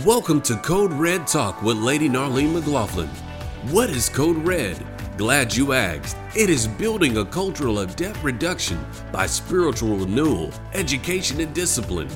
Welcome 0.00 0.40
to 0.42 0.56
Code 0.56 0.90
Red 0.94 1.26
Talk 1.26 1.60
with 1.60 1.76
Lady 1.76 2.08
Narlene 2.08 2.54
McLaughlin. 2.54 3.08
What 3.70 3.90
is 3.90 4.08
Code 4.08 4.38
Red? 4.38 4.82
Glad 5.18 5.54
you 5.54 5.74
asked. 5.74 6.16
It 6.34 6.48
is 6.48 6.66
building 6.66 7.18
a 7.18 7.26
culture 7.26 7.68
of 7.68 7.94
debt 7.94 8.16
reduction 8.22 8.82
by 9.12 9.26
spiritual 9.26 9.98
renewal, 9.98 10.50
education, 10.72 11.42
and 11.42 11.54
discipline. 11.54 12.08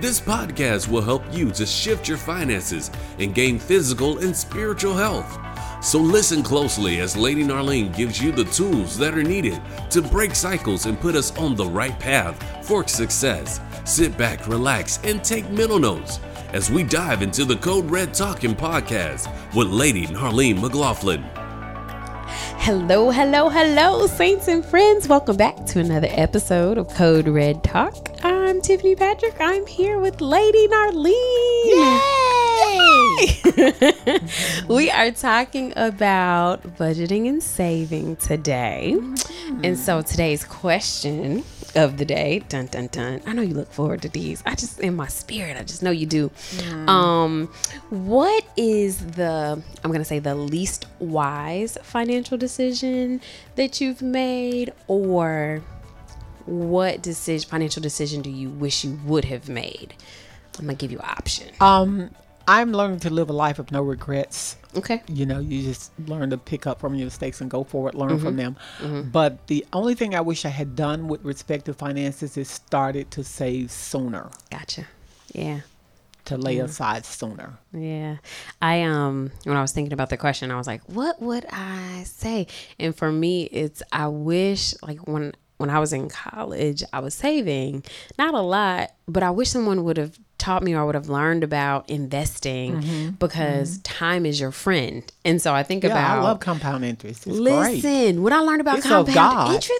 This 0.00 0.20
podcast 0.20 0.86
will 0.86 1.02
help 1.02 1.24
you 1.32 1.50
to 1.50 1.66
shift 1.66 2.06
your 2.06 2.18
finances 2.18 2.92
and 3.18 3.34
gain 3.34 3.58
physical 3.58 4.18
and 4.18 4.34
spiritual 4.34 4.94
health. 4.94 5.36
So 5.84 5.98
listen 5.98 6.40
closely 6.40 7.00
as 7.00 7.16
Lady 7.16 7.42
Narlene 7.42 7.94
gives 7.96 8.22
you 8.22 8.30
the 8.30 8.44
tools 8.44 8.96
that 8.98 9.18
are 9.18 9.24
needed 9.24 9.60
to 9.90 10.02
break 10.02 10.36
cycles 10.36 10.86
and 10.86 11.00
put 11.00 11.16
us 11.16 11.36
on 11.36 11.56
the 11.56 11.66
right 11.66 11.98
path 11.98 12.40
for 12.64 12.86
success. 12.86 13.60
Sit 13.84 14.16
back, 14.16 14.46
relax, 14.46 15.00
and 15.02 15.24
take 15.24 15.50
mental 15.50 15.80
notes 15.80 16.20
as 16.54 16.70
we 16.70 16.84
dive 16.84 17.20
into 17.20 17.44
the 17.44 17.56
Code 17.56 17.90
Red 17.90 18.14
Talking 18.14 18.54
podcast 18.54 19.28
with 19.56 19.66
Lady 19.66 20.06
Narlene 20.06 20.60
McLaughlin. 20.60 21.24
Hello, 22.62 23.10
hello, 23.10 23.48
hello, 23.48 24.06
saints 24.06 24.46
and 24.46 24.64
friends. 24.64 25.08
Welcome 25.08 25.36
back 25.36 25.66
to 25.66 25.80
another 25.80 26.06
episode 26.12 26.78
of 26.78 26.88
Code 26.90 27.26
Red 27.26 27.64
Talk. 27.64 28.08
I'm 28.22 28.60
Tiffany 28.62 28.94
Patrick. 28.94 29.34
I'm 29.40 29.66
here 29.66 29.98
with 29.98 30.20
Lady 30.20 30.68
Narlene. 30.68 31.12
Yay! 31.66 32.14
we 34.68 34.92
are 34.92 35.10
talking 35.10 35.72
about 35.74 36.62
budgeting 36.76 37.28
and 37.28 37.42
saving 37.42 38.14
today. 38.16 38.96
And 39.64 39.76
so 39.76 40.02
today's 40.02 40.44
question 40.44 41.42
of 41.76 41.96
the 41.98 42.04
day, 42.04 42.42
dun 42.48 42.66
dun 42.66 42.88
dun. 42.88 43.20
I 43.26 43.32
know 43.32 43.42
you 43.42 43.54
look 43.54 43.72
forward 43.72 44.02
to 44.02 44.08
these. 44.08 44.42
I 44.46 44.54
just 44.54 44.80
in 44.80 44.94
my 44.94 45.08
spirit, 45.08 45.56
I 45.56 45.62
just 45.62 45.82
know 45.82 45.90
you 45.90 46.06
do. 46.06 46.30
Um, 46.86 47.48
what 47.90 48.44
is 48.56 48.98
the 48.98 49.62
I'm 49.82 49.92
gonna 49.92 50.04
say 50.04 50.18
the 50.18 50.34
least 50.34 50.86
wise 50.98 51.76
financial 51.82 52.38
decision 52.38 53.20
that 53.56 53.80
you've 53.80 54.02
made, 54.02 54.72
or 54.86 55.62
what 56.46 57.02
decision 57.02 57.48
financial 57.48 57.82
decision 57.82 58.22
do 58.22 58.30
you 58.30 58.50
wish 58.50 58.84
you 58.84 58.98
would 59.04 59.24
have 59.26 59.48
made? 59.48 59.94
I'm 60.58 60.66
gonna 60.66 60.74
give 60.76 60.92
you 60.92 60.98
an 60.98 61.08
option. 61.08 61.52
Um, 61.60 62.10
I'm 62.46 62.72
learning 62.72 63.00
to 63.00 63.10
live 63.10 63.30
a 63.30 63.32
life 63.32 63.58
of 63.58 63.70
no 63.72 63.82
regrets. 63.82 64.56
Okay. 64.76 65.02
You 65.08 65.26
know, 65.26 65.40
you 65.40 65.62
just 65.62 65.92
learn 66.06 66.30
to 66.30 66.38
pick 66.38 66.66
up 66.66 66.80
from 66.80 66.94
your 66.94 67.06
mistakes 67.06 67.40
and 67.40 67.50
go 67.50 67.64
forward, 67.64 67.94
learn 67.94 68.18
from 68.18 68.28
mm-hmm. 68.28 68.36
them. 68.36 68.56
Mm-hmm. 68.80 69.10
But 69.10 69.46
the 69.46 69.64
only 69.72 69.94
thing 69.94 70.14
I 70.14 70.20
wish 70.20 70.44
I 70.44 70.50
had 70.50 70.76
done 70.76 71.08
with 71.08 71.24
respect 71.24 71.66
to 71.66 71.74
finances 71.74 72.36
is 72.36 72.48
started 72.48 73.10
to 73.12 73.24
save 73.24 73.70
sooner, 73.70 74.30
Gotcha. 74.50 74.86
Yeah. 75.32 75.60
to 76.26 76.36
lay 76.36 76.56
mm-hmm. 76.56 76.66
aside 76.66 77.04
sooner. 77.04 77.58
Yeah. 77.72 78.16
I 78.60 78.82
um 78.82 79.30
when 79.44 79.56
I 79.56 79.62
was 79.62 79.72
thinking 79.72 79.92
about 79.92 80.10
the 80.10 80.16
question, 80.16 80.50
I 80.50 80.56
was 80.56 80.66
like, 80.66 80.82
what 80.88 81.22
would 81.22 81.46
I 81.50 82.02
say? 82.04 82.46
And 82.78 82.94
for 82.96 83.10
me, 83.10 83.44
it's 83.44 83.82
I 83.92 84.08
wish 84.08 84.74
like 84.82 85.06
when 85.06 85.32
when 85.56 85.70
I 85.70 85.78
was 85.78 85.92
in 85.92 86.08
college, 86.08 86.82
I 86.92 87.00
was 87.00 87.14
saving, 87.14 87.84
not 88.18 88.34
a 88.34 88.40
lot, 88.40 88.92
but 89.06 89.22
I 89.22 89.30
wish 89.30 89.50
someone 89.50 89.84
would 89.84 89.96
have 89.96 90.18
taught 90.38 90.62
me 90.62 90.74
or 90.74 90.84
would 90.86 90.94
have 90.94 91.08
learned 91.08 91.44
about 91.44 91.88
investing 91.88 92.80
mm-hmm. 92.80 93.10
because 93.10 93.78
mm-hmm. 93.78 93.82
time 93.82 94.26
is 94.26 94.40
your 94.40 94.50
friend. 94.52 95.02
And 95.24 95.40
so 95.40 95.54
I 95.54 95.62
think 95.62 95.84
Yeah, 95.84 95.90
about 95.90 96.18
I 96.18 96.22
love 96.22 96.40
compound 96.40 96.84
interest. 96.84 97.26
It's 97.26 97.36
listen, 97.36 97.80
great. 97.80 98.18
when 98.18 98.32
I 98.32 98.38
learned 98.40 98.60
about 98.60 98.78
It's 98.78 98.86
compound 98.86 99.54
interest 99.54 99.72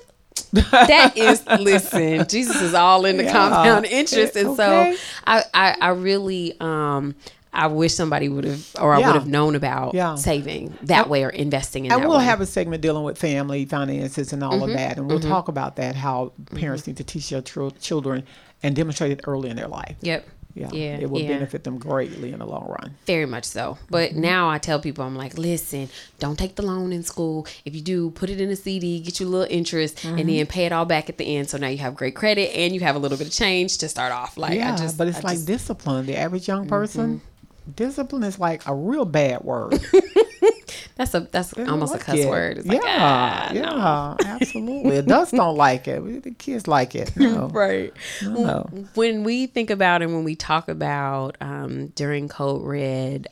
that 0.52 1.12
is 1.16 1.44
listen 1.60 2.26
jesus 2.28 2.60
is 2.60 2.74
all 2.74 3.04
in 3.04 3.16
the 3.16 3.24
Yeah. 3.24 3.32
compound 3.32 3.86
interest 3.86 4.36
and 4.36 4.48
Okay. 4.48 4.96
so 4.96 5.02
I, 5.26 5.44
I 5.52 5.76
i 5.80 5.88
really 5.90 6.56
um 6.60 7.14
i 7.52 7.66
wish 7.66 7.94
somebody 7.94 8.28
would 8.28 8.44
have 8.44 8.66
or 8.80 8.94
i 8.94 8.98
would 8.98 9.14
have 9.14 9.26
known 9.26 9.54
about 9.54 9.94
Yeah. 9.94 10.14
saving 10.16 10.76
that 10.82 11.08
way 11.08 11.24
or 11.24 11.30
investing 11.30 11.86
in 11.86 11.92
And 11.92 12.02
that 12.02 12.08
we'll 12.08 12.18
way 12.18 12.24
have 12.24 12.40
a 12.40 12.46
segment 12.46 12.82
dealing 12.82 13.04
with 13.04 13.18
family 13.18 13.64
finances 13.64 14.32
and 14.32 14.42
all 14.42 14.54
of 14.54 14.62
mm-hmm. 14.62 14.76
that, 14.76 14.96
and 14.96 15.06
we'll 15.06 15.20
talk 15.20 15.48
about 15.48 15.76
that 15.76 15.94
how 15.96 16.32
parents 16.54 16.86
need 16.86 16.96
to 16.98 17.04
teach 17.04 17.30
their 17.30 17.42
tr- 17.42 17.68
children 17.80 18.24
and 18.62 18.74
demonstrate 18.74 19.12
it 19.12 19.20
early 19.26 19.50
in 19.50 19.56
their 19.56 19.68
life. 19.68 19.96
yep 20.00 20.26
Yeah, 20.54 20.70
yeah 20.72 20.98
it 21.00 21.10
will 21.10 21.20
yeah. 21.20 21.28
benefit 21.28 21.64
them 21.64 21.78
greatly 21.78 22.32
in 22.32 22.38
the 22.38 22.46
long 22.46 22.68
run. 22.68 22.94
Very 23.06 23.26
much 23.26 23.44
so. 23.44 23.76
But 23.90 24.10
mm-hmm. 24.10 24.20
now 24.20 24.48
I 24.48 24.58
tell 24.58 24.80
people, 24.80 25.04
I'm 25.04 25.16
like, 25.16 25.36
listen, 25.36 25.88
don't 26.20 26.38
take 26.38 26.54
the 26.54 26.62
loan 26.62 26.92
in 26.92 27.02
school. 27.02 27.46
If 27.64 27.74
you 27.74 27.80
do, 27.80 28.10
put 28.10 28.30
it 28.30 28.40
in 28.40 28.50
a 28.50 28.56
CD, 28.56 29.00
get 29.00 29.18
you 29.18 29.26
a 29.26 29.28
little 29.28 29.48
interest, 29.50 30.04
and 30.04 30.18
mm-hmm. 30.18 30.28
then 30.28 30.46
pay 30.46 30.66
it 30.66 30.72
all 30.72 30.84
back 30.84 31.08
at 31.08 31.18
the 31.18 31.36
end. 31.36 31.50
So 31.50 31.58
now 31.58 31.68
you 31.68 31.78
have 31.78 31.94
great 31.96 32.14
credit 32.14 32.54
and 32.56 32.72
you 32.72 32.80
have 32.80 32.94
a 32.94 32.98
little 32.98 33.18
bit 33.18 33.26
of 33.26 33.32
change 33.32 33.78
to 33.78 33.88
start 33.88 34.12
off. 34.12 34.36
Like, 34.36 34.54
yeah, 34.54 34.74
I 34.74 34.76
just, 34.76 34.96
but 34.96 35.08
it's 35.08 35.18
I 35.18 35.22
like 35.22 35.36
just- 35.36 35.46
discipline. 35.46 36.06
The 36.06 36.16
average 36.16 36.46
young 36.46 36.68
person, 36.68 37.18
mm-hmm. 37.18 37.70
discipline 37.72 38.22
is 38.22 38.38
like 38.38 38.66
a 38.68 38.74
real 38.74 39.04
bad 39.04 39.42
word. 39.42 39.80
that's 40.96 41.14
a 41.14 41.20
that's 41.20 41.50
They 41.50 41.64
almost 41.64 41.94
a 41.94 41.98
cuss 41.98 42.18
it. 42.18 42.28
word. 42.28 42.58
It's 42.58 42.66
yeah, 42.66 42.72
like, 42.72 42.82
ah, 42.84 43.50
no. 43.52 43.60
yeah, 43.60 44.34
absolutely. 44.34 44.96
Adults 44.98 45.30
don't 45.32 45.56
like 45.56 45.88
it. 45.88 46.22
The 46.22 46.30
kids 46.32 46.66
like 46.68 46.94
it. 46.94 47.12
No. 47.24 47.48
right. 47.48 47.92
No. 48.22 48.68
When 48.94 49.24
we 49.24 49.46
think 49.46 49.70
about 49.70 50.02
and 50.02 50.12
when 50.14 50.24
we 50.24 50.34
talk 50.36 50.68
about 50.68 51.36
um, 51.40 51.88
during 51.88 52.28
Code 52.28 52.62
Red, 52.62 53.28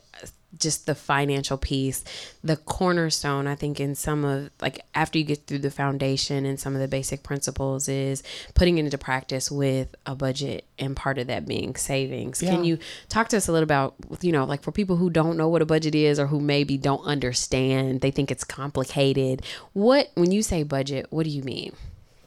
just 0.59 0.85
the 0.85 0.95
financial 0.95 1.57
piece, 1.57 2.03
the 2.43 2.57
cornerstone, 2.57 3.47
I 3.47 3.55
think, 3.55 3.79
in 3.79 3.95
some 3.95 4.23
of 4.23 4.49
like 4.61 4.85
after 4.93 5.17
you 5.17 5.23
get 5.23 5.47
through 5.47 5.59
the 5.59 5.71
foundation 5.71 6.45
and 6.45 6.59
some 6.59 6.75
of 6.75 6.81
the 6.81 6.87
basic 6.87 7.23
principles 7.23 7.87
is 7.87 8.23
putting 8.53 8.77
it 8.77 8.85
into 8.85 8.97
practice 8.97 9.51
with 9.51 9.95
a 10.05 10.15
budget 10.15 10.65
and 10.77 10.95
part 10.95 11.17
of 11.17 11.27
that 11.27 11.47
being 11.47 11.75
savings. 11.75 12.39
Can 12.39 12.63
you 12.63 12.77
talk 13.09 13.29
to 13.29 13.37
us 13.37 13.47
a 13.47 13.51
little 13.51 13.63
about, 13.63 13.95
you 14.21 14.31
know, 14.31 14.45
like 14.45 14.63
for 14.63 14.71
people 14.71 14.95
who 14.95 15.09
don't 15.09 15.37
know 15.37 15.47
what 15.47 15.61
a 15.61 15.65
budget 15.65 15.95
is 15.95 16.19
or 16.19 16.27
who 16.27 16.39
maybe 16.39 16.77
don't 16.77 17.03
understand, 17.05 18.01
they 18.01 18.11
think 18.11 18.31
it's 18.31 18.43
complicated. 18.43 19.41
What, 19.73 20.11
when 20.15 20.31
you 20.31 20.43
say 20.43 20.63
budget, 20.63 21.07
what 21.09 21.23
do 21.23 21.29
you 21.29 21.43
mean? 21.43 21.73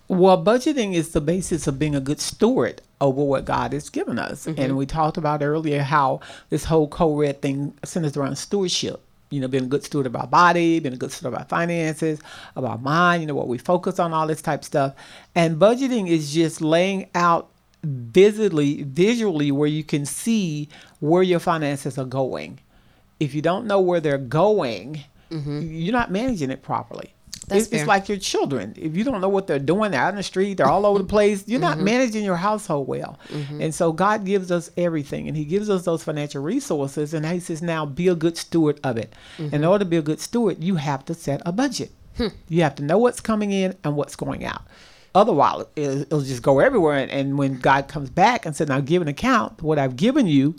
Well, 0.08 0.42
budgeting 0.42 0.94
is 0.94 1.10
the 1.10 1.20
basis 1.20 1.66
of 1.66 1.78
being 1.78 1.94
a 1.96 2.00
good 2.00 2.20
steward 2.20 2.80
over 3.00 3.22
what 3.22 3.44
God 3.44 3.72
has 3.72 3.88
given 3.88 4.18
us. 4.18 4.46
Mm-hmm. 4.46 4.60
And 4.60 4.76
we 4.76 4.86
talked 4.86 5.16
about 5.16 5.42
earlier 5.42 5.82
how 5.82 6.20
this 6.50 6.64
whole 6.64 6.88
Code 6.88 7.18
Red 7.18 7.42
thing 7.42 7.74
centers 7.84 8.16
around 8.16 8.36
stewardship. 8.36 9.02
You 9.30 9.40
know, 9.40 9.48
being 9.48 9.64
a 9.64 9.68
good 9.68 9.82
steward 9.82 10.06
of 10.06 10.14
our 10.14 10.28
body, 10.28 10.78
being 10.78 10.94
a 10.94 10.96
good 10.96 11.10
steward 11.10 11.34
of 11.34 11.40
our 11.40 11.46
finances, 11.46 12.20
of 12.54 12.64
our 12.64 12.78
mind, 12.78 13.22
you 13.22 13.26
know, 13.26 13.34
what 13.34 13.48
we 13.48 13.58
focus 13.58 13.98
on, 13.98 14.12
all 14.12 14.28
this 14.28 14.40
type 14.40 14.60
of 14.60 14.64
stuff. 14.64 14.94
And 15.34 15.58
budgeting 15.58 16.08
is 16.08 16.32
just 16.32 16.60
laying 16.60 17.08
out 17.12 17.48
visibly, 17.82 18.84
visually 18.84 19.50
where 19.50 19.68
you 19.68 19.82
can 19.82 20.06
see 20.06 20.68
where 21.00 21.24
your 21.24 21.40
finances 21.40 21.98
are 21.98 22.04
going. 22.04 22.60
If 23.18 23.34
you 23.34 23.42
don't 23.42 23.66
know 23.66 23.80
where 23.80 23.98
they're 23.98 24.16
going, 24.16 25.02
mm-hmm. 25.30 25.60
you're 25.72 25.92
not 25.92 26.12
managing 26.12 26.52
it 26.52 26.62
properly. 26.62 27.12
That's 27.48 27.64
it's, 27.64 27.72
it's 27.72 27.86
like 27.86 28.08
your 28.08 28.18
children. 28.18 28.74
If 28.76 28.96
you 28.96 29.04
don't 29.04 29.20
know 29.20 29.28
what 29.28 29.46
they're 29.46 29.58
doing, 29.58 29.92
they're 29.92 30.00
out 30.00 30.10
in 30.10 30.16
the 30.16 30.22
street, 30.22 30.54
they're 30.56 30.68
all 30.68 30.84
over 30.84 30.98
the 30.98 31.04
place, 31.04 31.46
you're 31.46 31.60
not 31.60 31.76
mm-hmm. 31.76 31.84
managing 31.84 32.24
your 32.24 32.36
household 32.36 32.88
well. 32.88 33.18
Mm-hmm. 33.28 33.62
And 33.62 33.74
so 33.74 33.92
God 33.92 34.24
gives 34.24 34.50
us 34.50 34.70
everything 34.76 35.28
and 35.28 35.36
He 35.36 35.44
gives 35.44 35.70
us 35.70 35.84
those 35.84 36.02
financial 36.02 36.42
resources. 36.42 37.14
And 37.14 37.24
He 37.24 37.40
says, 37.40 37.62
now 37.62 37.86
be 37.86 38.08
a 38.08 38.14
good 38.14 38.36
steward 38.36 38.80
of 38.82 38.96
it. 38.96 39.14
Mm-hmm. 39.38 39.54
In 39.54 39.64
order 39.64 39.84
to 39.84 39.88
be 39.88 39.96
a 39.96 40.02
good 40.02 40.20
steward, 40.20 40.62
you 40.62 40.76
have 40.76 41.04
to 41.04 41.14
set 41.14 41.40
a 41.46 41.52
budget. 41.52 41.92
Hmm. 42.16 42.28
You 42.48 42.62
have 42.62 42.74
to 42.76 42.82
know 42.82 42.98
what's 42.98 43.20
coming 43.20 43.52
in 43.52 43.76
and 43.84 43.94
what's 43.94 44.16
going 44.16 44.44
out. 44.44 44.62
Otherwise, 45.14 45.64
it'll, 45.76 46.02
it'll 46.02 46.20
just 46.22 46.42
go 46.42 46.60
everywhere. 46.60 46.96
And, 46.96 47.10
and 47.10 47.38
when 47.38 47.58
God 47.58 47.88
comes 47.88 48.10
back 48.10 48.44
and 48.44 48.56
said, 48.56 48.68
now 48.68 48.80
give 48.80 49.02
an 49.02 49.08
account 49.08 49.62
what 49.62 49.78
I've 49.78 49.96
given 49.96 50.26
you, 50.26 50.56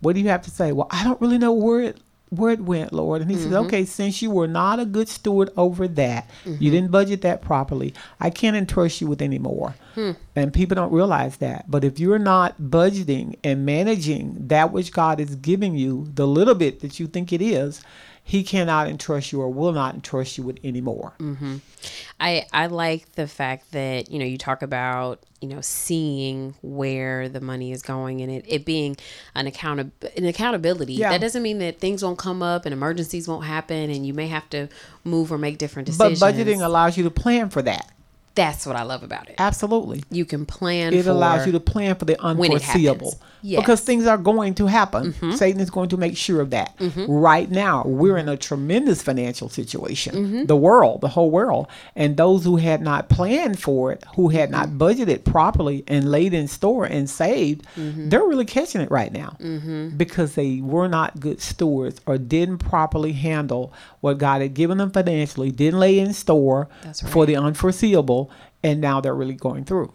what 0.00 0.14
do 0.14 0.20
you 0.20 0.28
have 0.28 0.42
to 0.42 0.50
say? 0.50 0.72
Well, 0.72 0.88
I 0.90 1.04
don't 1.04 1.20
really 1.20 1.38
know 1.38 1.52
where 1.52 1.80
it 1.80 1.98
where 2.32 2.52
it 2.52 2.60
went, 2.60 2.94
Lord. 2.94 3.20
And 3.20 3.30
he 3.30 3.36
says, 3.36 3.46
mm-hmm. 3.46 3.66
Okay, 3.66 3.84
since 3.84 4.22
you 4.22 4.30
were 4.30 4.48
not 4.48 4.80
a 4.80 4.86
good 4.86 5.08
steward 5.08 5.50
over 5.56 5.86
that, 5.86 6.30
you 6.44 6.52
mm-hmm. 6.52 6.64
didn't 6.64 6.90
budget 6.90 7.20
that 7.22 7.42
properly, 7.42 7.92
I 8.20 8.30
can't 8.30 8.56
entrust 8.56 9.02
you 9.02 9.06
with 9.06 9.20
any 9.20 9.38
more. 9.38 9.74
Hmm. 9.94 10.12
And 10.34 10.54
people 10.54 10.74
don't 10.74 10.92
realize 10.92 11.36
that. 11.38 11.70
But 11.70 11.84
if 11.84 12.00
you're 12.00 12.18
not 12.18 12.58
budgeting 12.58 13.36
and 13.44 13.66
managing 13.66 14.48
that 14.48 14.72
which 14.72 14.92
God 14.92 15.20
is 15.20 15.34
giving 15.36 15.76
you, 15.76 16.08
the 16.14 16.26
little 16.26 16.54
bit 16.54 16.80
that 16.80 16.98
you 16.98 17.06
think 17.06 17.34
it 17.34 17.42
is, 17.42 17.82
he 18.24 18.44
cannot 18.44 18.88
entrust 18.88 19.32
you 19.32 19.40
or 19.40 19.48
will 19.48 19.72
not 19.72 19.94
entrust 19.94 20.38
you 20.38 20.44
with 20.44 20.58
any 20.62 20.80
more. 20.80 21.14
Mm-hmm. 21.18 21.56
I 22.20 22.46
I 22.52 22.66
like 22.66 23.12
the 23.12 23.26
fact 23.26 23.72
that 23.72 24.10
you 24.10 24.18
know 24.18 24.24
you 24.24 24.38
talk 24.38 24.62
about 24.62 25.24
you 25.40 25.48
know 25.48 25.60
seeing 25.60 26.54
where 26.62 27.28
the 27.28 27.40
money 27.40 27.72
is 27.72 27.82
going 27.82 28.20
and 28.20 28.30
it, 28.30 28.44
it 28.46 28.64
being 28.64 28.96
an 29.34 29.46
account 29.46 29.92
an 30.16 30.24
accountability. 30.24 30.94
Yeah. 30.94 31.10
That 31.10 31.20
doesn't 31.20 31.42
mean 31.42 31.58
that 31.58 31.80
things 31.80 32.02
won't 32.02 32.18
come 32.18 32.42
up 32.42 32.64
and 32.64 32.72
emergencies 32.72 33.26
won't 33.26 33.44
happen 33.44 33.90
and 33.90 34.06
you 34.06 34.14
may 34.14 34.28
have 34.28 34.48
to 34.50 34.68
move 35.04 35.32
or 35.32 35.38
make 35.38 35.58
different 35.58 35.86
decisions. 35.86 36.20
But 36.20 36.34
budgeting 36.34 36.64
allows 36.64 36.96
you 36.96 37.04
to 37.04 37.10
plan 37.10 37.50
for 37.50 37.62
that. 37.62 37.90
That's 38.34 38.66
what 38.66 38.76
I 38.76 38.82
love 38.82 39.02
about 39.02 39.28
it. 39.28 39.34
Absolutely. 39.36 40.04
You 40.10 40.24
can 40.24 40.46
plan. 40.46 40.94
It 40.94 41.06
allows 41.06 41.44
you 41.44 41.52
to 41.52 41.60
plan 41.60 41.96
for 41.96 42.06
the 42.06 42.18
unforeseeable. 42.18 43.20
Yes. 43.42 43.60
Because 43.60 43.80
things 43.80 44.06
are 44.06 44.16
going 44.16 44.54
to 44.54 44.66
happen. 44.66 45.12
Mm-hmm. 45.12 45.32
Satan 45.32 45.60
is 45.60 45.68
going 45.68 45.88
to 45.90 45.96
make 45.96 46.16
sure 46.16 46.40
of 46.40 46.50
that. 46.50 46.78
Mm-hmm. 46.78 47.10
Right 47.10 47.50
now, 47.50 47.82
we're 47.84 48.16
in 48.16 48.28
a 48.28 48.36
tremendous 48.36 49.02
financial 49.02 49.48
situation. 49.48 50.14
Mm-hmm. 50.14 50.44
The 50.46 50.56
world, 50.56 51.00
the 51.00 51.08
whole 51.08 51.30
world. 51.30 51.66
And 51.96 52.16
those 52.16 52.44
who 52.44 52.56
had 52.56 52.80
not 52.80 53.08
planned 53.08 53.58
for 53.58 53.92
it, 53.92 54.04
who 54.14 54.28
had 54.28 54.50
not 54.50 54.68
budgeted 54.70 55.24
properly 55.24 55.84
and 55.88 56.10
laid 56.10 56.32
in 56.32 56.48
store 56.48 56.84
and 56.84 57.10
saved, 57.10 57.66
they're 57.76 58.20
really 58.20 58.44
catching 58.46 58.80
it 58.80 58.90
right 58.90 59.12
now. 59.12 59.36
Because 59.96 60.36
they 60.36 60.60
were 60.60 60.88
not 60.88 61.20
good 61.20 61.42
stewards 61.42 62.00
or 62.06 62.16
didn't 62.16 62.58
properly 62.58 63.12
handle 63.12 63.74
what 64.00 64.18
God 64.18 64.40
had 64.40 64.54
given 64.54 64.78
them 64.78 64.90
financially, 64.90 65.50
didn't 65.50 65.80
lay 65.80 65.98
in 65.98 66.14
store 66.14 66.68
That's 66.82 67.02
for 67.10 67.26
the 67.26 67.36
unforeseeable. 67.36 68.21
And 68.62 68.80
now 68.80 69.00
they're 69.00 69.14
really 69.14 69.34
going 69.34 69.64
through. 69.64 69.92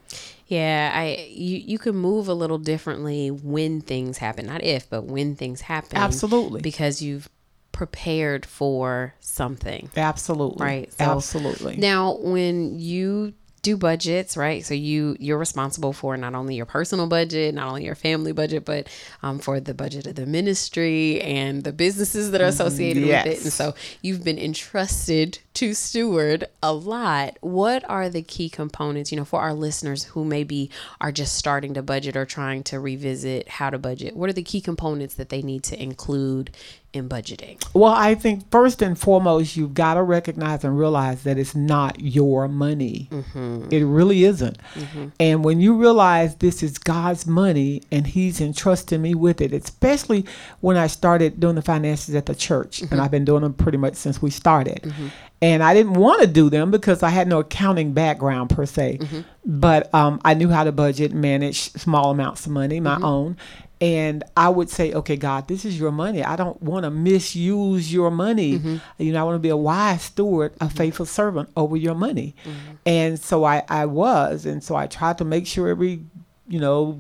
Yeah, 0.48 0.92
I 0.94 1.28
you 1.30 1.58
you 1.58 1.78
can 1.78 1.96
move 1.96 2.28
a 2.28 2.34
little 2.34 2.58
differently 2.58 3.30
when 3.30 3.82
things 3.82 4.18
happen. 4.18 4.46
Not 4.46 4.64
if, 4.64 4.90
but 4.90 5.04
when 5.04 5.36
things 5.36 5.62
happen. 5.62 5.98
Absolutely. 5.98 6.62
Because 6.62 7.02
you've 7.02 7.30
prepared 7.72 8.46
for 8.46 9.14
something. 9.20 9.90
Absolutely. 9.96 10.66
Right. 10.66 10.94
So 10.94 11.06
Absolutely. 11.06 11.78
Now, 11.78 12.18
when 12.18 12.80
you 12.80 13.34
do 13.62 13.76
budgets, 13.76 14.38
right? 14.38 14.66
So 14.66 14.74
you 14.74 15.18
you're 15.20 15.38
responsible 15.38 15.92
for 15.92 16.16
not 16.16 16.34
only 16.34 16.56
your 16.56 16.66
personal 16.66 17.08
budget, 17.08 17.54
not 17.54 17.68
only 17.68 17.84
your 17.84 17.96
family 17.96 18.32
budget, 18.32 18.64
but 18.64 18.88
um, 19.22 19.40
for 19.40 19.60
the 19.60 19.74
budget 19.74 20.08
of 20.08 20.16
the 20.16 20.26
ministry 20.26 21.22
and 21.22 21.64
the 21.64 21.74
businesses 21.74 22.32
that 22.32 22.42
are 22.42 22.46
associated 22.46 23.04
with 23.04 23.12
it. 23.12 23.28
Yes. 23.28 23.44
And 23.44 23.52
so 23.52 23.76
you've 24.02 24.24
been 24.24 24.40
entrusted 24.40 25.40
to 25.58 25.74
steward 25.74 26.46
a 26.64 26.74
lot. 26.74 27.38
What 27.42 27.84
are 27.90 28.10
the 28.10 28.22
key 28.22 28.50
components, 28.50 29.12
you 29.12 29.18
know, 29.18 29.26
for 29.26 29.40
our 29.42 29.54
listeners 29.54 30.04
who 30.04 30.24
maybe 30.26 30.70
are 31.02 31.12
just 31.12 31.36
starting 31.38 31.74
to 31.76 31.82
budget 31.82 32.16
or 32.16 32.26
trying 32.26 32.64
to 32.64 32.80
revisit 32.80 33.48
how 33.48 33.70
to 33.70 33.78
budget? 33.78 34.16
What 34.16 34.30
are 34.30 34.34
the 34.34 34.44
key 34.44 34.62
components 34.62 35.16
that 35.16 35.30
they 35.30 35.42
need 35.42 35.64
to 35.64 35.82
include 35.82 36.52
in 36.94 37.10
budgeting? 37.10 37.62
well, 37.74 37.92
I 37.92 38.16
think 38.16 38.50
first 38.50 38.82
and 38.82 38.98
foremost, 38.98 39.56
you've 39.58 39.74
got 39.74 39.96
to 39.96 40.04
recognize 40.04 40.64
and 40.64 40.80
realize 40.80 41.24
that 41.24 41.38
it's 41.38 41.54
not 41.54 42.00
your 42.00 42.48
money. 42.48 43.08
Mm-hmm. 43.12 43.68
It 43.72 43.84
really 43.84 44.24
isn't. 44.24 44.58
And 45.20 45.44
when 45.44 45.60
you 45.60 45.76
realize 45.76 46.36
this 46.36 46.64
is 46.64 46.78
God's 46.78 47.28
money 47.28 47.84
and 47.92 48.08
He's 48.08 48.40
entrusting 48.42 49.02
me 49.02 49.16
with 49.16 49.42
it, 49.42 49.52
especially 49.54 50.26
when 50.62 50.78
I 50.78 50.88
started 50.88 51.40
doing 51.40 51.56
the 51.56 51.62
finances 51.62 52.16
at 52.16 52.26
the 52.26 52.36
church, 52.36 52.82
Mm-hmm. 52.82 52.94
and 52.94 53.02
I've 53.02 53.12
been 53.12 53.26
doing 53.26 53.44
them 53.44 53.54
pretty 53.54 53.78
much 53.78 53.96
since 53.96 54.22
we 54.22 54.30
started. 54.30 54.92
And 55.42 55.62
I 55.64 55.74
didn't 55.76 55.94
want 55.94 56.22
to 56.22 56.28
do 56.28 56.50
them 56.50 56.72
because 56.72 57.04
I 57.04 57.10
had 57.10 57.28
no 57.28 57.40
accounting 57.40 57.94
background 57.94 58.50
per 58.50 58.66
se, 58.66 58.98
Mm-hmm. 59.02 59.20
but 59.46 59.94
um, 59.94 60.20
I 60.26 60.34
knew 60.34 60.50
how 60.50 60.64
to 60.64 60.72
budget, 60.72 61.14
manage 61.14 61.72
small 61.74 62.10
amounts 62.12 62.46
of 62.48 62.52
money, 62.52 62.82
Mm-hmm. 62.82 63.02
my 63.02 63.08
own. 63.08 63.38
And 63.80 64.24
I 64.36 64.50
would 64.50 64.72
say, 64.72 64.92
okay, 64.94 65.16
God, 65.18 65.48
this 65.48 65.64
is 65.64 65.80
your 65.80 65.92
money. 65.92 66.24
I 66.24 66.36
don't 66.36 66.60
want 66.64 66.86
to 66.86 66.90
misuse 66.90 67.94
your 67.94 68.10
money. 68.10 68.58
Mm-hmm. 68.58 68.78
You 68.98 69.14
know, 69.14 69.22
I 69.22 69.24
want 69.24 69.36
to 69.36 69.40
be 69.40 69.50
a 69.50 69.56
wise 69.58 70.02
steward, 70.02 70.54
a 70.60 70.68
faithful 70.68 71.06
servant 71.06 71.50
over 71.56 71.78
your 71.78 71.94
money. 71.94 72.34
Mm-hmm. 72.44 72.76
And 72.88 73.20
so 73.20 73.44
I, 73.44 73.62
I 73.70 73.86
was. 73.86 74.48
And 74.48 74.64
so 74.64 74.76
I 74.76 74.88
tried 74.88 75.20
to 75.20 75.26
make 75.26 75.46
sure 75.46 75.68
every, 75.68 76.02
you 76.48 76.60
know, 76.60 77.00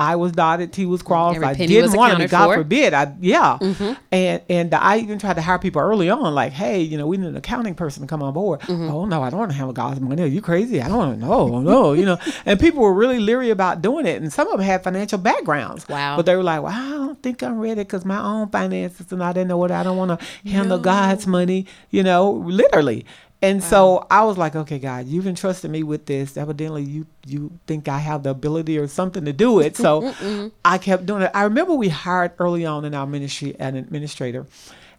I 0.00 0.16
was 0.16 0.32
dotted, 0.32 0.72
T 0.72 0.86
was 0.86 1.02
crossed. 1.02 1.36
Every 1.36 1.46
I 1.46 1.52
didn't 1.52 1.92
want 1.92 2.12
to, 2.12 2.16
accounted 2.16 2.30
God 2.30 2.46
for. 2.46 2.54
forbid. 2.54 2.94
I 2.94 3.14
yeah, 3.20 3.58
mm-hmm. 3.60 3.92
and 4.10 4.42
and 4.48 4.74
I 4.74 4.96
even 4.96 5.18
tried 5.18 5.34
to 5.34 5.42
hire 5.42 5.58
people 5.58 5.82
early 5.82 6.08
on, 6.08 6.34
like, 6.34 6.52
hey, 6.52 6.80
you 6.80 6.96
know, 6.96 7.06
we 7.06 7.18
need 7.18 7.26
an 7.26 7.36
accounting 7.36 7.74
person 7.74 8.00
to 8.00 8.06
come 8.06 8.22
on 8.22 8.32
board. 8.32 8.60
Mm-hmm. 8.60 8.90
Oh 8.90 9.04
no, 9.04 9.22
I 9.22 9.28
don't 9.28 9.40
want 9.40 9.50
to 9.50 9.56
handle 9.58 9.74
God's 9.74 10.00
money. 10.00 10.22
Are 10.22 10.26
you 10.26 10.40
crazy? 10.40 10.80
I 10.80 10.88
don't 10.88 11.20
know. 11.20 11.30
Oh, 11.30 11.60
no, 11.60 11.92
you 11.92 12.06
know. 12.06 12.18
And 12.46 12.58
people 12.58 12.80
were 12.80 12.94
really 12.94 13.20
leery 13.20 13.50
about 13.50 13.82
doing 13.82 14.06
it, 14.06 14.22
and 14.22 14.32
some 14.32 14.48
of 14.48 14.52
them 14.52 14.66
had 14.66 14.82
financial 14.82 15.18
backgrounds. 15.18 15.86
Wow. 15.86 16.16
But 16.16 16.24
they 16.24 16.34
were 16.34 16.42
like, 16.42 16.62
well, 16.62 16.72
I 16.72 16.88
don't 16.88 17.22
think 17.22 17.42
I'm 17.42 17.58
ready 17.58 17.82
because 17.82 18.06
my 18.06 18.18
own 18.18 18.48
finances 18.48 19.12
and 19.12 19.22
I 19.22 19.34
didn't 19.34 19.48
know 19.48 19.58
what 19.58 19.70
I 19.70 19.82
don't 19.82 19.98
want 19.98 20.18
to 20.18 20.48
handle 20.48 20.78
God's 20.78 21.26
money. 21.26 21.66
You 21.90 22.02
know, 22.02 22.30
literally. 22.30 23.04
And 23.42 23.62
so 23.62 24.06
I 24.10 24.24
was 24.24 24.36
like, 24.36 24.54
okay, 24.54 24.78
God, 24.78 25.06
you've 25.06 25.26
entrusted 25.26 25.70
me 25.70 25.82
with 25.82 26.06
this. 26.06 26.36
Evidently, 26.36 26.82
you 26.82 27.06
you 27.26 27.58
think 27.66 27.88
I 27.88 27.98
have 27.98 28.22
the 28.22 28.30
ability 28.30 28.78
or 28.78 28.86
something 28.86 29.24
to 29.24 29.32
do 29.32 29.60
it. 29.60 29.76
So 29.76 30.14
I 30.64 30.78
kept 30.78 31.06
doing 31.06 31.22
it. 31.22 31.30
I 31.34 31.44
remember 31.44 31.74
we 31.74 31.88
hired 31.88 32.32
early 32.38 32.66
on 32.66 32.84
in 32.84 32.94
our 32.94 33.06
ministry 33.06 33.56
an 33.58 33.76
administrator, 33.76 34.46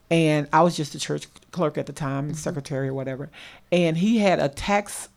and 0.10 0.48
I 0.52 0.64
was 0.64 0.76
just 0.76 0.96
a 0.96 1.00
church 1.00 1.28
clerk 1.52 1.78
at 1.78 1.86
the 1.86 1.94
time, 1.94 2.26
mm-hmm. 2.26 2.34
secretary 2.34 2.88
or 2.88 2.96
whatever. 2.96 3.30
And 3.72 3.96
he 3.98 4.18
had 4.18 4.40
a 4.40 4.50
tax 4.50 5.10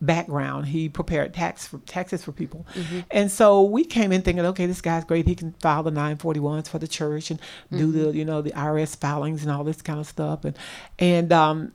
background. 0.00 0.66
He 0.66 0.88
prepared 0.88 1.34
tax 1.34 1.66
for 1.66 1.78
taxes 1.78 2.22
for 2.22 2.32
people. 2.32 2.66
Mm-hmm. 2.74 3.00
And 3.10 3.30
so 3.30 3.62
we 3.62 3.84
came 3.84 4.12
in 4.12 4.22
thinking, 4.22 4.44
okay, 4.46 4.66
this 4.66 4.80
guy's 4.80 5.04
great. 5.04 5.26
He 5.26 5.34
can 5.34 5.52
file 5.54 5.82
the 5.82 5.90
941s 5.90 6.68
for 6.68 6.78
the 6.78 6.88
church 6.88 7.30
and 7.30 7.40
do 7.70 7.90
the, 7.90 7.98
mm-hmm. 8.06 8.16
you 8.16 8.24
know, 8.24 8.42
the 8.42 8.52
IRS 8.52 8.96
filings 8.96 9.42
and 9.42 9.50
all 9.50 9.64
this 9.64 9.82
kind 9.82 9.98
of 9.98 10.06
stuff. 10.06 10.44
And 10.44 10.56
and 10.98 11.32
um 11.32 11.72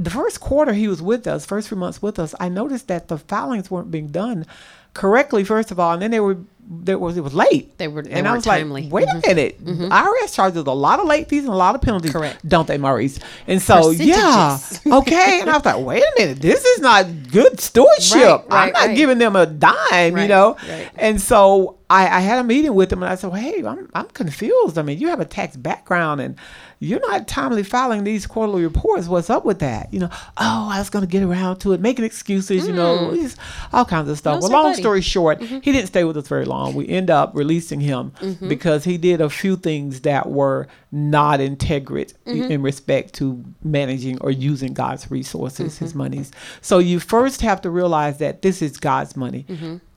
the 0.00 0.08
first 0.08 0.40
quarter 0.40 0.72
he 0.72 0.88
was 0.88 1.02
with 1.02 1.26
us, 1.26 1.44
first 1.44 1.68
few 1.68 1.76
months 1.76 2.00
with 2.00 2.18
us, 2.18 2.34
I 2.40 2.48
noticed 2.48 2.88
that 2.88 3.08
the 3.08 3.18
filings 3.18 3.70
weren't 3.70 3.90
being 3.90 4.08
done 4.08 4.46
correctly, 4.94 5.44
first 5.44 5.70
of 5.70 5.78
all, 5.78 5.92
and 5.92 6.00
then 6.00 6.10
they 6.10 6.20
were 6.20 6.38
there 6.72 6.98
was 6.98 7.16
it 7.16 7.24
was 7.24 7.34
late. 7.34 7.76
They 7.78 7.88
were- 7.88 8.02
they 8.02 8.12
and 8.12 8.28
I 8.28 8.34
was 8.34 8.44
timely. 8.44 8.82
like, 8.82 8.92
wait 8.92 9.08
a 9.08 9.12
mm-hmm. 9.12 9.28
minute, 9.28 9.64
mm-hmm. 9.64 9.88
IRS 9.90 10.34
charges 10.34 10.62
a 10.64 10.70
lot 10.70 11.00
of 11.00 11.06
late 11.06 11.28
fees 11.28 11.44
and 11.44 11.52
a 11.52 11.56
lot 11.56 11.74
of 11.74 11.82
penalties, 11.82 12.12
Correct. 12.12 12.48
Don't 12.48 12.68
they, 12.68 12.78
Maurice? 12.78 13.18
And 13.48 13.60
so 13.60 13.90
yeah, 13.90 14.56
okay. 14.86 15.40
And 15.40 15.50
I 15.50 15.56
was 15.56 15.64
like, 15.64 15.84
wait 15.84 16.02
a 16.02 16.12
minute, 16.16 16.40
this 16.40 16.64
is 16.64 16.80
not 16.80 17.06
good 17.32 17.58
stewardship. 17.58 18.48
Right, 18.48 18.68
I'm 18.68 18.72
not 18.72 18.86
right. 18.86 18.96
giving 18.96 19.18
them 19.18 19.34
a 19.34 19.46
dime, 19.46 20.16
you 20.16 20.28
know. 20.28 20.56
right. 20.68 20.90
And 20.94 21.20
so 21.20 21.80
I, 21.90 22.18
I 22.18 22.20
had 22.20 22.38
a 22.38 22.44
meeting 22.44 22.72
with 22.74 22.88
them, 22.88 23.02
and 23.02 23.10
I 23.10 23.16
said, 23.16 23.32
well, 23.32 23.40
hey, 23.40 23.64
I'm 23.66 23.90
I'm 23.94 24.06
confused. 24.06 24.78
I 24.78 24.82
mean, 24.82 25.00
you 25.00 25.08
have 25.08 25.18
a 25.18 25.24
tax 25.24 25.56
background, 25.56 26.20
and 26.20 26.36
you're 26.78 27.00
not 27.00 27.26
timely 27.26 27.64
filing 27.64 28.04
these 28.04 28.28
quarterly 28.28 28.62
reports. 28.62 29.08
What's 29.08 29.28
up 29.28 29.44
with 29.44 29.58
that? 29.58 29.92
You 29.92 30.00
know, 30.00 30.08
oh, 30.12 30.68
I 30.72 30.78
was 30.78 30.88
going 30.88 31.04
to 31.04 31.10
get 31.10 31.24
around 31.24 31.58
to 31.58 31.72
it, 31.72 31.80
making 31.80 32.04
excuses, 32.04 32.64
you 32.64 32.72
know, 32.72 33.10
mm. 33.12 33.36
all 33.72 33.84
kinds 33.84 34.08
of 34.08 34.16
stuff. 34.16 34.40
No, 34.40 34.48
well, 34.48 34.62
long 34.62 34.72
buddy. 34.72 34.80
story 34.80 35.00
short, 35.00 35.40
mm-hmm. 35.40 35.58
he 35.60 35.72
didn't 35.72 35.88
stay 35.88 36.04
with 36.04 36.16
us 36.16 36.28
very 36.28 36.44
long. 36.44 36.59
Um, 36.60 36.74
we 36.74 36.88
end 36.88 37.10
up 37.10 37.32
releasing 37.34 37.80
him 37.80 38.12
mm-hmm. 38.20 38.48
because 38.48 38.84
he 38.84 38.98
did 38.98 39.20
a 39.20 39.30
few 39.30 39.56
things 39.56 40.02
that 40.02 40.28
were 40.28 40.68
not 40.92 41.40
integrate 41.40 42.14
in- 42.26 42.36
mm-hmm. 42.36 42.52
in 42.52 42.62
respect 42.62 43.14
to 43.14 43.44
managing 43.62 44.20
or 44.20 44.30
using 44.30 44.74
God's 44.74 45.10
resources, 45.10 45.78
his 45.78 45.90
mm-hmm. 45.90 45.98
monies. 45.98 46.32
So 46.60 46.78
you 46.78 47.00
first 47.00 47.40
have 47.40 47.62
to 47.62 47.70
realize 47.70 48.18
that 48.18 48.42
this 48.42 48.62
is 48.62 48.76
God's 48.76 49.16
money. 49.16 49.46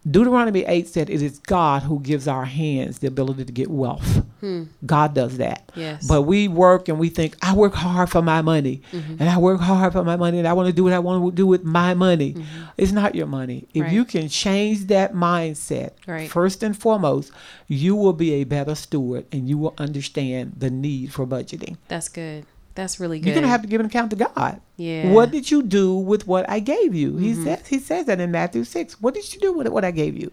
Deuteronomy 0.10 0.66
8 0.66 0.88
said 0.88 1.10
it 1.10 1.22
is 1.22 1.40
God 1.40 1.84
who 1.84 2.00
gives 2.00 2.28
our 2.28 2.46
hands 2.46 3.00
the 3.00 3.08
ability 3.08 3.46
to 3.46 3.52
get 3.52 3.70
wealth. 3.70 4.26
Hmm. 4.42 4.64
God 4.86 5.14
does 5.14 5.38
that. 5.38 5.72
Yes. 5.76 6.06
But 6.06 6.24
we 6.24 6.50
work 6.50 6.90
and 6.90 7.00
we 7.00 7.08
think, 7.08 7.38
I 7.42 7.56
work 7.56 7.74
hard 7.74 8.10
for 8.10 8.22
my 8.22 8.42
money. 8.42 8.82
Mm-hmm. 8.92 9.16
And 9.22 9.30
I 9.30 9.38
work 9.38 9.62
hard 9.62 9.94
for 9.94 10.04
my 10.04 10.18
money 10.18 10.40
and 10.40 10.48
I 10.48 10.52
want 10.52 10.68
to 10.68 10.74
do 10.74 10.84
what 10.84 10.92
I 10.92 11.00
want 11.00 11.24
to 11.26 11.32
do 11.32 11.48
with 11.48 11.64
my 11.64 11.94
money. 11.94 12.34
Mm-hmm. 12.34 12.64
It's 12.78 12.92
not 12.92 13.16
your 13.16 13.28
money. 13.28 13.68
If 13.74 13.84
Right. 13.84 13.94
you 13.94 14.04
can 14.04 14.28
change 14.28 14.88
that 14.88 15.14
mindset, 15.14 15.92
Right. 16.06 16.30
first 16.30 16.62
and 16.64 16.76
foremost, 16.78 17.32
you 17.70 17.96
will 17.96 18.12
be 18.14 18.34
a 18.34 18.44
better 18.44 18.76
steward 18.76 19.26
and 19.32 19.48
you 19.48 19.58
will 19.58 19.74
understand 19.78 20.56
the 20.58 20.70
need 20.70 21.14
for 21.14 21.26
budgeting. 21.26 21.78
That's 21.88 22.10
good. 22.10 22.46
That's 22.76 23.00
really 23.00 23.20
good. 23.20 23.28
You're 23.28 23.36
gonna 23.36 23.48
have 23.48 23.62
to 23.62 23.68
give 23.68 23.80
an 23.80 23.86
account 23.88 24.10
to 24.12 24.16
God. 24.16 24.60
Yeah. 24.78 25.04
Mm-hmm. 25.04 25.14
What 25.14 25.32
did 25.32 25.52
you 25.52 25.62
do 25.62 25.96
with 25.96 26.26
what 26.28 26.50
I 26.50 26.60
gave 26.60 26.96
you? 26.96 27.18
He 27.18 27.36
says 27.36 27.68
he 27.68 27.80
says 27.80 28.06
that 28.08 28.20
in 28.20 28.32
Matthew 28.32 28.64
six. 28.64 29.00
What 29.02 29.14
did 29.14 29.32
you 29.34 29.40
do 29.40 29.54
with 29.54 29.68
what 29.68 29.86
I 29.86 29.92
gave 29.92 30.18
you? 30.18 30.32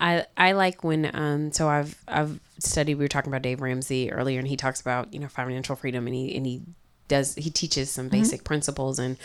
I 0.00 0.26
I 0.36 0.52
like 0.52 0.82
when 0.84 1.10
um 1.14 1.52
so 1.52 1.68
I've 1.68 1.96
I've 2.08 2.40
studied 2.58 2.94
we 2.96 3.04
were 3.04 3.08
talking 3.08 3.30
about 3.32 3.42
Dave 3.42 3.60
Ramsey 3.60 4.10
earlier 4.12 4.38
and 4.38 4.48
he 4.48 4.56
talks 4.56 4.80
about 4.80 5.12
you 5.14 5.20
know 5.20 5.28
financial 5.28 5.76
freedom 5.76 6.06
and 6.06 6.14
he 6.14 6.34
and 6.36 6.44
he 6.46 6.62
does 7.08 7.34
he 7.36 7.50
teaches 7.50 7.90
some 7.90 8.06
Mm-hmm. 8.06 8.18
basic 8.22 8.44
principles 8.44 8.98
and 8.98 9.16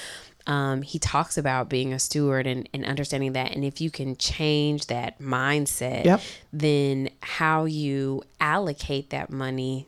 um 0.47 0.81
he 0.81 0.99
talks 0.99 1.37
about 1.37 1.69
being 1.69 1.93
a 1.93 1.99
steward 1.99 2.45
and, 2.47 2.67
and 2.73 2.85
understanding 2.85 3.33
that 3.33 3.51
and 3.51 3.63
if 3.65 3.81
you 3.81 3.89
can 3.91 4.15
change 4.17 4.87
that 4.87 5.19
mindset 5.19 6.05
Yep. 6.05 6.21
then 6.51 7.09
how 7.21 7.65
you 7.65 8.23
allocate 8.39 9.09
that 9.11 9.29
money 9.29 9.87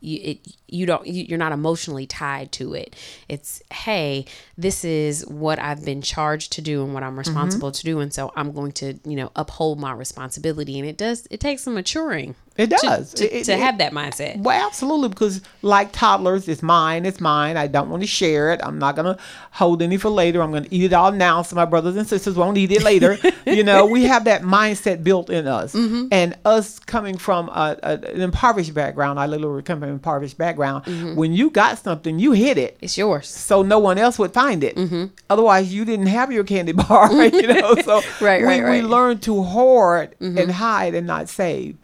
you, 0.00 0.20
it, 0.22 0.56
you 0.68 0.86
don't 0.86 1.06
you, 1.06 1.24
you're 1.24 1.38
not 1.38 1.52
emotionally 1.52 2.06
tied 2.06 2.52
to 2.52 2.74
it. 2.74 2.94
It's 3.28 3.62
hey 3.72 4.26
this 4.56 4.84
is 4.84 5.26
what 5.26 5.58
i've 5.58 5.84
been 5.84 6.02
charged 6.02 6.52
to 6.52 6.60
do 6.60 6.84
and 6.84 6.94
what 6.94 7.02
i'm 7.02 7.18
responsible 7.18 7.70
mm-hmm. 7.70 7.76
to 7.76 7.84
do. 7.84 8.00
And 8.00 8.12
so 8.12 8.32
i'm 8.36 8.52
going 8.52 8.72
to 8.72 8.98
you 9.04 9.16
know 9.16 9.30
uphold 9.36 9.80
my 9.80 9.92
responsibility. 9.92 10.78
And 10.78 10.88
it 10.88 10.96
does 10.96 11.26
it 11.30 11.40
takes 11.40 11.62
some 11.62 11.74
maturing 11.74 12.34
It 12.56 12.68
does. 12.70 13.14
to, 13.14 13.24
It- 13.38 13.44
to 13.44 13.52
it- 13.52 13.58
have 13.58 13.78
that 13.78 13.92
mindset. 13.92 14.36
Well, 14.38 14.66
absolutely, 14.66 15.08
because 15.08 15.40
like 15.62 15.90
toddlers, 15.92 16.48
it's 16.48 16.62
mine, 16.62 17.06
it's 17.06 17.20
mine. 17.20 17.56
I 17.56 17.66
don't 17.66 17.88
want 17.88 18.02
to 18.02 18.06
share 18.06 18.52
it. 18.52 18.60
I'm 18.62 18.78
not 18.78 18.94
gonna 18.96 19.16
hold 19.52 19.80
any 19.82 19.96
for 19.96 20.10
later. 20.10 20.42
I'm 20.42 20.52
gonna 20.52 20.66
eat 20.70 20.84
it 20.84 20.92
all 20.92 21.12
now, 21.12 21.42
so 21.42 21.56
my 21.56 21.64
brothers 21.64 21.96
and 21.96 22.06
sisters 22.06 22.36
won't 22.36 22.58
eat 22.58 22.70
it 22.72 22.82
later. 22.82 23.16
you 23.46 23.64
know, 23.64 23.86
we 23.86 24.04
have 24.04 24.24
that 24.24 24.42
mindset 24.42 25.02
built 25.02 25.30
in 25.30 25.46
us, 25.46 25.74
Mm-hmm. 25.74 26.08
and 26.12 26.36
us 26.44 26.78
coming 26.78 27.16
from 27.16 27.48
a, 27.48 27.76
a, 27.82 27.92
an 28.12 28.20
impoverished 28.20 28.74
background. 28.74 29.18
I 29.18 29.26
literally 29.26 29.62
come 29.62 29.78
from 29.80 29.88
an 29.88 29.94
impoverished 29.94 30.36
background. 30.38 30.84
Mm-hmm. 30.84 31.14
When 31.16 31.32
you 31.32 31.50
got 31.50 31.78
something, 31.78 32.18
you 32.18 32.32
hid 32.32 32.58
it 32.58 32.76
It's 32.80 32.98
yours. 32.98 33.28
so 33.28 33.62
no 33.62 33.78
one 33.78 33.96
else 33.98 34.18
would 34.18 34.32
find 34.34 34.62
it. 34.62 34.76
Mm-hmm. 34.76 35.06
Otherwise, 35.30 35.72
you 35.72 35.84
didn't 35.84 36.06
have 36.08 36.30
your 36.30 36.44
candy 36.44 36.72
bar, 36.72 37.08
right? 37.16 37.32
you 37.42 37.46
know. 37.46 37.74
So 37.76 38.02
Right, 38.20 38.40
we, 38.42 38.46
right, 38.46 38.62
we 38.62 38.68
right. 38.80 38.84
learn 38.84 39.18
to 39.20 39.42
hoard 39.42 40.14
and 40.20 40.50
hide 40.50 40.94
and 40.94 41.06
not 41.06 41.28
save. 41.30 41.76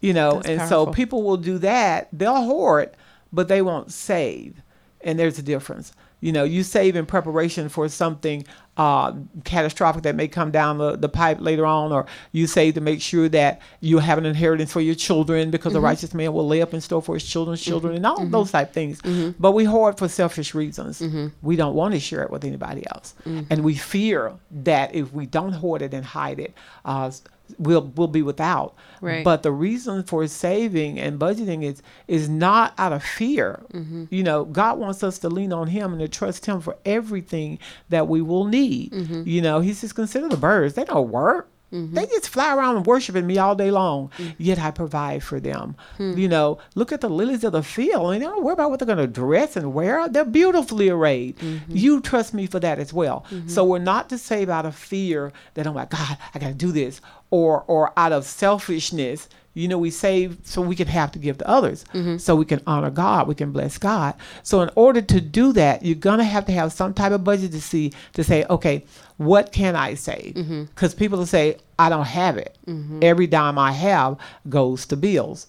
You 0.00 0.12
know, 0.14 0.34
That's 0.34 0.48
and 0.48 0.58
powerful. 0.58 0.86
so 0.86 0.92
people 0.92 1.22
will 1.22 1.36
do 1.36 1.58
that. 1.58 2.08
They'll 2.12 2.44
hoard, 2.44 2.96
but 3.32 3.48
they 3.48 3.62
won't 3.62 3.92
save, 3.92 4.62
and 5.00 5.18
there's 5.18 5.38
a 5.38 5.42
difference. 5.42 5.92
You 6.20 6.32
know, 6.32 6.44
you 6.44 6.62
save 6.62 6.96
in 6.96 7.06
preparation 7.06 7.70
for 7.70 7.88
something 7.88 8.44
uh, 8.76 9.14
catastrophic 9.44 10.02
that 10.02 10.14
may 10.14 10.28
come 10.28 10.50
down 10.50 10.78
the, 10.78 10.96
the 10.96 11.08
pipe 11.08 11.38
later 11.40 11.64
on, 11.64 11.92
or 11.92 12.06
you 12.32 12.46
save 12.46 12.74
to 12.74 12.80
make 12.80 13.00
sure 13.00 13.28
that 13.30 13.60
you 13.80 13.98
have 13.98 14.18
an 14.18 14.26
inheritance 14.26 14.72
for 14.72 14.82
your 14.82 14.94
children 14.94 15.50
because 15.50 15.72
the 15.72 15.78
mm-hmm. 15.78 15.86
righteous 15.86 16.14
man 16.14 16.32
will 16.32 16.46
lay 16.46 16.60
up 16.60 16.74
in 16.74 16.80
store 16.80 17.00
for 17.00 17.14
his 17.14 17.24
children's 17.24 17.60
mm-hmm. 17.60 17.70
children 17.70 17.96
and 17.96 18.06
all 18.06 18.18
mm-hmm. 18.18 18.30
those 18.30 18.50
type 18.50 18.72
things. 18.72 19.00
But 19.38 19.52
we 19.52 19.64
hoard 19.64 19.98
for 19.98 20.08
selfish 20.08 20.54
reasons. 20.54 21.00
We 21.42 21.56
don't 21.56 21.74
want 21.74 21.94
to 21.94 22.00
share 22.00 22.22
it 22.22 22.30
with 22.30 22.44
anybody 22.44 22.86
else, 22.88 23.14
and 23.50 23.64
we 23.64 23.74
fear 23.74 24.34
that 24.50 24.94
if 24.94 25.12
we 25.12 25.26
don't 25.26 25.52
hoard 25.52 25.80
it 25.82 25.94
and 25.94 26.04
hide 26.04 26.38
it, 26.38 26.54
uh, 26.84 27.10
we'll 27.58 27.82
we'll 27.94 28.08
be 28.08 28.22
without. 28.22 28.74
Right. 29.00 29.24
But 29.24 29.42
the 29.42 29.52
reason 29.52 30.02
for 30.02 30.26
saving 30.26 30.98
and 30.98 31.18
budgeting 31.18 31.64
is 31.64 31.82
is 32.08 32.28
not 32.28 32.74
out 32.78 32.92
of 32.92 33.02
fear. 33.02 33.64
Mm-hmm. 33.72 34.04
You 34.10 34.22
know, 34.22 34.44
God 34.44 34.78
wants 34.78 35.02
us 35.02 35.18
to 35.20 35.28
lean 35.28 35.52
on 35.52 35.68
Him 35.68 35.92
and 35.92 36.00
to 36.00 36.08
trust 36.08 36.46
Him 36.46 36.60
for 36.60 36.76
everything 36.84 37.58
that 37.88 38.08
we 38.08 38.22
will 38.22 38.44
need. 38.44 38.92
Mm-hmm. 38.92 39.22
You 39.26 39.42
know, 39.42 39.60
He 39.60 39.72
says, 39.72 39.92
consider 39.92 40.28
the 40.28 40.36
birds; 40.36 40.74
they 40.74 40.84
don't 40.84 41.10
work. 41.10 41.50
Mm-hmm. 41.72 41.94
They 41.94 42.06
just 42.06 42.28
fly 42.28 42.54
around 42.54 42.86
worshiping 42.86 43.26
me 43.26 43.38
all 43.38 43.54
day 43.54 43.70
long. 43.70 44.10
Yet 44.38 44.58
I 44.58 44.70
provide 44.70 45.22
for 45.22 45.38
them. 45.38 45.76
Hmm. 45.98 46.18
You 46.18 46.28
know, 46.28 46.58
look 46.74 46.90
at 46.92 47.00
the 47.00 47.08
lilies 47.08 47.44
of 47.44 47.52
the 47.52 47.62
field, 47.62 48.12
and 48.12 48.22
they 48.22 48.26
don't 48.26 48.42
worry 48.42 48.54
about 48.54 48.70
what 48.70 48.80
they're 48.80 48.86
going 48.86 48.98
to 48.98 49.06
dress 49.06 49.56
and 49.56 49.72
wear. 49.72 50.08
They're 50.08 50.24
beautifully 50.24 50.88
arrayed. 50.88 51.38
Mm-hmm. 51.38 51.76
You 51.76 52.00
trust 52.00 52.34
me 52.34 52.46
for 52.46 52.58
that 52.60 52.78
as 52.78 52.92
well. 52.92 53.24
So 53.46 53.64
we're 53.64 53.78
not 53.78 54.08
to 54.10 54.18
save 54.18 54.48
out 54.48 54.66
of 54.66 54.74
fear 54.74 55.32
that 55.54 55.66
oh 55.66 55.72
my 55.72 55.84
God, 55.86 56.18
I 56.34 56.38
got 56.38 56.48
to 56.48 56.54
do 56.54 56.72
this, 56.72 57.00
or 57.30 57.62
or 57.66 57.92
out 57.96 58.12
of 58.12 58.24
selfishness. 58.24 59.28
You 59.52 59.66
know, 59.66 59.78
we 59.78 59.90
save 59.90 60.38
so 60.44 60.62
we 60.62 60.76
can 60.76 60.86
have 60.86 61.10
to 61.12 61.18
give 61.18 61.38
to 61.38 61.48
others, 61.48 61.84
so 62.18 62.36
we 62.36 62.44
can 62.44 62.62
honor 62.66 62.90
God, 62.90 63.26
we 63.26 63.34
can 63.34 63.50
bless 63.52 63.78
God. 63.78 64.14
So 64.44 64.60
in 64.62 64.70
order 64.76 65.02
to 65.02 65.20
do 65.20 65.52
that, 65.54 65.84
you're 65.84 65.96
gonna 65.96 66.24
have 66.24 66.46
to 66.46 66.52
have 66.52 66.72
some 66.72 66.94
type 66.94 67.12
of 67.12 67.24
budget 67.24 67.50
to 67.52 67.60
see 67.60 67.92
to 68.12 68.22
say, 68.24 68.44
okay, 68.48 68.84
what 69.20 69.52
can 69.52 69.76
I 69.76 69.92
save? 69.94 70.34
Because 70.34 70.94
mm-hmm. 70.94 70.98
people 70.98 71.18
will 71.18 71.26
say, 71.26 71.58
I 71.78 71.90
don't 71.90 72.06
have 72.06 72.38
it. 72.38 72.56
Mm-hmm. 72.66 73.00
Every 73.02 73.26
dime 73.26 73.58
I 73.58 73.70
have 73.70 74.16
goes 74.48 74.86
to 74.86 74.96
bills. 74.96 75.46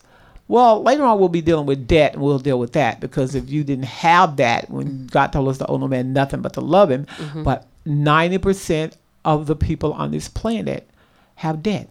Well, 0.50 0.84
later 0.84 1.06
on 1.06 1.18
we'll 1.20 1.30
be 1.30 1.40
dealing 1.40 1.68
with 1.68 1.88
debt, 1.88 2.12
and 2.14 2.22
we'll 2.22 2.40
deal 2.40 2.60
with 2.60 2.74
that 2.74 3.00
because 3.00 3.34
if 3.34 3.50
you 3.50 3.64
didn't 3.64 3.86
have 3.86 4.36
that 4.36 4.70
when 4.70 4.88
mm-hmm. 4.88 5.06
God 5.06 5.28
told 5.32 5.48
us 5.48 5.58
to 5.60 5.68
owe 5.68 5.78
no 5.78 5.88
man 5.88 6.12
nothing 6.12 6.42
but 6.42 6.52
to 6.56 6.62
love 6.62 6.92
Him, 6.92 7.08
but 7.46 7.66
ninety 7.86 8.38
percent 8.38 8.98
of 9.24 9.48
the 9.48 9.56
people 9.56 9.94
on 9.94 10.12
this 10.12 10.28
planet 10.28 10.90
have 11.36 11.64
debt, 11.64 11.88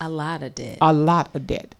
A 0.00 0.08
lot 0.08 0.44
of 0.44 0.54
debt. 0.54 0.78
a 0.80 0.92
lot 0.92 1.34
of 1.34 1.48
debt. 1.48 1.74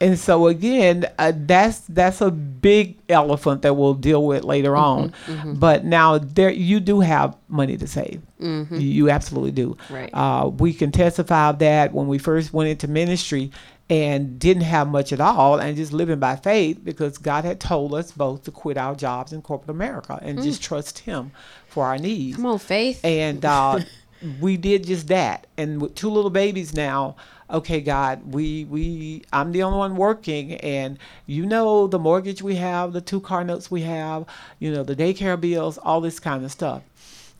And 0.00 0.18
so 0.18 0.46
again, 0.48 1.06
uh, 1.18 1.32
that's 1.34 1.80
that's 1.80 2.20
a 2.20 2.30
big 2.30 2.98
elephant 3.08 3.62
that 3.62 3.74
we'll 3.74 3.94
deal 3.94 4.24
with 4.24 4.44
later 4.44 4.76
on. 4.76 5.12
But 5.44 5.84
now 5.84 6.18
there, 6.18 6.50
you 6.50 6.80
do 6.80 7.00
have 7.00 7.36
money 7.48 7.76
to 7.76 7.86
save. 7.86 8.22
You, 8.38 8.66
you 8.78 9.10
absolutely 9.10 9.52
do. 9.52 9.76
Right. 9.90 10.10
Uh, 10.12 10.48
we 10.48 10.72
can 10.72 10.92
testify 10.92 11.48
of 11.50 11.58
that 11.60 11.92
when 11.92 12.06
we 12.08 12.18
first 12.18 12.52
went 12.52 12.68
into 12.70 12.86
ministry 12.88 13.50
and 13.90 14.38
didn't 14.38 14.64
have 14.64 14.86
much 14.86 15.12
at 15.14 15.20
all 15.20 15.58
and 15.58 15.74
just 15.76 15.92
living 15.94 16.18
by 16.18 16.36
faith 16.36 16.78
because 16.84 17.16
God 17.16 17.44
had 17.44 17.58
told 17.58 17.94
us 17.94 18.12
both 18.12 18.44
to 18.44 18.50
quit 18.50 18.76
our 18.76 18.94
jobs 18.94 19.32
in 19.32 19.40
corporate 19.40 19.70
America 19.70 20.18
and 20.20 20.42
just 20.42 20.62
trust 20.62 20.98
Him 21.00 21.32
for 21.68 21.86
our 21.86 21.96
needs 21.96 22.36
Come 22.36 22.44
on, 22.46 22.58
faith. 22.58 23.02
and 23.02 23.42
uh, 23.46 23.78
we 24.40 24.58
did 24.58 24.86
just 24.86 25.08
that. 25.08 25.46
And 25.56 25.80
with 25.80 25.94
two 25.94 26.10
little 26.10 26.30
babies 26.30 26.74
now, 26.74 27.16
okay, 27.50 27.80
God, 27.80 28.32
we 28.32 28.64
we 28.64 29.22
I'm 29.32 29.52
the 29.52 29.62
only 29.62 29.78
one 29.78 29.96
working, 29.96 30.54
and 30.54 30.98
you 31.26 31.46
know 31.46 31.86
the 31.86 31.98
mortgage 31.98 32.42
we 32.42 32.56
have, 32.56 32.92
the 32.92 33.00
two 33.00 33.20
car 33.20 33.44
notes 33.44 33.70
we 33.70 33.82
have, 33.82 34.26
you 34.58 34.70
know 34.70 34.82
the 34.82 34.96
daycare 34.96 35.40
bills, 35.40 35.78
all 35.78 36.00
this 36.00 36.20
kind 36.20 36.44
of 36.44 36.52
stuff. 36.52 36.82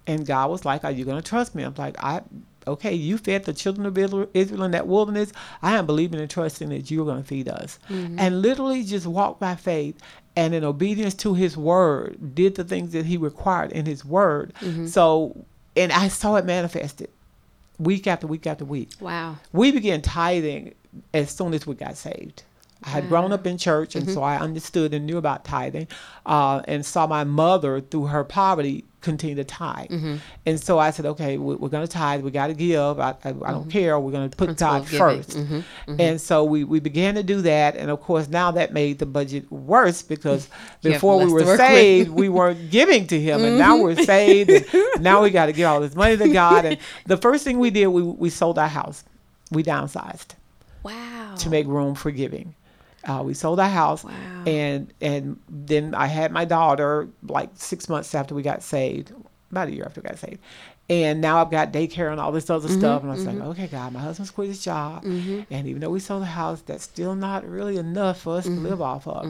And 0.06 0.26
God 0.26 0.50
was 0.50 0.64
like, 0.64 0.84
"Are 0.84 0.90
you 0.90 1.04
going 1.04 1.20
to 1.20 1.28
trust 1.28 1.54
me?" 1.54 1.62
I'm 1.62 1.74
like, 1.76 2.02
"I." 2.02 2.22
Okay, 2.66 2.92
you 2.92 3.16
fed 3.16 3.44
the 3.44 3.54
children 3.54 3.86
of 3.86 3.96
Israel- 3.96 4.28
in 4.34 4.70
that 4.72 4.86
wilderness. 4.86 5.32
I 5.62 5.78
am 5.78 5.86
believing 5.86 6.20
and 6.20 6.28
trusting 6.28 6.68
that 6.68 6.90
you're 6.90 7.06
going 7.06 7.22
to 7.22 7.26
feed 7.26 7.48
us. 7.48 7.78
Mm-hmm. 7.88 8.18
And 8.18 8.42
literally 8.42 8.82
just 8.82 9.06
walk 9.06 9.38
by 9.38 9.54
faith 9.54 9.96
and 10.36 10.54
in 10.54 10.64
obedience 10.64 11.14
to 11.14 11.32
his 11.32 11.56
word, 11.56 12.34
did 12.34 12.56
the 12.56 12.64
things 12.64 12.92
that 12.92 13.06
he 13.06 13.16
required 13.16 13.72
in 13.72 13.86
his 13.86 14.04
word. 14.04 14.52
Mm-hmm. 14.60 14.86
So, 14.86 15.46
and 15.76 15.90
I 15.92 16.08
saw 16.08 16.36
it 16.36 16.44
manifested 16.44 17.08
week 17.78 18.06
after 18.06 18.26
week 18.26 18.46
after 18.46 18.64
week. 18.64 18.90
wow. 19.00 19.36
We 19.52 19.72
began 19.72 20.02
tithing 20.02 20.74
as 21.14 21.30
soon 21.30 21.54
as 21.54 21.66
we 21.66 21.74
got 21.74 21.96
saved. 21.96 22.42
I 22.82 22.90
had 22.90 23.08
grown 23.08 23.32
up 23.32 23.44
in 23.44 23.58
church, 23.58 23.96
and 23.96 24.08
so 24.08 24.22
I 24.22 24.36
understood 24.38 24.94
and 24.94 25.04
knew 25.04 25.16
about 25.16 25.44
tithing, 25.44 25.88
uh, 26.24 26.62
and 26.68 26.86
saw 26.86 27.08
my 27.08 27.24
mother 27.24 27.80
through 27.80 28.06
her 28.06 28.22
poverty 28.22 28.84
continue 29.00 29.36
to 29.36 29.44
tithe. 29.44 29.90
Mm-hmm. 29.90 30.16
And 30.46 30.60
so 30.60 30.78
I 30.78 30.90
said, 30.90 31.06
okay, 31.06 31.38
we, 31.38 31.54
we're 31.54 31.68
going 31.68 31.86
to 31.86 31.92
tithe. 31.92 32.22
We 32.22 32.30
got 32.30 32.48
to 32.48 32.54
give. 32.54 32.98
I, 32.98 33.10
I, 33.10 33.28
I 33.28 33.32
don't 33.32 33.42
mm-hmm. 33.42 33.70
care. 33.70 33.98
We're 33.98 34.12
going 34.12 34.28
to 34.28 34.36
put 34.36 34.46
Principle 34.46 34.68
tithe 34.68 34.82
of 34.82 34.90
giving. 34.90 34.98
first. 34.98 35.30
Mm-hmm. 35.30 36.00
And 36.00 36.20
so 36.20 36.44
we, 36.44 36.64
we 36.64 36.80
began 36.80 37.14
to 37.14 37.22
do 37.22 37.42
that. 37.42 37.76
And 37.76 37.90
of 37.90 38.00
course, 38.00 38.28
now 38.28 38.50
that 38.52 38.72
made 38.72 38.98
the 38.98 39.06
budget 39.06 39.50
worse 39.52 40.02
because 40.02 40.48
before 40.82 41.18
we 41.18 41.32
were 41.32 41.40
to 41.40 41.46
work 41.46 41.58
with. 41.58 41.68
saved, 41.68 42.10
we 42.10 42.28
weren't 42.28 42.70
giving 42.70 43.06
to 43.08 43.20
Him. 43.20 43.44
And 43.44 43.58
now 43.58 43.80
we're 43.80 43.96
saved. 43.96 44.50
And 44.50 44.64
now 45.00 45.22
we 45.22 45.30
got 45.30 45.46
to 45.46 45.52
give 45.52 45.66
all 45.66 45.80
this 45.80 45.94
money 45.94 46.16
to 46.16 46.28
God. 46.28 46.64
And 46.64 46.78
the 47.06 47.16
first 47.16 47.44
thing 47.44 47.58
we 47.58 47.70
did, 47.70 47.86
we, 47.88 48.02
we 48.02 48.30
sold 48.30 48.58
our 48.58 48.68
house. 48.68 49.04
We 49.50 49.62
downsized 49.62 50.34
Wow. 50.82 51.34
to 51.38 51.50
make 51.50 51.66
room 51.66 51.94
for 51.94 52.10
giving. 52.10 52.54
Uh, 53.04 53.22
we 53.24 53.32
sold 53.34 53.60
our 53.60 53.68
house, 53.68 54.02
Wow. 54.04 54.12
and 54.46 54.92
and 55.00 55.38
then 55.48 55.94
I 55.94 56.06
had 56.06 56.32
my 56.32 56.44
daughter 56.44 57.08
like 57.26 57.50
six 57.54 57.88
months 57.88 58.14
after 58.14 58.34
we 58.34 58.42
got 58.42 58.62
saved, 58.62 59.12
about 59.50 59.68
a 59.68 59.72
year 59.72 59.84
after 59.84 60.00
we 60.00 60.08
got 60.08 60.18
saved, 60.18 60.38
and 60.90 61.20
now 61.20 61.40
I've 61.40 61.50
got 61.50 61.72
daycare 61.72 62.10
and 62.10 62.20
all 62.20 62.32
this 62.32 62.50
other 62.50 62.68
Mm-hmm, 62.68 62.78
stuff. 62.78 63.02
And 63.02 63.10
I 63.12 63.14
was 63.14 63.24
like, 63.24 63.36
okay, 63.40 63.66
God, 63.68 63.92
my 63.92 64.00
husband's 64.00 64.32
quit 64.32 64.48
his 64.48 64.62
job, 64.64 65.04
and 65.04 65.46
even 65.68 65.78
though 65.80 65.90
we 65.90 66.00
sold 66.00 66.22
the 66.22 66.26
house, 66.26 66.60
that's 66.62 66.82
still 66.84 67.14
not 67.14 67.48
really 67.48 67.76
enough 67.76 68.22
for 68.22 68.38
us 68.38 68.46
Mm-hmm. 68.46 68.64
to 68.64 68.68
live 68.70 68.82
off 68.82 69.06
of. 69.06 69.24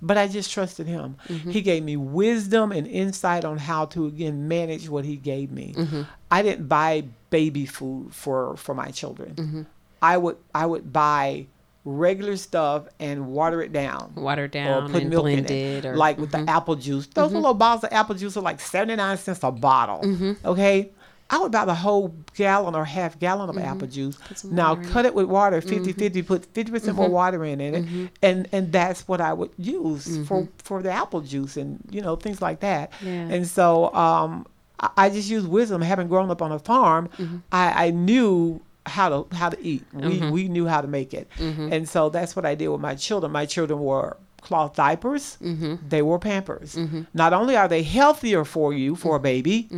But 0.00 0.16
I 0.16 0.28
just 0.28 0.52
trusted 0.52 0.86
Him. 0.86 1.16
He 1.26 1.60
gave 1.60 1.82
me 1.82 1.96
wisdom 1.96 2.70
and 2.70 2.86
insight 2.86 3.44
on 3.44 3.58
how 3.58 3.86
to 3.86 4.06
again 4.06 4.46
manage 4.46 4.88
what 4.88 5.04
He 5.04 5.16
gave 5.16 5.50
me. 5.50 5.74
Mm-hmm. 5.76 6.02
I 6.30 6.42
didn't 6.42 6.68
buy 6.68 7.04
baby 7.30 7.66
food 7.66 8.14
for 8.14 8.56
for 8.56 8.74
my 8.76 8.90
children. 8.92 9.34
Mm-hmm. 9.34 9.62
I 10.00 10.16
would 10.18 10.36
I 10.54 10.66
would 10.66 10.92
buy 10.92 11.46
regular 11.84 12.36
stuff 12.36 12.86
and 12.98 13.28
water 13.28 13.62
it 13.62 13.72
down. 13.72 14.12
Water 14.14 14.44
Or 14.44 14.48
down 14.48 14.90
put 14.90 15.02
and 15.02 15.10
milk 15.10 15.26
in 15.26 15.44
blended. 15.44 15.84
it, 15.84 15.88
or, 15.88 15.96
like 15.96 16.18
with 16.18 16.30
the 16.30 16.38
mm-hmm. 16.38 16.48
apple 16.48 16.76
juice. 16.76 17.06
Those 17.06 17.28
mm-hmm. 17.28 17.36
little 17.36 17.54
bottles 17.54 17.84
of 17.84 17.92
apple 17.92 18.14
juice 18.14 18.36
are 18.36 18.42
like 18.42 18.60
seventy 18.60 18.96
nine 18.96 19.16
cents 19.16 19.42
a 19.42 19.50
bottle. 19.50 20.00
Mm-hmm. 20.02 20.46
Okay, 20.46 20.90
I 21.30 21.38
would 21.38 21.52
buy 21.52 21.64
the 21.64 21.74
whole 21.74 22.14
gallon 22.34 22.74
or 22.74 22.84
half 22.84 23.18
gallon 23.18 23.50
of 23.50 23.58
apple 23.58 23.86
juice. 23.86 24.18
Now 24.44 24.76
cut 24.76 25.04
it 25.04 25.14
with 25.14 25.26
water 25.26 25.60
50-50, 25.60 26.26
Put 26.26 26.46
fifty 26.46 26.72
percent 26.72 26.96
more 26.96 27.08
water 27.08 27.44
in 27.44 27.60
it, 27.60 28.10
and 28.22 28.48
and 28.52 28.72
that's 28.72 29.06
what 29.06 29.20
I 29.20 29.32
would 29.32 29.50
use 29.58 30.26
for 30.26 30.48
for 30.58 30.82
the 30.82 30.90
apple 30.90 31.20
juice 31.20 31.56
and 31.56 31.80
you 31.90 32.00
know 32.00 32.16
things 32.16 32.40
like 32.40 32.60
that. 32.60 32.92
Yeah. 33.02 33.10
And 33.10 33.46
so 33.46 33.92
um, 33.94 34.46
I, 34.80 34.90
I 34.96 35.10
just 35.10 35.28
use 35.28 35.46
wisdom. 35.46 35.82
Having 35.82 36.08
grown 36.08 36.30
up 36.30 36.40
on 36.40 36.50
a 36.52 36.58
farm, 36.58 37.10
I, 37.52 37.86
I 37.86 37.90
knew 37.90 38.60
how 38.88 39.08
to 39.08 39.36
how 39.36 39.50
to 39.50 39.62
eat. 39.62 39.84
We 39.92 40.00
mm-hmm. 40.00 40.30
we 40.30 40.48
knew 40.48 40.66
how 40.66 40.80
to 40.80 40.88
make 40.88 41.14
it, 41.14 41.28
mm-hmm. 41.38 41.72
and 41.72 41.88
so 41.88 42.08
that's 42.08 42.34
what 42.34 42.44
I 42.44 42.54
did 42.54 42.68
with 42.68 42.80
my 42.80 42.94
children. 42.94 43.32
My 43.32 43.46
children 43.46 43.80
were 43.80 44.16
cloth 44.40 44.76
diapers. 44.76 45.36
Mm-hmm. 45.42 45.88
They 45.88 46.02
were 46.02 46.18
Pampers. 46.18 46.76
Not 47.14 47.32
only 47.32 47.56
are 47.56 47.68
they 47.68 47.82
healthier 47.82 48.44
for 48.44 48.72
you 48.72 48.96
for 48.96 49.16
a 49.16 49.20
baby, 49.20 49.68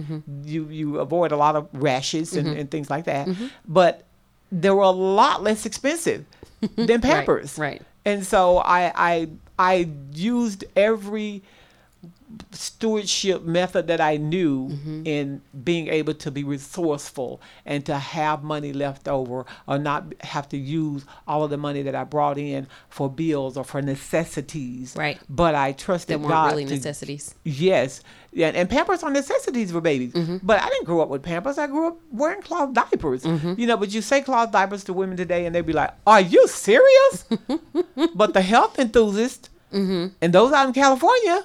you 0.45 0.69
you 0.69 0.99
avoid 0.99 1.33
a 1.33 1.37
lot 1.37 1.57
of 1.57 1.69
rashes 1.73 2.37
and, 2.37 2.49
and 2.49 2.71
things 2.71 2.91
like 2.91 3.05
that, 3.05 3.29
but 3.67 4.05
they 4.53 4.71
were 4.71 4.83
a 4.83 4.91
lot 4.91 5.43
less 5.43 5.67
expensive 5.67 6.25
than 6.77 7.01
Pampers. 7.01 7.59
right. 7.59 7.83
And 8.05 8.25
so 8.25 8.59
I 8.59 8.93
I 8.95 9.29
I 9.59 9.89
used 10.15 10.65
every 10.75 11.43
stewardship 12.53 13.43
method 13.43 13.87
that 13.89 14.01
I 14.01 14.17
knew 14.17 14.69
Mm-hmm. 14.71 15.03
in 15.07 15.43
being 15.65 15.89
able 15.89 16.15
to 16.15 16.31
be 16.31 16.45
resourceful 16.45 17.41
and 17.67 17.85
to 17.87 17.97
have 17.97 18.43
money 18.43 18.73
left 18.73 19.09
over 19.09 19.45
or 19.67 19.79
not 19.79 20.13
have 20.21 20.49
to 20.51 20.57
use 20.57 21.05
all 21.27 21.45
of 21.45 21.51
the 21.51 21.57
money 21.57 21.83
that 21.83 21.95
I 21.95 22.05
brought 22.05 22.39
in 22.39 22.67
for 22.89 23.11
bills 23.11 23.57
or 23.57 23.65
for 23.65 23.81
necessities. 23.83 24.95
Right. 24.97 25.19
But 25.29 25.55
I 25.55 25.73
trusted 25.73 26.15
That 26.15 26.19
weren't 26.21 26.31
God 26.31 26.51
really 26.53 26.65
to- 26.67 26.75
necessities. 26.75 27.35
Yes. 27.45 28.03
Yeah, 28.33 28.49
and 28.55 28.71
Pampers 28.71 29.03
are 29.03 29.11
necessities 29.11 29.73
for 29.73 29.81
babies. 29.81 30.13
Mm-hmm. 30.13 30.37
But 30.43 30.63
I 30.63 30.69
didn't 30.69 30.85
grow 30.85 31.01
up 31.01 31.09
with 31.09 31.23
Pampers. 31.23 31.59
I 31.59 31.67
grew 31.67 31.89
up 31.89 31.97
wearing 32.13 32.41
cloth 32.43 32.73
diapers. 32.73 33.25
Mm-hmm. 33.25 33.55
You 33.59 33.67
know, 33.67 33.77
but 33.77 33.93
you 33.93 34.01
say 34.03 34.23
cloth 34.23 34.53
diapers 34.53 34.85
to 34.85 34.93
women 34.93 35.17
today 35.17 35.47
and 35.47 35.55
they'd 35.55 35.67
be 35.67 35.73
like, 35.73 35.93
Are 36.07 36.21
you 36.21 36.47
serious? 36.49 37.25
but 38.15 38.33
the 38.35 38.43
health 38.43 38.79
enthusiasts 38.79 39.50
Mm-hmm. 39.73 40.07
and 40.21 40.33
those 40.33 40.53
out 40.53 40.67
in 40.67 40.73
California, 40.73 41.45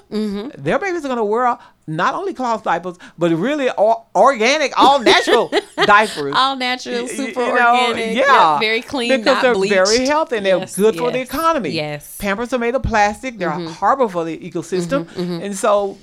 their 0.57 0.79
babies 0.79 1.05
are 1.05 1.09
going 1.09 1.17
to 1.17 1.23
wear 1.23 1.57
not 1.87 2.15
only 2.15 2.33
cloth 2.33 2.63
diapers, 2.63 2.97
but 3.17 3.31
really 3.31 3.69
or- 3.71 4.03
organic, 4.15 4.73
all 4.75 4.99
natural 4.99 5.51
diapers. 5.85 6.33
All 6.35 6.55
natural, 6.55 7.07
super 7.07 7.41
you 7.45 7.55
know, 7.55 7.87
organic, 7.89 8.15
yeah, 8.17 8.51
yep, 8.53 8.59
very 8.59 8.81
clean, 8.81 9.17
because 9.19 9.41
they're 9.43 9.53
bleached. 9.53 9.73
very 9.75 10.05
healthy 10.07 10.37
and 10.37 10.45
they're 10.45 10.57
Yes, 10.57 10.75
good 10.75 10.95
for 10.97 11.11
the 11.11 11.21
economy. 11.21 11.69
yes. 11.69 12.13
Mm-hmm. 12.17 12.21
Pampers 12.23 12.53
are 12.53 12.57
made 12.59 12.73
of 12.73 12.81
plastic; 12.83 13.37
they're 13.37 13.51
horrible 13.51 14.09
for 14.09 14.23
the 14.25 14.35
ecosystem, 14.37 15.07
and 15.17 15.55
so 15.55 15.97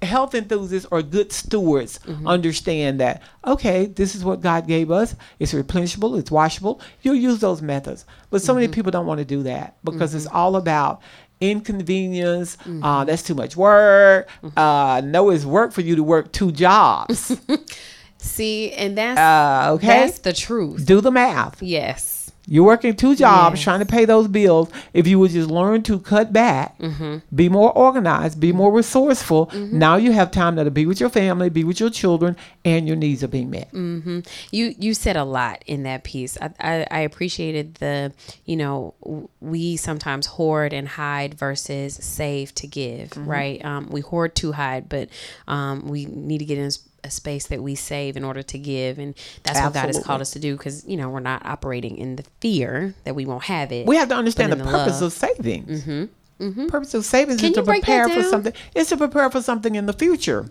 health 0.00 0.32
enthusiasts 0.36 0.86
or 0.92 1.02
good 1.02 1.32
stewards 1.32 1.98
Mm-hmm. 2.06 2.28
understand 2.28 3.00
that 3.00 3.20
okay, 3.44 3.86
this 3.86 4.14
is 4.14 4.24
what 4.24 4.40
God 4.40 4.68
gave 4.68 4.92
us. 4.92 5.16
It's 5.40 5.52
replenishable, 5.52 6.16
it's 6.20 6.30
washable. 6.30 6.80
You'll 7.02 7.16
use 7.16 7.40
those 7.40 7.60
methods, 7.60 8.04
but 8.30 8.40
so 8.40 8.52
Mm-hmm. 8.52 8.60
many 8.60 8.72
people 8.72 8.92
don't 8.92 9.06
want 9.06 9.18
to 9.18 9.24
do 9.24 9.42
that 9.42 9.76
because 9.82 10.14
it's 10.14 10.28
all 10.28 10.54
about 10.54 11.00
inconvenience. 11.40 12.56
Mm-hmm. 12.58 12.82
Uh, 12.84 13.04
that's 13.04 13.22
too 13.22 13.34
much 13.34 13.56
work. 13.56 14.28
Uh, 14.56 15.00
no, 15.04 15.30
it's 15.30 15.44
work 15.44 15.72
for 15.72 15.80
you 15.82 15.96
to 15.96 16.02
work 16.02 16.32
two 16.32 16.52
jobs. 16.52 17.36
See, 18.18 18.72
and 18.72 18.98
that's 18.98 19.18
Uh, 19.18 19.74
okay, 19.74 19.86
that's 19.86 20.18
the 20.20 20.32
truth. 20.32 20.84
do 20.84 21.00
the 21.00 21.10
math. 21.10 21.62
Yes. 21.62 22.17
You're 22.48 22.64
working 22.64 22.96
two 22.96 23.14
jobs 23.14 23.56
Yes. 23.58 23.64
trying 23.64 23.80
to 23.80 23.86
pay 23.86 24.04
those 24.04 24.26
bills. 24.26 24.70
If 24.94 25.06
you 25.06 25.18
would 25.18 25.30
just 25.30 25.50
learn 25.50 25.82
to 25.84 25.98
cut 26.00 26.32
back, 26.32 26.78
Mm-hmm. 26.78 27.18
be 27.34 27.48
more 27.48 27.70
organized, 27.76 28.40
be 28.40 28.52
more 28.52 28.72
resourceful, 28.72 29.50
now 29.54 29.96
you 29.96 30.12
have 30.12 30.30
time 30.30 30.56
to 30.56 30.70
be 30.70 30.86
with 30.86 30.98
your 31.00 31.10
family, 31.10 31.50
be 31.50 31.64
with 31.64 31.78
your 31.80 31.90
children, 31.90 32.36
and 32.64 32.86
your 32.88 32.96
needs 32.96 33.22
are 33.22 33.28
being 33.28 33.50
met. 33.50 33.70
Mm-hmm. 33.72 34.20
You 34.50 34.74
you 34.78 34.94
said 34.94 35.16
a 35.16 35.24
lot 35.24 35.62
in 35.66 35.82
that 35.82 36.04
piece. 36.04 36.38
I, 36.40 36.50
I, 36.58 36.86
I 36.90 37.00
appreciated 37.00 37.74
the 37.76 38.12
you 38.46 38.56
know 38.56 38.94
we 39.40 39.76
sometimes 39.76 40.26
hoard 40.26 40.72
and 40.72 40.88
hide 40.88 41.34
versus 41.34 41.94
save 41.94 42.54
to 42.56 42.66
give. 42.66 43.16
Right. 43.16 43.62
Um, 43.64 43.88
we 43.90 44.00
hoard 44.00 44.34
to 44.36 44.52
hide, 44.52 44.88
but 44.88 45.08
um, 45.46 45.86
we 45.88 46.06
need 46.06 46.38
to 46.38 46.44
get 46.44 46.58
in 46.58 46.70
a 47.04 47.10
space 47.10 47.46
that 47.46 47.62
we 47.62 47.74
save 47.74 48.16
in 48.16 48.24
order 48.24 48.42
to 48.42 48.58
give, 48.58 48.98
and 48.98 49.14
that's 49.42 49.60
what 49.60 49.74
God 49.74 49.86
has 49.86 50.02
called 50.02 50.20
us 50.20 50.32
to 50.32 50.38
do. 50.38 50.56
Because 50.56 50.86
you 50.86 50.96
know 50.96 51.08
we're 51.10 51.20
not 51.20 51.44
operating 51.44 51.96
in 51.98 52.16
the 52.16 52.24
fear 52.40 52.94
that 53.04 53.14
we 53.14 53.26
won't 53.26 53.44
have 53.44 53.72
it. 53.72 53.86
We 53.86 53.96
have 53.96 54.08
to 54.08 54.16
understand 54.16 54.52
the 54.52 54.58
in 54.58 54.64
purpose 54.64 55.00
love. 55.00 55.02
of 55.04 55.12
savings. 55.12 55.84
Mm-hmm. 55.84 56.66
Purpose 56.68 56.94
of 56.94 57.04
savings 57.04 57.40
Can 57.40 57.50
is 57.50 57.54
to 57.54 57.60
you 57.60 57.66
break 57.66 57.84
that 57.84 57.86
prepare 57.86 58.08
for? 58.08 58.20
Mm-hmm. 58.20 58.30
something. 58.30 58.52
It's 58.74 58.88
to 58.90 58.96
prepare 58.96 59.30
for 59.30 59.42
something 59.42 59.74
in 59.74 59.86
the 59.86 59.92
future. 59.92 60.46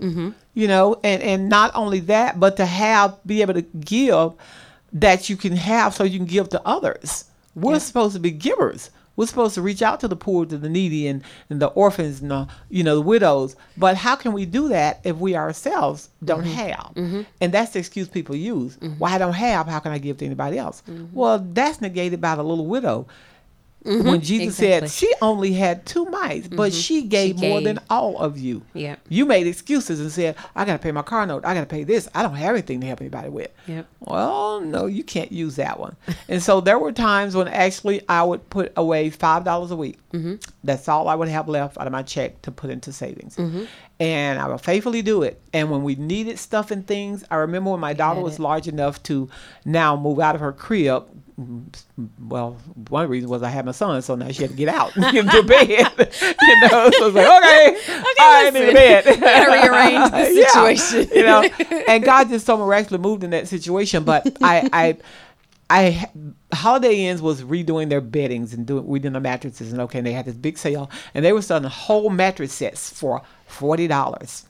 You 0.54 0.68
know, 0.68 1.00
and 1.04 1.22
and 1.22 1.50
not 1.50 1.72
only 1.76 2.02
that, 2.02 2.40
but 2.40 2.58
to 2.58 2.66
have 2.66 3.18
be 3.26 3.42
able 3.42 3.54
to 3.54 3.62
give 3.62 4.34
that 4.94 5.30
you 5.30 5.38
can 5.38 5.56
have 5.56 5.94
so 5.94 6.04
you 6.04 6.18
can 6.20 6.28
give 6.28 6.50
to 6.50 6.62
others. 6.66 7.26
We're 7.56 7.80
supposed 7.80 8.14
to 8.14 8.20
be 8.20 8.32
givers. 8.32 8.90
We're 9.18 9.26
supposed 9.26 9.56
to 9.56 9.62
reach 9.62 9.82
out 9.82 10.00
to 10.00 10.08
the 10.08 10.16
poor, 10.16 10.46
to 10.46 10.58
the 10.58 10.70
needy, 10.70 11.08
and, 11.08 11.22
and 11.50 11.60
the 11.62 11.68
orphans, 11.68 12.22
and 12.22 12.32
the 12.32 12.48
you 12.70 12.84
know 12.84 12.96
the 12.96 13.02
widows. 13.02 13.58
But 13.76 13.98
how 13.98 14.16
can 14.16 14.32
we 14.32 14.46
do 14.46 14.70
that 14.70 15.02
if 15.04 15.18
we 15.18 15.36
ourselves 15.36 16.10
don't 16.24 16.44
Mm-hmm. 16.46 16.54
have? 16.54 16.92
Mm-hmm. 16.96 17.22
And 17.42 17.52
that's 17.54 17.72
the 17.74 17.80
excuse 17.80 18.08
people 18.08 18.36
use. 18.36 18.78
Mm-hmm. 18.78 19.00
Well, 19.00 19.14
I 19.14 19.18
don't 19.18 19.34
have. 19.34 19.68
How 19.68 19.80
can 19.80 19.92
I 19.92 19.98
give 19.98 20.18
to 20.20 20.26
anybody 20.26 20.58
else? 20.58 20.84
Mm-hmm. 20.90 21.14
Well, 21.14 21.40
that's 21.52 21.82
negated 21.82 22.22
by 22.22 22.36
the 22.36 22.44
little 22.44 22.68
widow. 22.68 23.08
Mm-hmm. 23.88 24.08
When 24.08 24.22
Jesus 24.22 24.60
Exactly. 24.60 24.90
said 24.90 24.92
she 24.92 25.14
only 25.22 25.54
had 25.54 25.86
two 25.86 26.06
mites, 26.06 26.48
but 26.48 26.72
mm-hmm. 26.72 26.80
she 26.80 27.04
gave 27.04 27.40
more 27.40 27.62
than 27.62 27.80
all 27.90 28.18
of 28.18 28.38
you. 28.38 28.62
Yeah. 28.74 28.98
You 29.08 29.26
made 29.26 29.48
excuses 29.48 30.00
and 30.00 30.12
said, 30.12 30.36
I 30.56 30.66
got 30.66 30.74
to 30.74 30.80
pay 30.80 30.92
my 30.92 31.02
car 31.02 31.26
note. 31.26 31.46
I 31.46 31.54
got 31.54 31.62
to 31.62 31.68
pay 31.68 31.84
this. 31.84 32.10
I 32.14 32.22
don't 32.22 32.36
have 32.36 32.52
anything 32.52 32.82
to 32.82 32.88
help 32.88 33.00
anybody 33.00 33.30
with. 33.30 33.50
Yep. 33.68 33.88
Well, 34.02 34.60
no, 34.60 34.88
you 34.88 35.04
can't 35.04 35.32
use 35.32 35.56
that 35.56 35.80
one. 35.80 35.96
and 36.28 36.44
so 36.44 36.60
there 36.60 36.78
were 36.78 36.92
times 36.92 37.36
when 37.36 37.48
actually 37.48 38.02
I 38.10 38.24
would 38.24 38.50
put 38.50 38.74
away 38.76 39.10
$5 39.10 39.72
a 39.72 39.76
week. 39.76 40.00
Mm-hmm. 40.12 40.36
That's 40.64 40.90
all 40.90 41.08
I 41.08 41.16
would 41.16 41.30
have 41.30 41.48
left 41.48 41.78
out 41.78 41.88
of 41.88 41.94
my 41.94 42.04
check 42.04 42.42
to 42.42 42.52
put 42.52 42.70
into 42.70 42.92
savings. 42.92 43.38
Mm-hmm. 43.38 43.66
And 44.00 44.40
I 44.40 44.48
would 44.48 44.62
faithfully 44.62 45.02
do 45.02 45.24
it. 45.24 45.42
And 45.54 45.72
when 45.72 45.82
we 45.82 45.96
needed 45.96 46.38
stuff 46.38 46.70
and 46.70 46.86
things, 46.86 47.24
I 47.32 47.38
remember 47.38 47.72
when 47.72 47.80
my 47.80 47.94
daughter 47.94 48.22
was 48.22 48.38
it. 48.38 48.42
large 48.42 48.68
enough 48.68 49.02
to 49.04 49.28
now 49.66 49.96
move 49.96 50.20
out 50.20 50.36
of 50.36 50.42
her 50.42 50.52
crib. 50.54 51.08
Well, 52.20 52.58
one 52.90 53.10
reason 53.10 53.28
was 53.30 53.42
I 53.42 53.50
had 53.50 53.66
my 53.66 53.72
son, 53.72 54.02
so 54.04 54.14
now 54.16 54.30
she 54.32 54.44
had 54.44 54.52
to 54.52 54.58
get 54.58 54.70
out 54.70 54.96
and 54.96 55.04
get 55.12 55.26
into 55.26 55.44
bed. 55.44 55.68
you 56.42 56.62
know, 56.62 56.92
so 56.92 57.08
it's 57.08 57.16
like, 57.16 57.26
okay, 57.28 57.78
I 58.20 58.50
need 58.54 58.70
a 58.70 58.74
bed. 58.74 59.06
Rearrange 59.06 60.12
the 60.12 60.34
Yeah, 60.42 60.48
situation. 60.76 61.10
you 61.16 61.24
know, 61.24 61.44
and 61.88 62.04
God 62.04 62.30
just 62.30 62.46
so 62.46 62.58
miraculously 62.58 63.00
moved 63.00 63.24
in 63.24 63.32
that 63.32 63.48
situation. 63.48 64.04
But 64.04 64.38
I, 64.44 64.68
I, 64.74 64.98
I, 65.70 66.06
Holiday 66.54 67.06
Inns 67.06 67.22
was 67.22 67.42
redoing 67.44 67.90
their 67.90 68.02
beddings 68.02 68.54
and 68.54 68.66
doing 68.66 68.86
redoing 68.86 69.14
the 69.14 69.20
mattresses, 69.20 69.72
and 69.72 69.82
okay, 69.82 70.00
and 70.00 70.08
they 70.08 70.14
had 70.14 70.26
this 70.26 70.36
big 70.36 70.58
sale, 70.58 70.90
and 71.14 71.26
they 71.26 71.34
were 71.34 71.42
selling 71.42 71.64
whole 71.64 72.10
mattress 72.10 72.54
sets 72.54 72.90
for 72.92 73.22
forty 73.48 73.88
dollars. 73.88 74.46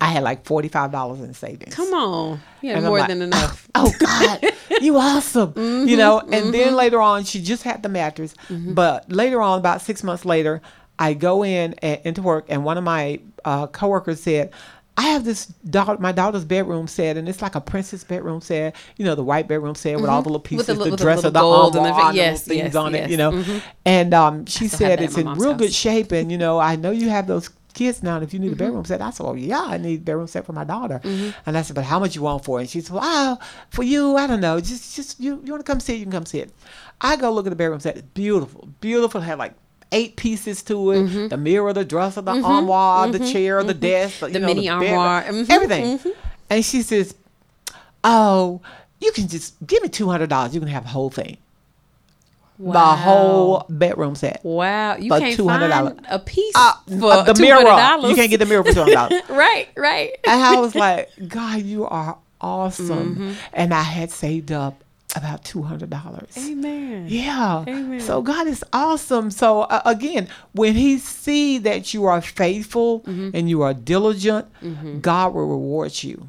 I 0.00 0.06
had 0.06 0.22
like 0.22 0.44
forty 0.44 0.68
five 0.68 0.92
dollars 0.92 1.20
in 1.20 1.34
savings. 1.34 1.74
come 1.74 1.92
on, 1.92 2.40
you 2.62 2.68
had 2.70 2.78
And 2.78 2.86
more 2.86 2.98
like, 2.98 3.08
than 3.08 3.22
enough. 3.22 3.68
Oh 3.74 3.92
God, 3.98 4.44
you 4.80 4.96
awesome. 4.96 5.52
Mm-hmm, 5.52 5.88
you 5.88 5.96
know, 5.96 6.20
and 6.20 6.54
then 6.54 6.74
later 6.74 7.00
on, 7.00 7.24
she 7.24 7.42
just 7.42 7.62
had 7.64 7.82
the 7.82 7.88
mattress. 7.88 8.34
But 8.50 9.10
later 9.10 9.40
on, 9.42 9.58
about 9.58 9.82
six 9.82 10.02
months 10.04 10.24
later, 10.24 10.62
I 10.98 11.14
go 11.14 11.44
in 11.44 11.74
and, 11.74 12.00
into 12.04 12.22
work, 12.22 12.46
and 12.48 12.64
one 12.64 12.78
of 12.78 12.84
my 12.84 13.20
uh, 13.44 13.66
coworkers 13.68 14.20
said. 14.22 14.52
I 15.00 15.02
have 15.10 15.24
this 15.24 15.46
daughter, 15.46 15.96
my 16.00 16.10
daughter's 16.10 16.44
bedroom 16.44 16.88
set, 16.88 17.16
and 17.16 17.28
it's 17.28 17.40
like 17.40 17.54
a 17.54 17.60
princess 17.60 18.02
bedroom 18.02 18.40
set. 18.40 18.74
You 18.96 19.04
know, 19.04 19.14
the 19.14 19.22
white 19.22 19.46
bedroom 19.46 19.76
set 19.76 19.94
with 20.00 20.10
all 20.10 20.22
the 20.22 20.28
little 20.28 20.40
Mm-hmm. 20.42 20.56
Pieces, 20.56 20.66
the 20.66 20.74
the, 20.74 20.90
with 20.90 20.98
the 21.22 21.30
the 21.30 21.38
gold 21.40 21.76
and 21.76 21.84
the 21.84 21.90
armoire, 21.90 22.00
fi- 22.02 22.08
and 22.08 22.14
the 22.18 22.22
yes, 22.22 22.44
things 22.44 22.58
yes, 22.64 22.74
on 22.74 22.96
it. 22.96 23.08
You 23.08 23.16
know, 23.16 23.30
Mhm. 23.30 23.62
and 23.84 24.12
um, 24.12 24.46
she 24.46 24.66
said 24.66 24.98
that 24.98 25.04
it's 25.04 25.16
in 25.16 25.24
real 25.34 25.50
mom's 25.50 25.60
good 25.60 25.72
shape, 25.72 26.10
and 26.10 26.32
you 26.32 26.36
know, 26.38 26.58
I 26.58 26.74
know 26.74 26.90
you 26.90 27.10
have 27.10 27.28
those 27.28 27.48
kids 27.78 28.02
now. 28.02 28.14
And 28.16 28.24
if 28.24 28.32
you 28.34 28.38
Mm-hmm. 28.40 28.48
need 28.48 28.52
a 28.60 28.62
bedroom 28.64 28.82
mm-hmm. 28.84 28.92
set, 29.00 29.00
I 29.08 29.10
said, 29.10 29.24
"Oh 29.30 29.34
yeah, 29.34 29.64
I 29.74 29.76
need 29.86 30.00
a 30.00 30.06
bedroom 30.08 30.26
set 30.34 30.44
for 30.46 30.52
my 30.60 30.64
daughter." 30.74 30.98
Mm-hmm. 31.04 31.30
And 31.46 31.52
I 31.58 31.62
said, 31.62 31.76
"But 31.78 31.84
how 31.92 31.98
much 32.02 32.12
you 32.16 32.22
want 32.22 32.44
for 32.44 32.58
it?" 32.58 32.62
And 32.64 32.70
she 32.70 32.80
said, 32.80 32.94
"Wow, 32.94 33.38
for 33.70 33.82
you, 33.92 34.02
I 34.22 34.26
don't 34.30 34.40
know. 34.48 34.56
Just, 34.60 34.84
just 34.96 35.10
you, 35.24 35.40
you 35.44 35.50
want 35.52 35.64
to 35.64 35.70
come 35.72 35.80
see 35.80 35.94
it? 35.94 35.98
You 35.98 36.04
can 36.06 36.12
come 36.18 36.26
see 36.26 36.40
it." 36.40 36.50
I 37.00 37.16
go 37.16 37.32
look 37.32 37.46
at 37.46 37.50
the 37.50 37.60
bedroom 37.62 37.80
set. 37.80 37.96
It's 37.96 38.08
beautiful, 38.14 38.68
beautiful. 38.80 39.20
It 39.20 39.24
had 39.24 39.38
like 39.38 39.54
eight 39.92 40.16
pieces 40.16 40.62
to 40.64 40.74
it: 40.92 40.98
mm-hmm. 41.04 41.28
the 41.28 41.36
mirror, 41.36 41.72
the 41.72 41.84
dresser, 41.84 42.20
the 42.22 42.32
armoire, 42.42 43.08
the 43.10 43.20
chair, 43.32 43.62
the 43.64 43.74
desk, 43.74 44.20
you 44.22 44.28
The 44.28 44.38
know, 44.40 44.46
mini 44.48 44.66
bed- 44.68 44.72
armoire. 44.92 45.24
Everything. 45.56 45.98
And 46.50 46.64
she 46.64 46.82
says, 46.82 47.14
"Oh." 48.04 48.60
You 49.00 49.12
can 49.12 49.28
just 49.28 49.54
give 49.64 49.80
me 49.84 49.88
two 49.88 50.08
hundred 50.08 50.28
dollars. 50.28 50.54
You 50.54 50.60
can 50.60 50.68
have 50.70 50.82
the 50.82 50.88
whole 50.88 51.08
thing, 51.08 51.36
Wow. 52.58 52.72
the 52.72 52.96
whole 52.96 53.66
bedroom 53.68 54.14
set. 54.16 54.40
Wow, 54.44 54.96
you 54.96 55.10
for 55.10 55.20
can't 55.20 55.38
$200. 55.38 55.70
find 55.70 56.06
a 56.10 56.18
piece 56.18 56.52
Uh, 56.56 56.72
for 56.98 57.12
uh, 57.12 57.22
the 57.22 57.32
two 57.34 57.42
mirror. 57.42 57.60
You 57.60 58.14
can't 58.16 58.30
get 58.30 58.38
the 58.38 58.46
mirror 58.46 58.64
for 58.64 58.72
two 58.72 58.80
hundred 58.80 58.94
dollars. 58.94 59.22
right, 59.28 59.68
right. 59.76 60.16
and 60.26 60.42
I 60.42 60.58
was 60.60 60.74
like, 60.74 61.08
God, 61.28 61.62
you 61.62 61.86
are 61.86 62.18
awesome. 62.40 63.14
Mm-hmm. 63.14 63.32
And 63.52 63.72
I 63.72 63.82
had 63.82 64.10
saved 64.10 64.50
up 64.52 64.82
about 65.16 65.44
two 65.44 65.62
hundred 65.62 65.90
dollars. 65.90 66.36
Amen. 66.36 67.06
Yeah. 67.08 67.64
Amen. 67.66 68.00
So 68.00 68.22
God 68.22 68.46
is 68.46 68.62
awesome. 68.72 69.30
So 69.30 69.62
uh, 69.62 69.80
again, 69.86 70.28
when 70.52 70.74
He 70.74 70.98
see 70.98 71.58
that 71.58 71.94
you 71.94 72.06
are 72.06 72.20
faithful 72.20 73.00
Mm-hmm. 73.00 73.30
and 73.34 73.48
you 73.48 73.62
are 73.62 73.72
diligent, 73.74 74.46
God 75.02 75.32
will 75.34 75.46
reward 75.46 76.02
you. 76.02 76.26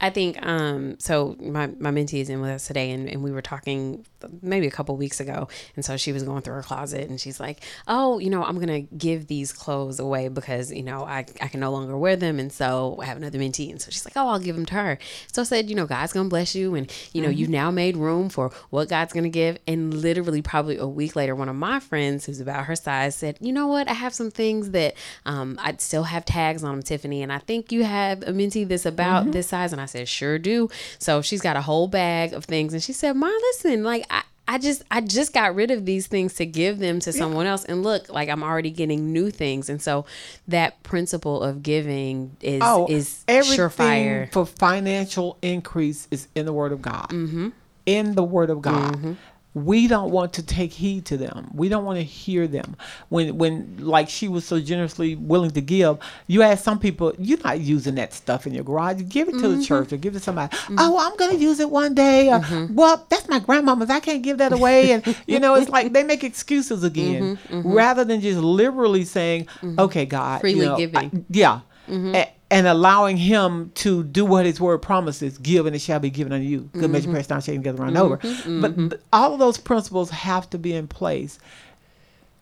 I 0.00 0.10
think 0.10 0.44
um 0.44 0.98
so 0.98 1.36
my 1.40 1.68
my 1.78 1.90
mentee 1.90 2.20
is 2.20 2.30
in 2.30 2.40
with 2.40 2.50
us 2.50 2.66
today 2.66 2.90
and, 2.90 3.08
and 3.08 3.22
we 3.22 3.32
were 3.32 3.42
talking 3.42 4.04
maybe 4.42 4.66
a 4.66 4.70
couple 4.70 4.96
weeks 4.96 5.20
ago. 5.20 5.48
And 5.76 5.84
so 5.84 5.96
she 5.96 6.12
was 6.12 6.22
going 6.22 6.42
through 6.42 6.54
her 6.54 6.62
closet 6.62 7.08
and 7.08 7.20
she's 7.20 7.38
like 7.38 7.62
oh 7.86 8.18
you 8.18 8.30
know 8.30 8.42
I'm 8.42 8.58
gonna 8.58 8.80
give 8.80 9.26
these 9.26 9.52
clothes 9.52 9.98
away 9.98 10.28
because 10.28 10.72
you 10.72 10.82
know 10.82 11.04
I, 11.04 11.26
I 11.40 11.48
can 11.48 11.60
no 11.60 11.70
longer 11.70 11.96
wear 11.96 12.16
them. 12.16 12.38
And 12.38 12.52
so 12.52 12.98
I 13.00 13.06
have 13.06 13.16
another 13.16 13.38
mentee. 13.38 13.70
And 13.70 13.80
so 13.80 13.90
she's 13.90 14.04
like 14.04 14.16
oh 14.16 14.28
I'll 14.28 14.40
give 14.40 14.56
them 14.56 14.66
to 14.66 14.74
her. 14.74 14.98
So 15.32 15.42
I 15.42 15.44
said 15.44 15.68
you 15.68 15.76
know 15.76 15.86
God's 15.86 16.12
gonna 16.12 16.28
bless 16.28 16.54
you. 16.54 16.74
And 16.74 16.90
you 17.12 17.22
know 17.22 17.28
you've 17.28 17.50
now 17.50 17.70
made 17.70 17.96
room 17.96 18.28
for 18.30 18.50
what 18.70 18.88
God's 18.88 19.12
gonna 19.12 19.28
give. 19.28 19.58
And 19.66 19.92
literally 19.92 20.42
probably 20.42 20.78
a 20.78 20.86
week 20.86 21.14
later 21.14 21.34
one 21.34 21.48
of 21.48 21.56
my 21.56 21.78
friends 21.78 22.24
who's 22.24 22.40
about 22.40 22.64
her 22.64 22.76
size 22.76 23.16
said 23.16 23.36
you 23.40 23.52
know 23.52 23.66
what? 23.66 23.88
I 23.88 23.92
have 23.92 24.14
some 24.14 24.30
things 24.30 24.70
that 24.70 24.94
um 25.26 25.58
I'd 25.62 25.80
still 25.80 26.04
have 26.04 26.24
tags 26.24 26.64
on 26.64 26.70
them 26.70 26.82
Tiffany. 26.82 27.22
And 27.22 27.32
I 27.32 27.38
think 27.38 27.70
you 27.70 27.84
have 27.84 28.22
a 28.22 28.32
mentee 28.32 28.66
that's 28.66 28.86
about 28.86 29.32
this 29.32 29.48
size 29.48 29.72
and 29.72 29.80
I 29.80 29.86
said 29.90 30.08
sure 30.08 30.38
do 30.38 30.68
so 30.98 31.20
she's 31.22 31.40
got 31.40 31.56
a 31.56 31.62
whole 31.62 31.88
bag 31.88 32.32
of 32.32 32.44
things 32.44 32.72
and 32.72 32.82
she 32.82 32.92
said 32.92 33.14
ma 33.16 33.26
listen 33.26 33.82
like 33.84 34.04
I, 34.10 34.22
I 34.48 34.58
just 34.58 34.82
I 34.90 35.00
just 35.00 35.32
got 35.32 35.54
rid 35.54 35.70
of 35.70 35.84
these 35.86 36.08
things 36.08 36.34
to 36.34 36.46
give 36.46 36.80
them 36.80 36.98
to 37.00 37.12
someone 37.12 37.46
else 37.46 37.64
and 37.64 37.84
look 37.84 38.08
like 38.08 38.28
I'm 38.28 38.42
already 38.42 38.70
getting 38.72 39.12
new 39.12 39.30
things 39.30 39.68
and 39.68 39.80
so 39.80 40.06
that 40.48 40.82
principle 40.82 41.40
of 41.40 41.62
giving 41.62 42.36
is 42.40 42.60
Oh, 42.64 42.86
is 42.90 43.24
everything 43.28 43.58
surefire. 43.68 44.32
for 44.32 44.44
financial 44.46 45.38
increase 45.40 46.08
is 46.10 46.26
in 46.34 46.46
the 46.46 46.52
Word 46.52 46.72
of 46.72 46.82
God. 46.82 47.10
Mm-hmm. 47.10 47.50
In 47.86 48.14
the 48.16 48.24
Word 48.24 48.50
of 48.50 48.60
God. 48.60 48.96
Mm-hmm. 48.96 49.12
We 49.52 49.88
don't 49.88 50.12
want 50.12 50.32
to 50.34 50.44
take 50.44 50.72
heed 50.72 51.06
to 51.06 51.16
them. 51.16 51.50
We 51.52 51.68
don't 51.68 51.84
want 51.84 51.98
to 51.98 52.04
hear 52.04 52.46
them. 52.46 52.76
When, 53.08 53.36
when, 53.36 53.78
like 53.80 54.08
she 54.08 54.28
was 54.28 54.44
so 54.44 54.60
generously 54.60 55.16
willing 55.16 55.50
to 55.52 55.60
give, 55.60 55.98
you 56.28 56.42
ask 56.42 56.62
some 56.62 56.78
people, 56.78 57.14
you're 57.18 57.40
not 57.42 57.58
using 57.58 57.96
that 57.96 58.12
stuff 58.12 58.46
in 58.46 58.54
your 58.54 58.62
garage. 58.62 59.02
Give 59.08 59.28
it 59.28 59.32
to 59.32 59.38
Mm-hmm. 59.38 59.58
the 59.58 59.64
church 59.64 59.92
or 59.92 59.96
give 59.96 60.14
it 60.14 60.18
to 60.18 60.24
somebody. 60.24 60.56
Oh, 60.78 60.98
I'm 61.00 61.16
going 61.16 61.32
to 61.36 61.42
use 61.42 61.58
it 61.58 61.68
one 61.70 61.94
day. 61.94 62.28
Or, 62.30 62.38
Mm-hmm. 62.40 62.74
Well, 62.76 63.04
that's 63.10 63.28
my 63.28 63.40
grandmama's. 63.40 63.90
I 63.90 63.98
can't 64.00 64.22
give 64.22 64.38
that 64.38 64.52
away. 64.52 64.92
And 64.92 65.16
you 65.26 65.40
know, 65.40 65.54
it's 65.56 65.68
like 65.68 65.92
they 65.92 66.04
make 66.04 66.22
excuses 66.24 66.84
again, 66.84 67.38
rather 67.50 68.04
than 68.04 68.20
just 68.20 68.38
liberally 68.40 69.04
saying, 69.04 69.48
"Okay, 69.78 70.06
God, 70.06 70.36
Mm-hmm. 70.36 70.40
Freely 70.40 70.60
you 70.60 70.66
know, 70.66 70.76
giving. 70.76 70.96
I- 70.96 71.24
yeah. 71.28 71.60
A- 71.88 72.28
and 72.50 72.66
allowing 72.66 73.16
him 73.16 73.70
to 73.76 74.02
do 74.02 74.24
what 74.24 74.44
his 74.44 74.60
word 74.60 74.78
promises 74.78 75.38
give 75.38 75.66
and 75.66 75.76
it 75.76 75.78
shall 75.78 76.00
be 76.00 76.10
given 76.10 76.32
unto 76.32 76.46
you. 76.46 76.68
Good 76.72 76.90
measure 76.90 77.04
mm-hmm. 77.04 77.14
pressed 77.14 77.28
down 77.28 77.40
shaken 77.40 77.62
together 77.62 77.82
run 77.82 77.96
over. 77.96 78.18
Mm-hmm. 78.18 78.60
But, 78.60 78.70
mm-hmm. 78.72 78.88
but 78.88 79.00
all 79.12 79.32
of 79.32 79.38
those 79.38 79.56
principles 79.56 80.10
have 80.10 80.50
to 80.50 80.58
be 80.58 80.74
in 80.74 80.88
place 80.88 81.38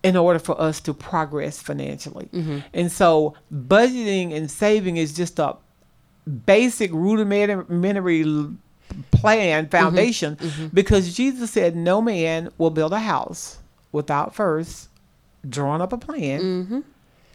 in 0.02 0.16
order 0.16 0.38
for 0.38 0.58
us 0.60 0.80
to 0.80 0.94
progress 0.94 1.60
financially. 1.60 2.28
And 2.72 2.90
so 2.90 3.34
budgeting 3.52 4.34
and 4.34 4.50
saving 4.50 4.96
is 4.96 5.12
just 5.12 5.38
a 5.38 5.56
basic 6.46 6.92
rudimentary 6.92 8.24
plan 9.10 9.68
foundation 9.68 10.36
because 10.72 11.14
jesus 11.14 11.50
said 11.50 11.76
no 11.76 12.00
man 12.00 12.50
will 12.58 12.70
build 12.70 12.92
a 12.92 12.98
house 12.98 13.58
without 13.92 14.34
first 14.34 14.88
drawing 15.48 15.80
up 15.80 15.92
a 15.92 15.98
plan 15.98 16.84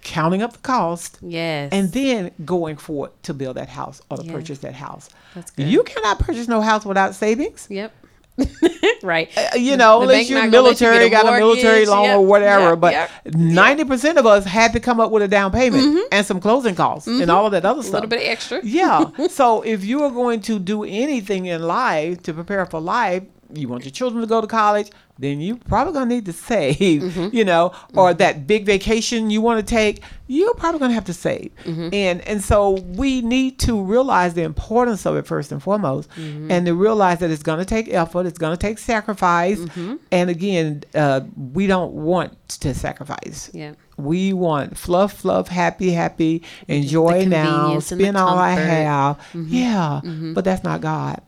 counting 0.04 0.42
up 0.42 0.54
the 0.54 0.60
cost 0.60 1.18
yes. 1.22 1.70
and 1.72 1.92
then 1.92 2.32
going 2.46 2.78
forward 2.78 3.12
to 3.24 3.34
build 3.34 3.58
that 3.58 3.70
house 3.70 4.02
or 4.10 4.18
to 4.18 4.24
Yes. 4.24 4.32
purchase 4.34 4.60
that 4.60 4.74
house. 4.76 5.10
That's 5.36 5.52
good. 5.52 5.68
You 5.68 5.84
cannot 5.84 6.20
purchase 6.20 6.48
no 6.48 6.62
house 6.62 6.86
without 6.86 7.16
savings. 7.16 7.68
Yep. 7.70 7.92
right. 9.04 9.30
Uh, 9.38 9.56
You 9.58 9.78
know, 9.78 10.00
The 10.00 10.04
unless 10.06 10.30
you're 10.30 10.44
you 10.44 10.50
military, 10.50 11.06
a 11.06 11.10
got 11.10 11.28
a 11.28 11.38
military 11.38 11.86
loan 11.86 12.06
Yep, 12.06 12.18
or 12.18 12.26
whatever. 12.26 12.70
yep, 12.72 12.80
but 12.80 12.94
yep, 12.94 13.10
ninety 13.36 13.84
percent 13.84 14.18
of 14.18 14.26
us 14.26 14.44
had 14.46 14.74
to 14.74 14.80
come 14.80 15.00
up 15.00 15.12
with 15.12 15.22
a 15.24 15.28
down 15.28 15.52
payment 15.52 16.08
and 16.12 16.26
some 16.26 16.40
closing 16.42 16.74
costs 16.76 17.08
and 17.08 17.30
all 17.30 17.46
of 17.46 17.52
that 17.52 17.64
other 17.64 17.82
stuff. 17.84 17.92
A 17.94 17.96
little 17.98 18.10
bit 18.10 18.28
extra. 18.28 18.60
yeah. 18.64 19.06
So 19.30 19.62
if 19.62 19.86
you 19.86 20.04
are 20.04 20.10
going 20.12 20.42
to 20.42 20.58
do 20.60 20.84
anything 20.84 21.46
in 21.46 21.62
life 21.64 22.24
to 22.24 22.34
prepare 22.34 22.66
for 22.66 22.80
life, 22.80 23.24
you 23.56 23.68
want 23.68 23.84
your 23.86 23.92
children 23.92 24.22
to 24.22 24.28
go 24.28 24.42
to 24.42 24.48
college, 24.48 24.90
then 25.20 25.40
you 25.40 25.56
probably 25.58 25.94
gonna 25.94 26.08
need 26.08 26.26
to 26.26 26.34
save, 26.34 27.02
Mm-hmm. 27.04 27.30
you 27.36 27.46
know, 27.46 27.72
or 27.94 28.14
that 28.16 28.48
big 28.48 28.66
vacation 28.66 29.30
you 29.30 29.42
want 29.42 29.60
to 29.60 29.66
take, 29.66 30.02
you're 30.28 30.56
probably 30.56 30.80
gonna 30.80 30.94
have 30.94 31.06
to 31.06 31.14
save. 31.14 31.52
Mm-hmm. 31.66 31.90
And 31.94 32.22
and 32.22 32.44
so 32.44 32.72
we 32.82 33.22
need 33.22 33.60
to 33.60 33.80
realize 33.82 34.34
the 34.34 34.42
importance 34.44 35.06
of 35.06 35.16
it 35.16 35.28
first 35.28 35.52
and 35.52 35.62
foremost, 35.62 36.10
Mm-hmm. 36.12 36.50
and 36.52 36.66
to 36.66 36.74
realize 36.74 37.20
that 37.20 37.30
it's 37.30 37.44
gonna 37.44 37.66
take 37.66 37.90
effort, 37.94 38.26
it's 38.26 38.40
gonna 38.40 38.58
take 38.58 38.80
sacrifice, 38.80 39.60
Mm-hmm. 39.60 39.96
and 40.12 40.30
again, 40.30 40.84
uh, 40.96 41.22
we 41.54 41.68
don't 41.68 41.94
want 41.94 42.36
to 42.62 42.74
sacrifice. 42.74 43.50
Yeah. 43.54 43.74
We 43.98 44.34
want 44.34 44.76
fluff, 44.76 45.14
fluff, 45.14 45.48
happy, 45.48 45.92
happy, 45.92 46.42
enjoy 46.68 47.26
now, 47.26 47.78
spend 47.80 48.18
all 48.18 48.40
I 48.40 48.52
have. 48.54 49.18
Mm-hmm. 49.34 49.44
Yeah, 49.50 50.02
but 50.34 50.44
that's 50.44 50.64
not 50.64 50.82
God. 50.82 51.22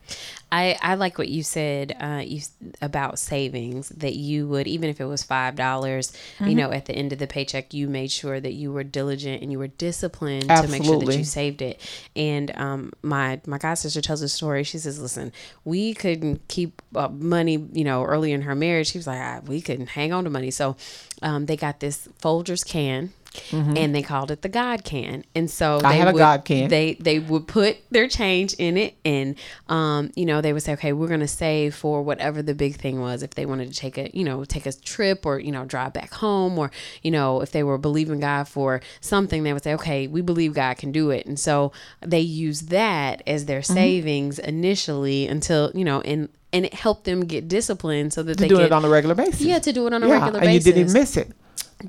I, 0.56 0.78
I 0.82 0.96
like 0.96 1.18
what 1.18 1.28
you 1.28 1.44
said 1.44 1.96
uh, 2.00 2.22
you 2.26 2.42
about 2.82 3.20
savings 3.20 3.90
that 3.90 4.16
you 4.16 4.48
would 4.48 4.68
even 4.68 4.90
if 4.90 5.02
it 5.02 5.06
was 5.06 5.22
five 5.24 5.56
dollars 5.56 6.06
Mm-hmm. 6.36 6.48
you 6.50 6.56
know 6.56 6.72
at 6.72 6.86
the 6.86 6.94
end 6.94 7.12
of 7.14 7.20
the 7.20 7.28
paycheck 7.28 7.74
you 7.74 7.88
made 7.88 8.12
sure 8.12 8.40
that 8.40 8.54
you 8.54 8.72
were 8.72 8.84
diligent 8.84 9.42
and 9.42 9.52
you 9.52 9.60
were 9.60 9.68
disciplined 9.68 10.50
to 10.64 10.68
make 10.72 10.84
sure 10.84 11.00
that 11.00 11.18
you 11.18 11.24
saved 11.24 11.62
it. 11.62 11.80
And 12.16 12.48
um, 12.58 12.94
my 13.02 13.40
my 13.46 13.58
god 13.58 13.76
sister 13.76 14.02
tells 14.02 14.22
a 14.22 14.30
story. 14.30 14.64
She 14.64 14.78
says 14.78 15.00
listen 15.00 15.32
we 15.64 15.94
couldn't 15.94 16.48
keep 16.48 16.82
uh, 16.96 17.10
money 17.10 17.58
you 17.74 17.84
know 17.84 18.04
early 18.04 18.32
in 18.32 18.42
her 18.44 18.56
marriage. 18.56 18.88
She 18.92 18.98
was 18.98 19.08
like 19.08 19.20
ah, 19.20 19.42
we 19.46 19.62
couldn't 19.62 19.90
hang 19.90 20.14
on 20.14 20.24
to 20.24 20.30
money. 20.30 20.52
So 20.52 20.76
um, 21.22 21.46
they 21.48 21.58
got 21.58 21.80
this 21.80 22.08
Folgers 22.22 22.66
can 22.66 23.12
and 23.52 23.94
they 23.96 24.02
called 24.02 24.32
it 24.32 24.42
the 24.42 24.50
God 24.50 24.84
can. 24.84 25.24
And 25.36 25.50
so 25.50 25.78
Mm-hmm. 25.78 25.86
I 25.86 25.92
they 25.92 25.98
had 25.98 26.08
a 26.08 26.14
would, 26.14 26.20
God 26.20 26.46
can. 26.46 26.70
They 26.70 26.94
they 26.96 27.20
would 27.20 27.48
put 27.48 27.78
their 27.92 28.08
change 28.08 28.54
in 28.56 28.78
it, 28.78 28.96
and 29.04 29.36
um, 29.68 30.12
you 30.16 30.26
know, 30.26 30.42
they 30.42 30.54
would 30.54 30.64
say, 30.64 30.74
okay, 30.74 30.94
we're 30.94 31.08
gonna 31.08 31.28
save 31.28 31.76
for 31.76 32.02
whatever 32.02 32.42
the 32.42 32.54
big 32.56 32.76
thing 32.76 33.00
was. 33.02 33.24
If 33.24 33.32
they 33.36 33.46
wanted 33.46 33.72
to 33.74 33.76
take 33.80 33.98
a 33.98 34.10
you 34.16 34.24
know 34.24 34.46
take 34.46 34.66
a 34.66 34.74
trip 34.74 35.26
or 35.26 35.40
you 35.40 35.52
know 35.52 35.66
drive 35.66 35.94
back 35.94 36.14
home, 36.14 36.58
or 36.60 36.72
you 37.04 37.12
know 37.12 37.42
if 37.42 37.52
they 37.52 37.64
were 37.64 37.78
believing 37.78 38.20
God 38.20 38.48
for 38.48 38.82
something, 39.02 39.44
they 39.44 39.54
would 39.54 39.64
say, 39.64 39.74
okay, 39.76 40.08
we 40.08 40.22
believe 40.22 40.54
God 40.54 40.78
can 40.78 40.92
do 40.92 41.10
it. 41.10 41.26
And 41.26 41.40
so 41.40 41.72
they 42.02 42.20
use 42.22 42.62
that 42.64 43.22
as 43.28 43.46
their 43.46 43.62
Mm-hmm. 43.62 43.74
savings 43.74 44.40
initially 44.40 45.28
until 45.28 45.72
you 45.74 45.84
know 45.86 46.02
and 46.02 46.30
and 46.54 46.66
it 46.66 46.74
helped 46.74 47.04
them 47.06 47.26
get 47.26 47.48
disciplined 47.48 48.14
so 48.14 48.24
that 48.24 48.38
To 48.38 48.44
they 48.44 48.48
do 48.48 48.56
could 48.58 48.66
it 48.66 48.72
on 48.72 48.86
a 48.86 48.90
regular 48.90 49.16
basis. 49.16 49.42
yeah 49.42 49.60
to 49.60 49.74
do 49.74 49.88
it 49.88 49.94
on 49.94 50.04
a 50.04 50.08
yeah, 50.08 50.14
regular 50.20 50.40
and 50.40 50.48
basis 50.48 50.68
you 50.68 50.74
didn't 50.74 50.94
miss 50.94 51.18
it. 51.18 51.32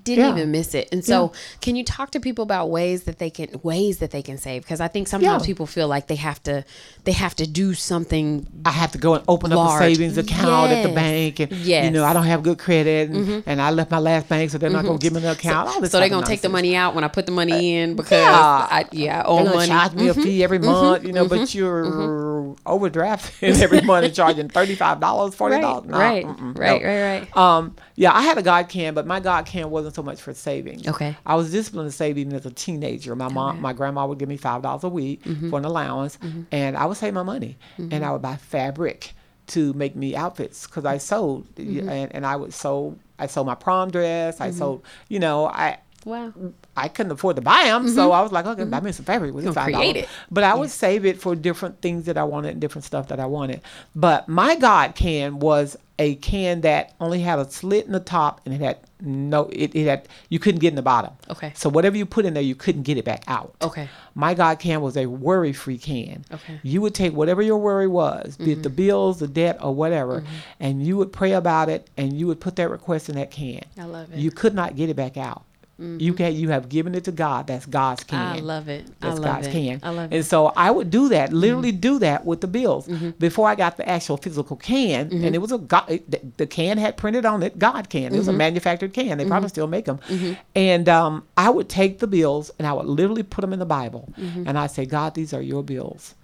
Didn't 0.05 0.25
Yeah. 0.25 0.31
even 0.37 0.51
miss 0.51 0.75
it. 0.75 0.89
And 0.93 1.05
so, 1.05 1.33
can 1.61 1.77
you 1.77 1.85
talk 1.85 2.11
to 2.13 2.21
people 2.21 2.43
about 2.43 2.71
ways 2.71 3.05
that 3.05 3.19
they 3.19 3.31
can 3.31 3.49
ways 3.63 3.99
that 3.99 4.11
they 4.11 4.23
can 4.23 4.39
save? 4.39 4.63
Because 4.63 4.81
I 4.81 4.89
think 4.89 5.09
sometimes 5.09 5.43
Yeah. 5.43 5.47
people 5.47 5.67
feel 5.67 5.89
like 5.89 6.07
they 6.07 6.17
have 6.17 6.43
to 6.45 6.65
they 7.05 7.13
have 7.13 7.35
to 7.37 7.47
do 7.47 7.75
something. 7.75 8.47
I 8.65 8.71
have 8.71 8.93
to 8.93 8.99
go 8.99 9.15
and 9.15 9.25
open 9.29 9.53
up 9.53 9.59
a 9.59 9.79
savings 9.79 10.19
account 10.19 10.73
at 10.73 10.83
the 10.83 10.95
bank, 10.95 11.41
and 11.41 11.51
you 11.53 11.59
Yes. 11.65 11.85
Mm-hmm. 11.87 11.95
know 11.95 12.05
I 12.05 12.13
don't 12.13 12.25
have 12.25 12.43
good 12.43 12.59
credit, 12.59 13.11
and, 13.11 13.27
mm-hmm. 13.27 13.49
and 13.49 13.61
I 13.63 13.71
left 13.71 13.91
my 13.91 13.99
last 13.99 14.29
bank, 14.29 14.51
so 14.51 14.59
they're 14.59 14.71
not 14.71 14.85
going 14.85 14.99
to 14.99 15.07
mm-hmm. 15.07 15.15
give 15.15 15.23
me 15.23 15.29
an 15.29 15.37
account. 15.37 15.81
this 15.81 15.91
So 15.93 16.01
they're 16.01 16.09
gonna 16.09 16.27
take 16.27 16.41
the 16.43 16.49
money 16.49 16.75
out 16.77 16.95
when 16.95 17.05
I 17.05 17.09
put 17.09 17.27
the 17.27 17.33
money 17.33 17.53
uh, 17.53 17.83
in 17.83 17.97
because 17.97 18.13
yeah. 18.21 18.67
I 18.71 18.85
yeah 18.93 19.21
I 19.21 19.25
owe 19.25 19.45
They're 19.45 19.55
money. 19.55 19.69
charge 19.69 19.93
me 19.95 20.09
a 20.09 20.13
mm-hmm. 20.13 20.23
fee 20.23 20.45
every 20.45 20.59
month, 20.59 21.05
you 21.05 21.13
know, 21.13 21.27
but 21.29 21.55
you're 21.55 21.85
overdrafting 22.67 23.61
every 23.63 23.81
month 23.83 24.07
and 24.07 24.15
charging 24.15 24.49
thirty 24.49 24.75
five 24.75 25.01
dollars, 25.01 25.35
forty 25.35 25.55
Right, 25.57 25.61
dollars. 25.63 25.87
right, 25.89 26.25
right, 26.27 26.83
right, 26.83 27.03
right. 27.03 27.37
Um, 27.37 27.77
yeah, 27.95 28.13
I 28.13 28.23
had 28.23 28.37
a 28.39 28.43
God 28.43 28.69
can, 28.69 28.95
but 28.95 29.07
my 29.07 29.21
God 29.21 29.47
can 29.47 29.71
wasn't 29.87 29.95
so 29.97 30.03
much 30.03 30.21
for 30.21 30.35
saving. 30.35 30.89
Okay. 30.89 31.17
I 31.25 31.35
was 31.37 31.51
disciplined 31.51 31.89
to 31.91 31.97
save 31.97 32.19
even 32.19 32.33
as 32.35 32.45
a 32.47 32.51
teenager. 32.51 33.15
My 33.17 33.29
mom, 33.29 33.61
my 33.61 33.73
grandma 33.73 34.07
would 34.07 34.19
give 34.19 34.29
me 34.29 34.37
five 34.37 34.63
dollars 34.63 34.85
a 34.85 34.89
week 34.89 35.23
Mm-hmm. 35.25 35.51
for 35.51 35.59
an 35.59 35.65
allowance, 35.65 36.19
and 36.53 36.77
I 36.77 36.85
would 36.87 36.97
save 36.97 37.15
my 37.15 37.23
money, 37.23 37.57
and 37.79 38.05
I 38.05 38.11
would 38.13 38.23
buy 38.23 38.37
fabric 38.37 39.13
to 39.49 39.73
make 39.75 39.95
me 39.95 40.17
outfits 40.17 40.67
because 40.67 40.85
I 40.85 40.99
sold, 40.99 41.47
Mm-hmm. 41.55 41.89
and, 41.89 42.15
and 42.15 42.27
I 42.27 42.37
would 42.37 42.53
sew. 42.53 42.97
I 43.19 43.27
sold 43.29 43.47
my 43.47 43.55
prom 43.55 43.91
dress. 43.91 44.41
I 44.41 44.51
sold, 44.51 44.85
you 45.09 45.19
know, 45.21 45.47
I 45.47 45.79
Wow. 46.05 46.33
I 46.77 46.87
couldn't 46.87 47.11
afford 47.13 47.35
to 47.37 47.43
buy 47.43 47.65
them, 47.65 47.89
so 47.89 48.13
I 48.13 48.21
was 48.23 48.31
like, 48.31 48.47
okay, 48.47 48.63
buy 48.65 48.79
me 48.81 48.93
some 48.93 49.05
fabric 49.05 49.35
with 49.35 49.45
Mm-hmm. 49.45 49.55
Five 49.55 49.73
dollars. 49.73 49.87
But 50.31 50.45
I 50.45 50.55
would 50.55 50.71
save 50.71 51.05
it 51.05 51.21
for 51.21 51.35
different 51.35 51.81
things 51.81 52.05
that 52.05 52.17
I 52.17 52.23
wanted 52.25 52.51
and 52.53 52.61
different 52.61 52.85
stuff 52.85 53.09
that 53.09 53.19
I 53.19 53.27
wanted. 53.27 53.61
But 53.95 54.29
my 54.29 54.55
God 54.57 54.95
can 54.95 55.39
was 55.41 55.77
a 55.99 56.17
can 56.17 56.61
that 56.63 56.95
only 57.01 57.21
had 57.21 57.39
a 57.39 57.51
slit 57.51 57.87
in 57.87 57.93
the 57.93 58.01
top 58.01 58.41
and 58.45 58.55
it 58.55 58.61
had 58.61 58.79
no, 59.01 59.49
it, 59.53 59.75
it 59.75 59.87
had 59.87 60.09
you 60.29 60.39
couldn't 60.39 60.61
get 60.61 60.69
in 60.69 60.75
the 60.75 60.83
bottom. 60.83 61.13
Okay. 61.29 61.53
So 61.55 61.69
whatever 61.69 61.97
you 61.97 62.07
put 62.07 62.25
in 62.25 62.35
there, 62.35 62.43
you 62.43 62.55
couldn't 62.55 62.83
get 62.83 62.97
it 62.97 63.05
back 63.05 63.25
out. 63.27 63.55
Okay. 63.61 63.89
My 64.15 64.35
God 64.35 64.59
can 64.59 64.81
was 64.81 64.97
a 64.97 65.07
worry 65.07 65.53
free 65.53 65.79
can. 65.79 66.25
Okay. 66.33 66.55
Mm-hmm. 66.55 66.67
You 66.67 66.81
would 66.81 66.95
take 66.95 67.13
whatever 67.13 67.43
your 67.43 67.59
worry 67.59 67.87
was, 67.87 68.37
be 68.37 68.53
it 68.53 68.63
the 68.63 68.71
bills, 68.71 69.19
the 69.19 69.29
debt, 69.29 69.59
or 69.63 69.75
whatever, 69.75 70.25
and 70.61 70.85
you 70.85 70.97
would 70.97 71.13
pray 71.13 71.33
about 71.33 71.69
it 71.69 71.89
and 71.97 72.19
you 72.19 72.27
would 72.27 72.41
put 72.41 72.57
that 72.57 72.71
request 72.71 73.09
in 73.09 73.17
that 73.17 73.31
can. 73.31 73.63
I 73.79 73.85
love 73.85 74.13
it. 74.13 74.19
You 74.19 74.31
could 74.31 74.55
not 74.55 74.77
get 74.77 74.89
it 74.89 74.97
back 74.97 75.17
out. 75.17 75.45
You 75.79 76.15
can 76.15 76.35
you 76.35 76.49
have 76.49 76.71
given 76.71 76.95
it 76.95 77.05
to 77.05 77.13
God. 77.13 77.47
That's 77.49 77.67
God's 77.67 78.03
can. 78.03 78.19
I 78.37 78.39
love 78.41 78.67
it. 78.69 78.87
I 79.03 79.09
That's 79.09 79.19
love 79.21 79.25
God's 79.35 79.47
it. 79.49 79.53
can. 79.53 79.81
I 79.83 79.91
love 79.91 80.11
it. 80.11 80.17
And 80.17 80.25
so 80.25 80.47
I 80.57 80.71
would 80.71 80.89
do 80.91 81.11
that, 81.11 81.35
literally 81.35 81.71
do 81.71 81.99
that 81.99 82.25
with 82.25 82.41
the 82.41 82.47
bills 82.47 82.89
Mm-hmm. 82.89 83.11
before 83.19 83.47
I 83.49 83.57
got 83.57 83.77
the 83.77 83.87
actual 83.87 84.17
physical 84.17 84.57
can. 84.57 85.13
And 85.13 85.35
it 85.35 85.39
was 85.39 85.53
a 85.53 85.59
God, 85.59 85.85
it- 85.91 86.39
the, 86.39 86.47
can 86.47 86.79
had 86.79 86.97
printed 86.97 87.27
on 87.27 87.43
it 87.43 87.59
God 87.59 87.91
can. 87.91 88.15
It 88.15 88.17
was 88.17 88.27
a 88.27 88.31
Mm-hmm. 88.31 88.39
manufactured 88.39 88.95
can. 88.95 89.19
They 89.19 89.27
probably 89.27 89.51
still 89.51 89.67
make 89.67 89.85
them. 89.85 89.99
And 90.55 90.89
um, 90.89 91.25
I 91.37 91.51
would 91.51 91.69
take 91.69 91.99
the 91.99 92.07
bills 92.07 92.51
and 92.59 92.67
I 92.67 92.73
would 92.73 92.87
literally 92.87 93.23
put 93.23 93.43
them 93.43 93.53
in 93.53 93.59
the 93.59 93.67
Bible. 93.67 94.09
Mm-hmm. 94.19 94.45
And 94.49 94.59
I 94.59 94.69
say, 94.69 94.87
God, 94.87 95.15
these 95.15 95.35
are 95.35 95.43
your 95.43 95.63
bills. 95.63 96.15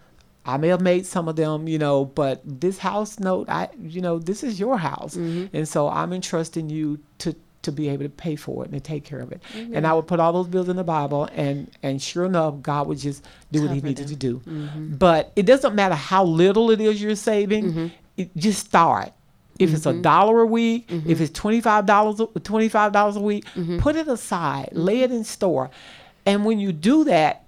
I 0.46 0.56
may 0.56 0.68
have 0.68 0.80
made 0.80 1.04
some 1.06 1.28
of 1.28 1.36
them, 1.36 1.68
you 1.68 1.78
know, 1.78 2.06
but 2.06 2.40
this 2.44 2.78
house 2.78 3.20
note, 3.20 3.48
I, 3.50 3.68
you 3.80 4.00
know, 4.00 4.18
this 4.18 4.42
is 4.42 4.58
your 4.58 4.76
house, 4.78 5.14
Mm-hmm. 5.14 5.54
and 5.56 5.68
so 5.68 5.88
I'm 5.88 6.12
entrusting 6.12 6.68
you 6.68 6.98
to 7.18 7.36
to 7.62 7.72
be 7.72 7.88
able 7.88 8.04
to 8.04 8.08
pay 8.10 8.36
for 8.36 8.64
it 8.64 8.70
and 8.70 8.74
to 8.74 8.80
take 8.80 9.04
care 9.04 9.20
of 9.20 9.32
it. 9.32 9.40
And 9.54 9.86
I 9.86 9.92
would 9.94 10.06
put 10.06 10.20
all 10.20 10.32
those 10.32 10.48
bills 10.48 10.68
in 10.68 10.76
the 10.76 10.84
Bible, 10.84 11.28
and 11.34 11.70
and 11.82 12.00
sure 12.02 12.24
enough, 12.24 12.60
God 12.62 12.86
would 12.88 12.98
just 12.98 13.24
do 13.50 13.62
what 13.62 13.70
He 13.70 13.76
Cover 13.80 13.86
needed 13.88 14.08
to 14.08 14.16
do. 14.16 14.38
Mm-hmm. 14.40 14.94
But 14.96 15.32
it 15.36 15.46
doesn't 15.46 15.74
matter 15.74 15.94
how 15.94 16.24
little 16.24 16.70
it 16.70 16.80
is 16.80 17.00
you're 17.02 17.14
saving; 17.16 17.90
it, 18.16 18.36
just 18.36 18.66
start. 18.66 19.12
If 19.58 19.72
it's 19.74 19.86
a 19.86 19.90
Mm-hmm. 19.92 20.02
dollar 20.02 20.40
a 20.40 20.46
week, 20.46 20.86
if 20.90 21.20
it's 21.20 21.32
twenty 21.32 21.60
five 21.60 21.86
dollars, 21.86 22.20
twenty 22.42 22.68
five 22.68 22.92
dollars 22.92 23.16
a 23.16 23.20
week, 23.20 23.44
Mm-hmm. 23.54 23.78
put 23.78 23.96
it 23.96 24.08
aside, 24.08 24.70
lay 24.72 25.00
it 25.02 25.12
in 25.12 25.24
store, 25.24 25.70
and 26.26 26.44
when 26.44 26.58
you 26.58 26.72
do 26.72 27.04
that, 27.04 27.44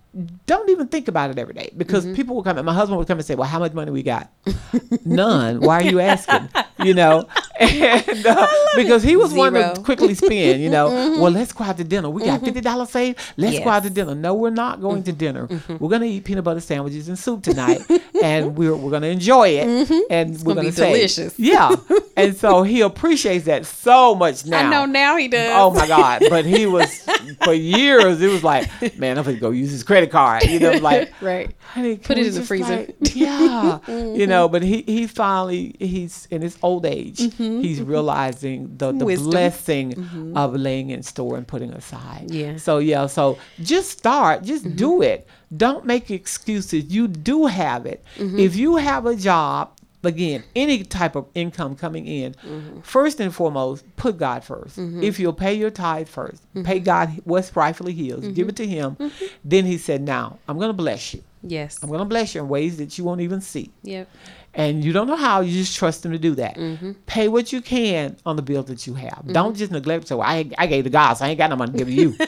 don't 0.47 0.69
even 0.71 0.87
think 0.87 1.09
about 1.09 1.31
it 1.31 1.39
every 1.39 1.55
day 1.55 1.73
because 1.77 2.05
Mm-hmm. 2.05 2.15
people 2.15 2.37
will 2.37 2.43
come. 2.45 2.57
and 2.59 2.67
My 2.67 2.75
husband 2.75 2.99
would 2.99 3.09
come 3.09 3.19
and 3.19 3.27
say, 3.27 3.35
"Well, 3.35 3.49
how 3.49 3.59
much 3.59 3.73
money 3.73 3.91
we 3.91 4.03
got?" 4.05 4.31
None. 5.05 5.61
Why 5.61 5.81
are 5.81 5.85
you 5.85 5.99
asking? 6.01 6.49
You 6.85 6.93
know. 6.93 7.27
and 7.61 8.27
uh, 8.27 8.47
because 8.75 9.03
he 9.03 9.15
was 9.15 9.33
one 9.33 9.53
to 9.53 9.81
quickly 9.85 10.15
spend, 10.15 10.61
you 10.61 10.71
know. 10.71 11.13
Well, 11.25 11.31
let's 11.31 11.53
go 11.53 11.65
out 11.65 11.77
to 11.77 11.85
dinner. 11.85 12.11
We 12.11 12.25
got 12.25 12.37
mm-hmm. 12.37 12.47
fifty 12.47 12.61
dollars 12.61 12.91
saved. 12.91 13.19
Let's 13.37 13.59
go 13.61 13.71
out 13.71 13.85
to 13.85 13.91
dinner. 13.91 14.15
No, 14.15 14.35
we're 14.35 14.51
not 14.51 14.81
going 14.81 15.05
to 15.05 15.13
mm-hmm. 15.13 15.19
dinner. 15.19 15.47
Mm-hmm. 15.47 15.77
We're 15.79 15.89
gonna 15.89 16.07
eat 16.07 16.25
peanut 16.25 16.45
butter 16.45 16.61
sandwiches 16.61 17.09
and 17.09 17.19
soup 17.19 17.43
tonight, 17.43 17.81
and 18.23 18.57
we're 18.59 18.75
we're 18.75 18.91
gonna 18.91 19.07
enjoy 19.07 19.49
it, 19.51 19.91
and 20.11 20.37
we're 20.43 20.55
gonna 20.55 20.69
be 20.69 20.73
save. 20.73 20.95
delicious. 20.95 21.39
Yeah, 21.39 21.77
and 22.17 22.37
so 22.37 22.63
he 22.63 22.81
appreciates 22.81 23.45
that 23.45 23.67
so 23.67 24.15
much 24.15 24.45
now. 24.45 24.67
I 24.67 24.71
know 24.71 24.87
now 24.87 25.17
he 25.17 25.29
does. 25.29 25.53
Oh 25.55 25.71
my 25.71 25.87
God! 25.87 26.25
But 26.29 26.45
he 26.45 26.67
was 26.67 27.07
for 27.45 27.53
years. 27.53 28.21
It 28.21 28.29
was 28.29 28.43
like, 28.43 28.69
man, 28.99 29.19
I'm 29.19 29.25
gonna 29.25 29.39
go 29.39 29.51
use 29.51 29.71
his 29.71 29.83
credit 29.83 30.11
card. 30.11 30.45
You 30.45 30.59
know, 30.59 30.73
like, 30.73 31.13
right. 31.21 31.55
honey, 31.61 31.97
Put 31.97 32.19
it 32.19 32.27
in 32.27 32.35
the 32.35 32.43
freezer. 32.43 32.77
like- 32.77 32.97
yeah, 33.15 33.79
you 33.89 34.27
know. 34.27 34.49
But 34.49 34.63
he 34.63 34.83
he 34.83 35.07
finally 35.07 35.77
he's 35.79 36.27
in 36.31 36.43
his 36.43 36.59
old 36.63 36.87
age. 36.87 37.21
Mm-hmm. 37.45 37.61
He's 37.61 37.81
mm-hmm. 37.81 37.91
realizing 37.91 38.77
the 38.77 38.93
the 38.93 39.05
Wisdom. 39.05 39.31
blessing 39.31 39.93
mm-hmm. 39.93 40.37
of 40.37 40.55
laying 40.55 40.91
in 40.91 41.03
store 41.03 41.37
and 41.37 41.47
putting 41.47 41.73
aside. 41.73 42.31
Yeah. 42.31 42.57
So 42.57 42.79
yeah. 42.79 43.07
So 43.07 43.39
just 43.63 43.91
start. 43.91 44.43
Just 44.43 44.77
do 44.77 45.03
it. 45.03 45.27
Don't 45.57 45.85
make 45.85 46.11
excuses. 46.11 46.87
You 46.93 47.09
do 47.09 47.47
have 47.47 47.87
it. 47.87 48.05
If 48.17 48.57
you 48.57 48.77
have 48.77 49.07
a 49.07 49.17
job. 49.17 49.71
Again, 50.07 50.45
any 50.55 50.85
type 50.85 51.17
of 51.17 51.29
income 51.35 51.77
coming 51.77 52.07
in, 52.07 52.35
first 52.83 53.21
and 53.21 53.35
foremost, 53.35 53.87
put 53.97 54.19
God 54.19 54.43
1st 54.43 55.03
If 55.03 55.19
you'll 55.19 55.33
pay 55.33 55.55
your 55.55 55.71
tithe 55.71 56.09
1st 56.09 56.63
pay 56.63 56.79
God 56.79 57.23
what's 57.25 57.57
rightfully 57.57 57.95
His, 57.95 58.29
give 58.29 58.51
it 58.51 58.57
to 58.57 58.67
Him. 58.67 58.99
Then 59.43 59.65
He 59.65 59.79
said, 59.79 60.03
"Now 60.03 60.41
I'm 60.47 60.59
going 60.59 60.69
to 60.69 60.75
bless 60.75 61.15
you. 61.15 61.23
Yes. 61.47 61.79
I'm 61.83 61.89
going 61.89 62.01
to 62.01 62.07
bless 62.07 62.35
you 62.35 62.41
in 62.41 62.49
ways 62.49 62.79
that 62.79 62.97
you 62.99 63.05
won't 63.05 63.21
even 63.21 63.41
see. 63.41 63.71
Yep. 63.83 64.09
And 64.57 64.85
you 64.85 64.93
don't 64.93 65.09
know 65.09 65.17
how, 65.17 65.41
you 65.41 65.51
just 65.53 65.77
trust 65.77 66.07
him 66.07 66.13
to 66.13 66.19
do 66.19 66.37
that. 66.37 66.55
Mm-hmm. 66.57 66.93
Pay 67.07 67.27
what 67.27 67.53
you 67.53 67.61
can 67.61 68.17
on 68.25 68.37
the 68.37 68.43
bills 68.43 68.67
that 68.67 68.87
you 68.87 68.95
have. 68.95 69.11
Mm-hmm. 69.19 69.33
Don't 69.33 69.57
just 69.57 69.73
neglect. 69.73 70.07
So 70.07 70.21
I, 70.21 70.49
I 70.57 70.67
gave 70.69 70.85
the 70.85 70.91
God, 70.91 71.15
so 71.15 71.25
I 71.25 71.29
ain't 71.31 71.39
got 71.39 71.51
no 71.51 71.57
money 71.57 71.73
to 71.73 71.79
give 71.79 71.91
you. 71.91 72.17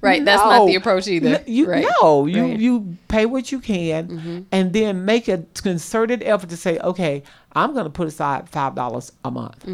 Right. 0.00 0.24
That's 0.24 0.42
not 0.42 0.66
the 0.66 0.74
approach 0.76 1.08
either. 1.08 1.36
N- 1.36 1.44
You, 1.46 1.66
right. 1.68 1.86
No, 2.02 2.26
you 2.26 2.42
Right. 2.42 2.58
you 2.60 2.96
pay 3.08 3.26
what 3.26 3.50
you 3.50 3.58
can, 3.58 4.06
mm-hmm. 4.08 4.40
and 4.52 4.72
then 4.72 5.04
make 5.04 5.26
a 5.28 5.44
concerted 5.60 6.22
effort 6.22 6.50
to 6.50 6.56
say, 6.56 6.78
okay, 6.80 7.22
I'm 7.54 7.72
going 7.72 7.84
to 7.84 7.90
put 7.90 8.06
aside 8.06 8.48
five 8.48 8.74
dollars 8.76 9.10
a 9.24 9.30
month, 9.30 9.64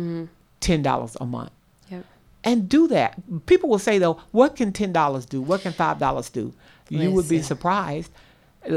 ten 0.61 0.83
dollars 0.83 1.17
a 1.21 1.27
month, 1.27 1.51
Yep. 1.91 2.05
and 2.45 2.69
do 2.69 2.89
that. 2.89 3.21
People 3.47 3.69
will 3.69 3.79
say 3.79 3.99
though, 3.99 4.21
what 4.31 4.57
can 4.57 4.73
ten 4.73 4.93
dollars 4.93 5.27
do? 5.27 5.43
What 5.43 5.61
can 5.63 5.73
five 5.73 5.99
dollars 5.99 6.31
do? 6.31 6.55
You 6.89 7.11
would 7.11 7.29
be 7.29 7.43
surprised. 7.43 8.11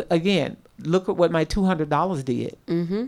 Again, 0.09 0.57
look 0.79 1.09
at 1.09 1.17
what 1.17 1.31
my 1.31 1.43
two 1.43 1.63
hundred 1.63 1.89
dollars 1.89 2.23
did. 2.23 2.57
Mm-hmm. 2.67 3.07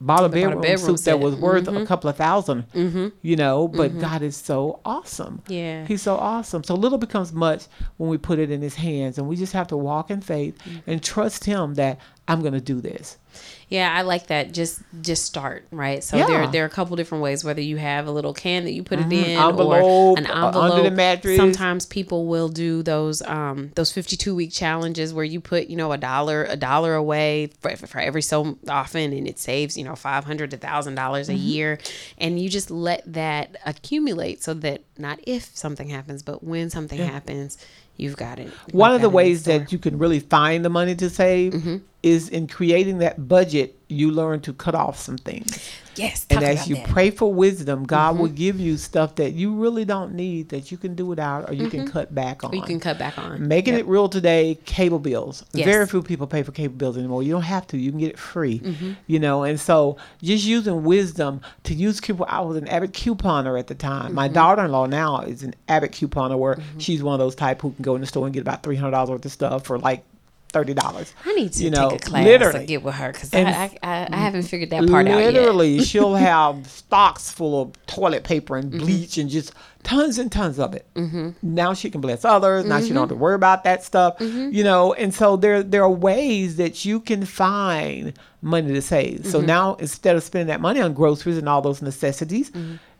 Bought 0.00 0.24
a 0.24 0.28
bedroom, 0.28 0.60
bedroom 0.60 0.96
suit 0.96 1.00
set. 1.00 1.10
that 1.12 1.18
was 1.18 1.34
worth 1.34 1.66
a 1.66 1.72
mm-hmm. 1.72 1.84
couple 1.84 2.08
of 2.08 2.16
1000 2.16 2.70
mm-hmm. 2.72 3.08
you 3.20 3.34
know. 3.34 3.66
But 3.66 3.90
mm-hmm. 3.90 4.00
God 4.00 4.22
is 4.22 4.36
so 4.36 4.78
awesome. 4.84 5.42
Yeah. 5.48 5.86
He's 5.86 6.02
so 6.02 6.14
awesome. 6.14 6.62
So 6.62 6.76
little 6.76 6.98
becomes 6.98 7.32
much 7.32 7.64
when 7.96 8.08
we 8.08 8.16
put 8.16 8.38
it 8.38 8.48
in 8.52 8.62
His 8.62 8.76
hands, 8.76 9.18
and 9.18 9.26
we 9.26 9.34
just 9.34 9.54
have 9.54 9.66
to 9.68 9.76
walk 9.76 10.10
in 10.10 10.20
faith 10.20 10.56
and 10.86 11.02
trust 11.02 11.46
Him 11.46 11.74
that 11.74 11.98
I'm 12.28 12.40
going 12.42 12.52
to 12.52 12.60
do 12.60 12.80
this. 12.80 13.16
Yeah, 13.68 13.92
I 13.94 14.02
like 14.02 14.28
that. 14.28 14.52
Just 14.52 14.80
just 15.02 15.24
start, 15.26 15.66
right? 15.70 16.02
So 16.02 16.16
there 16.16 16.42
Yeah. 16.42 16.50
there 16.50 16.62
are 16.64 16.66
a 16.66 16.70
couple 16.70 16.96
different 16.96 17.22
ways 17.22 17.44
whether 17.44 17.60
you 17.60 17.76
have 17.76 18.06
a 18.06 18.10
little 18.10 18.32
can 18.32 18.64
that 18.64 18.72
you 18.72 18.82
put 18.82 18.98
it 18.98 19.12
in 19.12 19.12
Envelope, 19.38 19.84
or 19.84 20.18
an 20.18 20.26
uh, 20.26 20.46
envelope. 20.46 20.54
under 20.56 20.82
the 20.82 20.90
mattress. 20.90 21.36
Sometimes 21.36 21.84
people 21.84 22.26
will 22.26 22.48
do 22.48 22.82
those 22.82 23.20
um 23.22 23.70
those 23.74 23.92
52 23.92 24.34
week 24.34 24.52
challenges 24.52 25.12
where 25.12 25.24
you 25.24 25.40
put, 25.40 25.68
you 25.68 25.76
know, 25.76 25.92
a 25.92 25.98
dollar 25.98 26.44
a 26.44 26.56
dollar 26.56 26.94
away 26.94 27.50
for, 27.60 27.76
for 27.76 27.98
every 28.00 28.22
so 28.22 28.58
often 28.68 29.12
and 29.12 29.28
it 29.28 29.38
saves, 29.38 29.76
you 29.76 29.84
know, 29.84 29.94
500 29.94 30.50
to 30.50 30.56
1000 30.56 30.94
dollars 30.94 31.28
a 31.28 31.32
Mm-hmm. 31.32 31.42
year 31.42 31.78
and 32.16 32.40
you 32.40 32.48
just 32.48 32.70
let 32.70 33.02
that 33.12 33.56
accumulate 33.66 34.42
so 34.42 34.54
that 34.54 34.82
not 34.96 35.20
if 35.26 35.54
something 35.56 35.88
happens, 35.90 36.22
but 36.22 36.42
when 36.42 36.70
something 36.70 36.98
happens, 36.98 37.58
you've 37.96 38.16
got 38.16 38.38
it. 38.38 38.46
You've 38.66 38.74
One 38.74 38.94
of 38.94 39.02
the 39.02 39.10
ways 39.10 39.44
that 39.44 39.72
you 39.72 39.78
can 39.78 39.98
really 39.98 40.20
find 40.20 40.64
the 40.64 40.70
money 40.70 40.94
to 40.96 41.10
save 41.10 41.52
Mm-hmm. 41.52 41.76
Is 42.02 42.28
in 42.28 42.46
creating 42.46 42.98
that 42.98 43.28
budget. 43.28 43.74
You 43.90 44.10
learn 44.10 44.40
to 44.42 44.52
cut 44.52 44.74
off 44.74 44.98
some 44.98 45.16
things. 45.16 45.66
Yes, 45.96 46.26
and 46.30 46.44
as 46.44 46.68
you 46.68 46.76
that. 46.76 46.84
Mm-hmm. 46.84 46.92
pray 46.92 47.10
for 47.10 47.32
wisdom, 47.32 47.84
God 47.84 48.18
will 48.18 48.28
give 48.28 48.60
you 48.60 48.76
stuff 48.76 49.14
that 49.16 49.32
you 49.32 49.54
really 49.54 49.84
don't 49.86 50.12
need 50.14 50.50
that 50.50 50.70
you 50.70 50.76
can 50.76 50.94
do 50.94 51.06
without 51.06 51.48
or 51.48 51.54
you 51.54 51.68
can 51.70 51.88
cut 51.88 52.14
back 52.14 52.44
on. 52.44 52.50
Or 52.50 52.52
Mm-hmm. 52.52 52.60
you 52.60 52.66
can 52.66 52.80
cut 52.80 52.98
back 52.98 53.18
on. 53.18 53.48
Making 53.48 53.74
Yep. 53.74 53.80
it 53.80 53.86
real 53.88 54.08
today, 54.10 54.58
cable 54.66 54.98
bills. 55.00 55.44
Yes. 55.54 55.64
Very 55.64 55.86
few 55.86 56.02
people 56.02 56.26
pay 56.28 56.42
for 56.44 56.52
cable 56.52 56.74
bills 56.76 56.96
anymore. 56.98 57.22
You 57.24 57.32
don't 57.32 57.42
have 57.42 57.66
to. 57.68 57.78
You 57.78 57.90
can 57.90 57.98
get 57.98 58.10
it 58.10 58.18
free. 58.18 58.60
Mm-hmm. 58.60 58.92
You 59.06 59.18
know, 59.18 59.42
and 59.42 59.58
so 59.58 59.96
just 60.22 60.44
using 60.44 60.84
wisdom 60.84 61.40
to 61.64 61.74
use 61.74 61.98
coupon. 61.98 62.28
I 62.28 62.42
was 62.42 62.58
an 62.58 62.68
avid 62.68 62.92
couponer 62.92 63.58
at 63.58 63.66
the 63.68 63.74
time. 63.74 64.06
Mm-hmm. 64.08 64.14
My 64.14 64.28
daughter-in-law 64.28 64.86
now 64.86 65.22
is 65.22 65.42
an 65.42 65.54
avid 65.68 65.92
couponer 65.92 66.38
where 66.38 66.58
she's 66.76 67.02
one 67.02 67.14
of 67.14 67.18
those 67.20 67.34
type 67.34 67.60
who 67.62 67.72
can 67.72 67.82
go 67.82 67.94
in 67.96 68.02
the 68.02 68.06
store 68.06 68.26
and 68.26 68.34
get 68.34 68.42
about 68.42 68.62
three 68.62 68.76
hundred 68.76 68.92
dollars 68.92 69.10
worth 69.10 69.24
of 69.24 69.32
stuff 69.32 69.64
for 69.64 69.78
like 69.78 70.04
thirty 70.52 70.74
dollars. 70.74 71.12
I 71.24 71.34
need 71.34 71.52
to 71.54 71.64
you 71.64 71.70
take 71.70 71.78
know, 71.78 71.88
a 71.90 71.98
class 71.98 72.24
literally. 72.24 72.58
and 72.60 72.68
get 72.68 72.82
with 72.82 72.94
her 72.94 73.12
because 73.12 73.34
I, 73.34 73.78
I, 73.82 74.08
I, 74.10 74.16
haven't 74.16 74.44
figured 74.44 74.70
that 74.70 74.88
part 74.88 75.06
out 75.06 75.18
yet. 75.18 75.34
Literally, 75.34 75.80
she'll 75.84 76.14
have 76.30 76.66
stocks 76.66 77.30
full 77.30 77.60
of 77.62 77.86
toilet 77.86 78.24
paper 78.24 78.56
and 78.56 78.70
Mm-hmm. 78.72 78.78
bleach 78.84 79.18
and 79.18 79.28
just 79.30 79.52
tons 79.82 80.18
and 80.18 80.30
tons 80.32 80.58
of 80.58 80.74
it. 80.74 80.86
Mm-hmm. 80.94 81.30
Now 81.42 81.74
she 81.74 81.90
can 81.90 82.00
bless 82.00 82.24
others. 82.24 82.64
Now 82.64 82.80
she 82.80 82.88
don't 82.88 82.94
Mm-hmm. 82.94 83.00
have 83.00 83.08
to 83.10 83.14
worry 83.16 83.34
about 83.34 83.64
that 83.64 83.82
stuff, 83.84 84.16
you 84.20 84.64
know. 84.64 84.92
And 84.94 85.12
so 85.14 85.36
there 85.36 85.62
there 85.62 85.82
are 85.82 85.90
ways 85.90 86.56
that 86.56 86.84
you 86.84 87.00
can 87.00 87.24
find 87.24 88.14
money 88.42 88.72
to 88.72 88.82
save. 88.82 89.20
Mm-hmm. 89.20 89.30
So 89.30 89.40
now 89.40 89.74
instead 89.76 90.16
of 90.16 90.22
spending 90.22 90.48
that 90.48 90.60
money 90.60 90.80
on 90.80 90.94
groceries 90.94 91.38
and 91.38 91.48
all 91.48 91.60
those 91.60 91.82
necessities, 91.82 92.50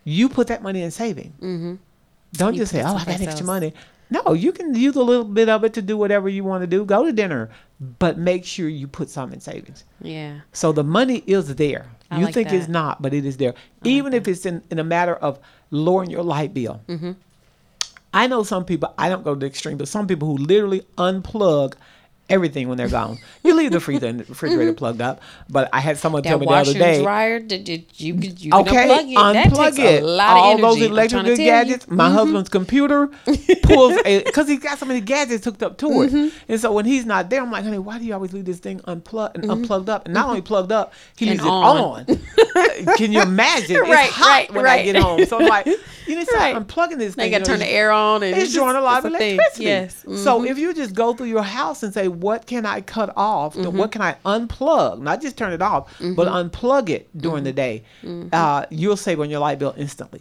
you 0.05 0.29
put 0.29 0.47
that 0.49 0.63
money 0.63 0.83
in 0.83 0.91
saving. 0.91 1.33
Don't 1.41 1.49
Mm-hmm. 1.49 2.55
You 2.55 2.61
just 2.61 2.73
say, 2.73 2.83
"Oh, 2.83 2.95
I 2.95 3.05
got 3.05 3.21
extra 3.21 3.47
money." 3.47 3.73
No, 4.11 4.33
you 4.33 4.53
can 4.53 4.75
use 4.75 4.97
a 4.97 5.03
little 5.03 5.25
bit 5.25 5.49
of 5.49 5.65
it 5.65 5.75
to 5.75 5.83
do 5.83 5.97
whatever 5.97 6.29
you 6.29 6.45
want 6.45 6.63
to 6.63 6.67
do. 6.67 6.85
Go 6.85 7.05
to 7.05 7.13
dinner, 7.13 7.51
but 7.99 8.19
make 8.19 8.45
sure 8.45 8.69
you 8.69 8.89
put 8.89 9.11
some 9.11 9.33
in 9.33 9.41
savings. 9.41 9.85
Yeah. 10.01 10.41
So 10.53 10.73
the 10.73 10.85
money 10.85 11.23
is 11.27 11.55
there. 11.57 11.91
I 12.11 12.21
you 12.21 12.25
like 12.27 12.35
think 12.35 12.53
it's 12.53 12.69
not, 12.69 13.03
but 13.03 13.13
it 13.13 13.27
is 13.27 13.37
there. 13.37 13.55
Even 13.85 14.15
if 14.15 14.27
it's 14.27 14.47
in, 14.47 14.63
in 14.71 14.79
a 14.79 14.85
matter 14.85 15.15
of 15.15 15.39
lowering 15.71 16.11
your 16.11 16.23
light 16.23 16.55
bill. 16.55 16.81
Mm-hmm. 16.89 17.13
I 18.15 18.27
know 18.27 18.43
some 18.43 18.65
people, 18.65 18.95
I 18.97 19.11
don't 19.11 19.23
go 19.23 19.35
to 19.35 19.41
the 19.41 19.47
extreme, 19.47 19.77
but 19.77 19.89
some 19.89 20.07
people 20.07 20.29
who 20.29 20.39
literally 20.39 20.81
unplug 20.97 21.75
everything 22.29 22.69
when 22.69 22.77
they're 22.79 22.89
gone. 22.89 23.19
you 23.43 23.55
leave 23.55 23.73
the 23.73 23.81
freezer 23.81 24.07
and 24.07 24.21
the 24.21 24.25
refrigerator 24.25 24.73
plugged 24.73 25.01
up. 25.01 25.21
But 25.49 25.69
I 25.73 25.81
had 25.81 25.97
someone 25.99 26.23
tell 26.23 26.39
Mm-hmm. 26.39 26.41
Me 26.41 26.47
the 26.47 26.53
other 26.71 26.73
day. 26.75 26.95
and 26.97 27.03
dryer, 27.05 27.41
did, 27.41 27.69
you, 27.69 28.15
you 28.15 28.51
can 28.51 28.61
Okay, 28.61 28.89
unplug 28.89 29.11
it. 29.11 29.15
That 29.35 29.47
unplug 29.53 29.65
takes 29.77 29.79
it. 29.79 30.03
a 30.03 30.07
lot 30.07 30.37
All 30.37 30.55
of 30.55 30.61
those 30.61 30.77
energy. 30.77 30.87
I'm 30.87 30.93
electric 30.93 31.11
trying 31.11 31.25
to 31.25 31.31
good 31.31 31.37
tell 31.37 31.45
you. 31.47 31.53
Mm-hmm. 31.53 31.69
gadgets. 31.69 31.89
My 31.91 32.11
husband's 32.11 32.49
computer 32.49 33.07
pulls 33.63 33.95
a 34.05 34.23
because 34.25 34.47
he's 34.49 34.61
got 34.61 34.79
so 34.79 34.87
many 34.87 35.01
gadgets 35.01 35.45
hooked 35.45 35.63
up 35.63 35.79
to 35.79 35.87
Mm-hmm. 35.89 36.17
it. 36.17 36.33
And 36.49 36.61
so 36.61 36.73
when 36.73 36.85
he's 36.85 37.07
not 37.07 37.31
there, 37.31 37.41
I'm 37.43 37.51
like, 37.51 37.65
honey, 37.65 37.79
why 37.79 37.99
do 37.99 38.05
you 38.05 38.13
always 38.15 38.33
leave 38.33 38.45
this 38.45 38.59
thing 38.59 38.81
unplugged 38.85 39.37
and 39.39 39.51
unplugged 39.51 39.89
up? 39.89 40.05
And 40.05 40.15
not 40.15 40.29
only 40.29 40.43
plugged 40.43 40.71
up, 40.73 40.93
he 41.17 41.27
Mm-hmm. 41.27 41.33
And 41.33 41.41
leaves 41.41 41.51
on. 41.51 42.05
it 42.09 42.87
on. 42.89 42.97
Can 42.97 43.13
you 43.13 43.23
imagine? 43.23 43.77
Right, 43.81 44.07
it's 44.07 44.15
hot 44.15 44.27
right, 44.29 44.53
when 44.53 44.67
I 44.67 44.83
get 44.83 44.97
home. 44.97 45.25
So 45.27 45.39
I'm 45.41 45.47
like, 45.47 45.67
you 45.67 46.17
know, 46.17 46.25
so 46.25 46.37
Right. 46.37 46.55
Unplugging 46.55 46.99
this 46.99 47.17
Now 47.17 47.23
thing. 47.25 47.33
you 47.33 47.39
got 47.39 47.45
to 47.45 47.51
turn 47.51 47.59
the 47.61 47.69
air 47.69 47.91
on. 47.91 48.23
and 48.23 48.37
it's 48.37 48.53
drawing 48.55 48.77
a 48.77 48.81
lot 48.81 48.99
of 49.05 49.07
electricity. 49.07 49.65
Yes. 49.65 50.03
So 50.03 50.41
Mhm. 50.41 50.47
if 50.51 50.59
you 50.59 50.73
just 50.75 50.95
go 50.95 51.15
through 51.15 51.27
your 51.29 51.43
house 51.43 51.83
and 51.83 51.93
say, 51.93 52.09
what 52.21 52.47
can 52.47 52.65
I 52.67 52.81
cut 52.81 53.13
off? 53.17 53.55
Mm-hmm. 53.55 53.77
What 53.79 53.93
can 53.93 54.03
I 54.03 54.17
unplug? 54.25 55.01
Not 55.01 55.21
just 55.23 55.37
turn 55.37 55.53
it 55.53 55.63
off, 55.63 55.93
but 56.01 56.29
unplug 56.29 56.89
it 56.91 57.09
during 57.17 57.45
Mm-hmm. 57.45 57.45
the 57.45 57.53
day. 57.53 57.85
Uh, 58.33 58.67
you'll 58.71 58.97
save 58.97 59.21
on 59.21 59.31
your 59.31 59.41
light 59.41 59.59
bill 59.59 59.75
instantly, 59.77 60.21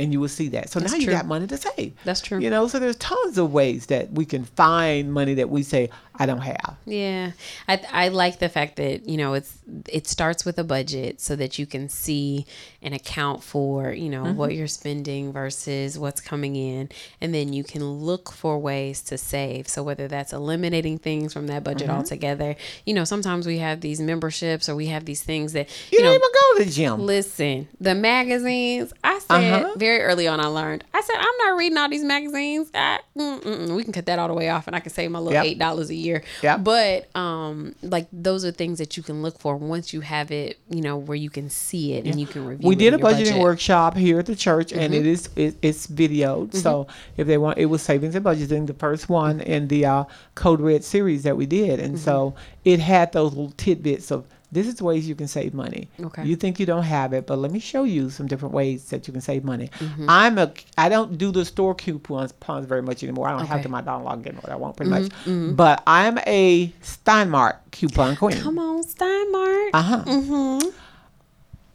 and 0.00 0.12
you 0.12 0.18
will 0.20 0.28
see 0.28 0.48
that. 0.48 0.70
So 0.70 0.80
now 0.80 0.94
you 0.94 1.04
true. 1.06 1.14
got 1.14 1.26
money 1.26 1.46
to 1.46 1.56
save. 1.56 1.92
That's 2.04 2.20
true. 2.20 2.38
You 2.40 2.50
know, 2.50 2.66
so 2.68 2.78
there's 2.78 2.96
tons 2.96 3.38
of 3.38 3.52
ways 3.52 3.86
that 3.86 4.10
we 4.12 4.24
can 4.24 4.44
find 4.44 5.12
money 5.12 5.34
that 5.34 5.50
we 5.50 5.62
say 5.62 5.90
I 6.22 6.26
don't 6.26 6.40
have. 6.42 6.76
Yeah, 6.84 7.32
I 7.68 7.80
I 7.92 8.08
like 8.08 8.38
the 8.40 8.48
fact 8.48 8.76
that 8.76 9.08
you 9.08 9.16
know 9.16 9.34
it's 9.34 9.52
it 9.88 10.06
starts 10.08 10.44
with 10.44 10.58
a 10.58 10.64
budget 10.64 11.20
so 11.20 11.36
that 11.36 11.58
you 11.58 11.66
can 11.66 11.88
see 11.88 12.46
and 12.82 12.92
account 12.94 13.42
for 13.42 13.92
you 13.92 14.08
know 14.08 14.24
Mm-hmm. 14.24 14.36
what 14.36 14.54
you're 14.54 14.66
spending 14.66 15.32
versus 15.32 15.98
what's 15.98 16.20
coming 16.20 16.56
in, 16.56 16.88
and 17.22 17.32
then 17.34 17.52
you 17.54 17.64
can 17.64 17.82
look 17.84 18.30
for 18.32 18.58
ways 18.58 19.00
to 19.02 19.16
save. 19.16 19.66
So 19.68 19.82
whether 19.82 20.08
that's 20.08 20.32
eliminating 20.32 20.98
things 20.98 21.32
from 21.32 21.46
that 21.46 21.64
budget 21.64 21.88
Mm-hmm. 21.88 21.96
altogether, 21.98 22.54
you 22.84 22.92
know 22.94 23.04
sometimes 23.04 23.46
we 23.46 23.58
have 23.58 23.80
these 23.80 24.00
memberships 24.00 24.68
or 24.68 24.74
we 24.76 24.86
have 24.86 25.04
these 25.06 25.22
things 25.22 25.52
that 25.54 25.68
You, 25.90 25.98
you, 25.98 26.04
know. 26.04 26.10
don't 26.10 26.20
even 26.20 26.30
go 26.34 26.58
to 26.58 26.64
the 26.64 26.70
gym. 26.70 27.00
Listen, 27.06 27.68
the 27.80 27.94
magazines. 27.94 28.92
I 29.02 29.18
said 29.20 29.52
Uh-huh. 29.54 29.74
very 29.76 29.89
early 29.98 30.28
on. 30.28 30.38
I 30.40 30.46
learned. 30.46 30.84
I 30.94 31.00
said 31.00 31.16
I'm 31.18 31.36
not 31.48 31.58
reading 31.58 31.76
all 31.76 31.88
these 31.88 32.04
magazines. 32.04 32.70
I, 32.74 33.00
we 33.14 33.82
can 33.82 33.92
cut 33.92 34.06
that 34.06 34.18
all 34.18 34.28
the 34.28 34.34
way 34.34 34.48
off, 34.48 34.66
and 34.68 34.76
I 34.76 34.80
can 34.80 34.92
save 34.92 35.10
my 35.10 35.18
little 35.18 35.32
Yep. 35.34 35.44
eight 35.44 35.58
dollars 35.58 35.90
a 35.90 35.94
year. 35.94 36.22
Yeah. 36.42 36.56
But 36.56 37.14
um, 37.16 37.74
like 37.82 38.06
those 38.12 38.44
are 38.44 38.52
things 38.52 38.78
that 38.78 38.96
you 38.96 39.02
can 39.02 39.22
look 39.22 39.38
for 39.38 39.56
once 39.56 39.92
you 39.92 40.00
have 40.02 40.30
it. 40.30 40.58
You 40.68 40.80
know 40.82 40.96
where 40.96 41.16
you 41.16 41.30
can 41.30 41.50
see 41.50 41.94
it 41.94 42.06
and 42.06 42.20
you 42.20 42.26
can 42.26 42.46
review. 42.46 42.68
we 42.68 42.76
did 42.76 42.94
a 42.94 42.98
budgeting 42.98 43.00
budget. 43.02 43.26
Mm-hmm. 43.28 43.40
workshop 43.40 43.96
here 43.96 44.18
at 44.20 44.26
the 44.26 44.36
church 44.36 44.72
and 44.72 44.94
it 44.94 45.04
is 45.04 45.28
it, 45.36 45.56
it's 45.62 45.86
videoed 45.86 46.54
so 46.54 46.86
if 47.16 47.26
they 47.26 47.38
want 47.38 47.58
it 47.58 47.66
was 47.66 47.82
savings 47.82 48.14
and 48.14 48.24
budgeting 48.24 48.66
the 48.66 48.74
first 48.74 49.08
one 49.08 49.40
in 49.40 49.66
the 49.68 49.84
uh, 49.84 50.04
code 50.34 50.60
red 50.60 50.84
series 50.84 51.22
that 51.24 51.36
we 51.36 51.46
did 51.46 51.80
and 51.80 51.98
so 51.98 52.10
Mm-hmm. 52.30 52.38
it 52.64 52.80
had 52.80 53.12
those 53.12 53.30
little 53.30 53.52
tidbits 53.56 54.10
of 54.10 54.26
This 54.52 54.66
is 54.66 54.82
ways 54.82 55.08
you 55.08 55.14
can 55.14 55.28
save 55.28 55.54
money. 55.54 55.88
Okay. 56.00 56.24
You 56.24 56.34
think 56.34 56.58
you 56.58 56.66
don't 56.66 56.82
have 56.82 57.12
it, 57.12 57.26
but 57.26 57.38
let 57.38 57.52
me 57.52 57.60
show 57.60 57.84
you 57.84 58.10
some 58.10 58.26
different 58.26 58.52
ways 58.52 58.86
that 58.90 59.06
you 59.06 59.12
can 59.12 59.20
save 59.20 59.44
money. 59.44 59.70
Mm-hmm. 59.78 60.06
I'm 60.08 60.38
a 60.38 60.52
I 60.76 60.88
don't 60.88 61.16
do 61.18 61.30
the 61.30 61.44
store 61.44 61.74
coupons 61.74 62.32
coupons 62.32 62.66
very 62.66 62.82
much 62.82 63.02
anymore. 63.02 63.28
I 63.28 63.36
don't 63.36 63.46
have 63.46 63.62
to 63.62 63.68
my 63.68 63.80
dollar 63.80 64.04
log 64.04 64.24
get 64.24 64.34
what 64.34 64.50
I 64.50 64.56
want 64.56 64.76
pretty 64.76 64.90
much. 64.90 65.12
But 65.56 65.82
I'm 65.86 66.18
a 66.26 66.72
Stein 66.82 67.30
Mart 67.30 67.60
coupon 67.70 68.16
queen. 68.16 68.40
Come 68.40 68.58
on, 68.58 68.82
Stein 68.82 69.32
Mart. 69.32 69.70
Uh 69.74 69.82
huh. 69.82 70.04
mm-hmm. 70.06 70.68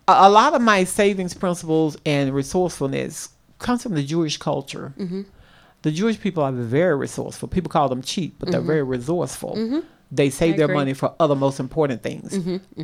A, 0.07 0.11
a 0.11 0.29
lot 0.29 0.53
of 0.53 0.61
my 0.61 0.83
savings 0.83 1.33
principles 1.33 1.97
and 2.05 2.33
resourcefulness 2.33 3.29
comes 3.59 3.83
from 3.83 3.95
the 3.95 4.03
Jewish 4.03 4.37
culture. 4.37 4.93
Mm-hmm. 4.97 5.21
The 5.83 5.91
Jewish 5.91 6.19
people 6.19 6.43
are 6.43 6.51
very 6.51 6.95
resourceful. 6.95 7.47
People 7.47 7.69
call 7.69 7.89
them 7.89 8.01
cheap, 8.01 8.35
but 8.39 8.51
they're 8.51 8.61
very 8.61 8.83
resourceful. 8.83 9.81
They 10.11 10.29
save 10.29 10.51
Mm-hmm. 10.53 10.57
Their. 10.57 10.67
Mm-hmm. 10.67 10.75
money 10.75 10.93
for 10.93 11.13
other 11.19 11.35
most 11.35 11.59
important 11.59 12.03
things. 12.03 12.37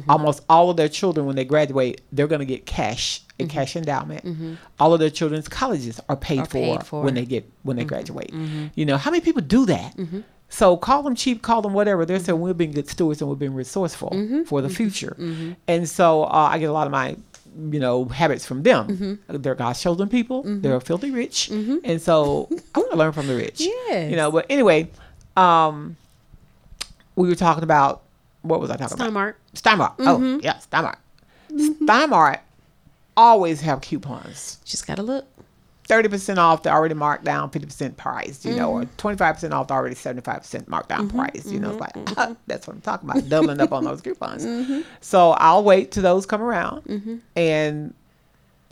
Almost 0.10 0.44
all 0.50 0.70
of 0.70 0.78
their 0.78 0.90
children, 0.90 1.26
when 1.26 1.36
they 1.36 1.46
graduate, 1.46 2.02
they're 2.12 2.28
going 2.28 2.40
to 2.40 2.46
get 2.46 2.66
cash, 2.66 3.22
a 3.40 3.46
cash 3.46 3.76
endowment. 3.76 4.58
All 4.80 4.94
of 4.94 5.00
their 5.00 5.10
children's 5.10 5.48
colleges 5.48 6.00
are 6.10 6.16
paid, 6.16 6.40
Mm-hmm. 6.40 6.42
Are 6.42 6.46
for, 6.46 6.78
paid 6.78 6.86
for. 6.88 6.96
Mm-hmm. 6.98 7.06
when 7.06 7.14
they 7.16 7.26
get 7.26 7.50
when 7.64 7.78
they 7.78 7.86
graduate. 7.86 8.32
You 8.76 8.86
know 8.86 8.98
how 8.98 9.12
many 9.12 9.22
people 9.22 9.42
do 9.42 9.66
that? 9.68 9.96
So 10.50 10.76
call 10.76 11.02
them 11.04 11.16
cheap, 11.16 11.42
call 11.42 11.62
them 11.62 11.74
whatever. 11.74 12.06
They're 12.06 12.20
saying 12.20 12.40
we're 12.40 12.54
being 12.54 12.72
good 12.74 12.90
stewards 12.90 13.22
and 13.22 13.30
we're 13.30 13.36
being 13.38 13.54
resourceful 13.54 14.10
Mm-hmm. 14.10 14.44
for 14.44 14.62
the 14.62 14.70
future. 14.70 15.16
And 15.68 15.88
so 15.88 16.24
uh, 16.24 16.50
I 16.52 16.58
get 16.60 16.70
a 16.70 16.74
lot 16.74 16.88
of 16.88 16.92
my, 16.92 17.16
you 17.72 17.80
know, 17.80 18.06
habits 18.06 18.46
from 18.46 18.64
them. 18.64 18.88
Mm-hmm. 18.88 19.38
They're 19.42 19.56
God's 19.56 19.82
chosen 19.82 20.10
people. 20.10 20.44
They're 20.46 20.80
filthy 20.82 21.12
rich, 21.12 21.50
and 21.50 22.02
so 22.02 22.50
I 22.76 22.80
want 22.80 22.92
to 22.92 22.98
learn 22.98 23.12
from 23.14 23.28
the 23.28 23.36
rich. 23.36 23.62
Yes. 23.90 24.10
You 24.12 24.18
know, 24.18 24.30
but 24.32 24.46
anyway, 24.50 24.90
um, 25.38 25.96
we 27.16 27.28
were 27.28 27.36
talking 27.36 27.64
about 27.64 28.04
what 28.42 28.60
was 28.60 28.70
I 28.72 28.76
talking 28.76 28.94
about? 28.98 29.00
Stein 29.00 29.14
Mart. 29.14 29.38
Steinmart. 29.54 29.98
Mm-hmm. 29.98 30.36
Oh, 30.38 30.40
yeah, 30.42 30.58
Stein 30.60 30.84
Mart. 30.84 30.98
Steinmart 31.52 32.40
always 33.18 33.62
have 33.62 33.82
coupons. 33.82 34.60
Just 34.66 34.88
gotta 34.88 35.04
look. 35.04 35.26
Thirty 35.88 36.08
percent 36.08 36.40
off 36.40 36.64
the 36.64 36.70
already 36.72 36.94
marked 36.94 37.26
down 37.26 37.50
fifty 37.50 37.66
percent 37.66 37.98
price, 37.98 38.46
you 38.46 38.56
know, 38.56 38.72
or 38.72 38.82
Mm-hmm. 38.84 38.96
twenty 38.98 39.18
five 39.18 39.36
percent 39.36 39.54
off 39.54 39.68
the 39.68 39.74
already 39.74 39.96
seventy 39.96 40.22
five 40.22 40.38
percent 40.42 40.68
marked 40.70 40.88
down 40.90 41.10
price. 41.10 41.46
You 41.48 41.60
know, 41.60 41.72
it's 41.72 41.80
like 41.82 42.38
that's 42.48 42.66
what 42.66 42.76
I'm 42.76 42.82
talking 42.82 43.10
about, 43.10 43.28
doubling 43.28 43.60
up 43.60 43.74
on 43.74 43.84
those 43.84 44.00
coupons. 44.00 44.46
Mm-hmm. 44.46 44.82
So 45.02 45.32
I'll 45.32 45.64
wait 45.64 45.92
till 45.92 46.04
those 46.04 46.26
come 46.26 46.42
around, 46.42 47.22
and 47.36 47.94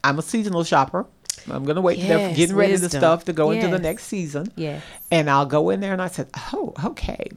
I'm 0.03 0.17
a 0.17 0.21
seasonal 0.21 0.63
shopper. 0.63 1.05
I'm 1.51 1.63
gonna 1.65 1.81
wait 1.81 1.99
till 1.99 2.07
they're 2.07 2.35
getting 2.35 2.55
ready 2.55 2.75
the 2.75 2.83
wisdom. 2.83 2.99
stuff 2.99 3.25
to 3.25 3.33
go 3.33 3.51
into 3.51 3.67
the 3.67 3.79
next 3.79 4.05
season. 4.05 4.51
Yeah. 4.55 4.81
And 5.11 5.29
I'll 5.29 5.45
go 5.45 5.69
in 5.69 5.79
there 5.79 5.93
and 5.93 6.01
I 6.01 6.07
said, 6.07 6.27
oh, 6.53 6.73
okay. 6.85 7.27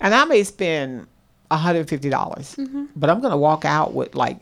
And 0.00 0.14
I 0.14 0.24
may 0.24 0.44
spend 0.44 1.06
$150, 1.50 2.10
dollars 2.10 2.54
Mm-hmm. 2.56 2.84
but 2.96 3.08
I'm 3.10 3.20
going 3.20 3.30
to 3.32 3.36
walk 3.36 3.64
out 3.64 3.94
with 3.94 4.14
like 4.14 4.38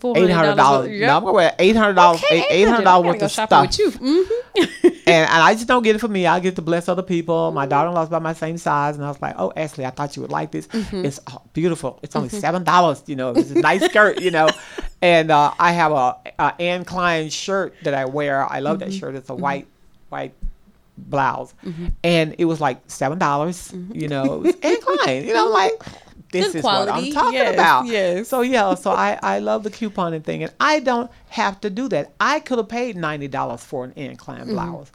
$400 0.00 0.28
$800. 0.56 0.98
Yep. 0.98 1.06
No, 1.08 1.16
I'm 1.16 1.24
going 1.24 1.50
to 1.50 1.56
$800, 1.56 2.14
Okay, 2.16 2.64
$800 2.66 2.86
I 2.86 2.98
worth 3.00 3.22
of 3.22 3.30
stuff. 3.32 3.50
with 3.62 3.78
you. 3.78 3.90
Mhm. 3.90 4.94
And, 5.08 5.30
and 5.30 5.42
I 5.42 5.54
just 5.54 5.66
don't 5.66 5.82
get 5.82 5.96
it 5.96 5.98
for 6.00 6.08
me. 6.08 6.26
I 6.26 6.40
get 6.40 6.56
to 6.56 6.62
bless 6.62 6.88
other 6.88 7.02
people. 7.02 7.50
My 7.52 7.66
daughter 7.66 7.88
in 7.88 7.94
law's 7.94 8.08
about 8.08 8.22
my 8.22 8.32
same 8.34 8.58
size. 8.58 8.96
And 8.96 9.04
I 9.04 9.08
was 9.08 9.20
like, 9.20 9.34
oh, 9.38 9.52
Ashley, 9.56 9.84
I 9.86 9.90
thought 9.90 10.14
you 10.16 10.22
would 10.22 10.30
like 10.30 10.50
this. 10.52 10.66
Mm-hmm. 10.68 11.04
It's 11.04 11.20
oh, 11.28 11.42
beautiful. 11.52 11.98
It's 12.02 12.14
only 12.14 12.28
$7, 12.28 13.08
you 13.08 13.16
know. 13.16 13.30
It's 13.30 13.50
a 13.50 13.54
nice 13.60 13.84
skirt, 13.84 14.20
you 14.20 14.30
know. 14.30 14.48
And 15.00 15.30
uh, 15.30 15.52
I 15.60 15.70
have 15.70 15.92
a, 15.92 16.16
a 16.40 16.54
Anne 16.60 16.84
Klein 16.84 17.30
shirt 17.30 17.72
that 17.84 17.94
I 17.94 18.06
wear. 18.06 18.44
I 18.44 18.58
love 18.58 18.78
Mm-hmm. 18.80 18.90
that 18.90 18.96
shirt. 18.96 19.14
It's 19.14 19.30
a 19.30 19.34
white, 19.34 19.68
white 20.08 20.34
blouse, 20.96 21.54
and 22.02 22.34
it 22.36 22.46
was 22.46 22.60
like 22.60 22.80
seven 22.88 23.16
dollars. 23.16 23.72
You 23.92 24.08
know, 24.08 24.34
it 24.34 24.40
was 24.42 24.54
Anne 24.60 24.80
Klein. 24.80 25.24
You 25.24 25.34
know, 25.34 25.46
like 25.50 25.72
this 26.32 26.46
Good 26.48 26.56
is 26.58 26.64
what 26.64 26.88
I'm 26.88 27.10
talking 27.12 27.34
Yes, 27.34 27.54
about. 27.54 27.86
yes. 27.86 28.28
So 28.28 28.40
yeah, 28.42 28.74
so 28.74 28.90
I 28.92 29.18
I 29.22 29.38
love 29.38 29.62
the 29.64 29.70
couponing 29.70 30.22
thing, 30.24 30.42
and 30.42 30.52
I 30.60 30.80
don't 30.80 31.10
have 31.30 31.60
to 31.62 31.70
do 31.70 31.88
that. 31.88 32.12
I 32.20 32.40
could 32.40 32.58
have 32.58 32.68
paid 32.68 32.96
ninety 32.96 33.28
dollars 33.28 33.64
for 33.64 33.92
Anne 33.96 34.16
Klein 34.16 34.40
Mm-hmm, 34.40 34.50
blouse. 34.50 34.90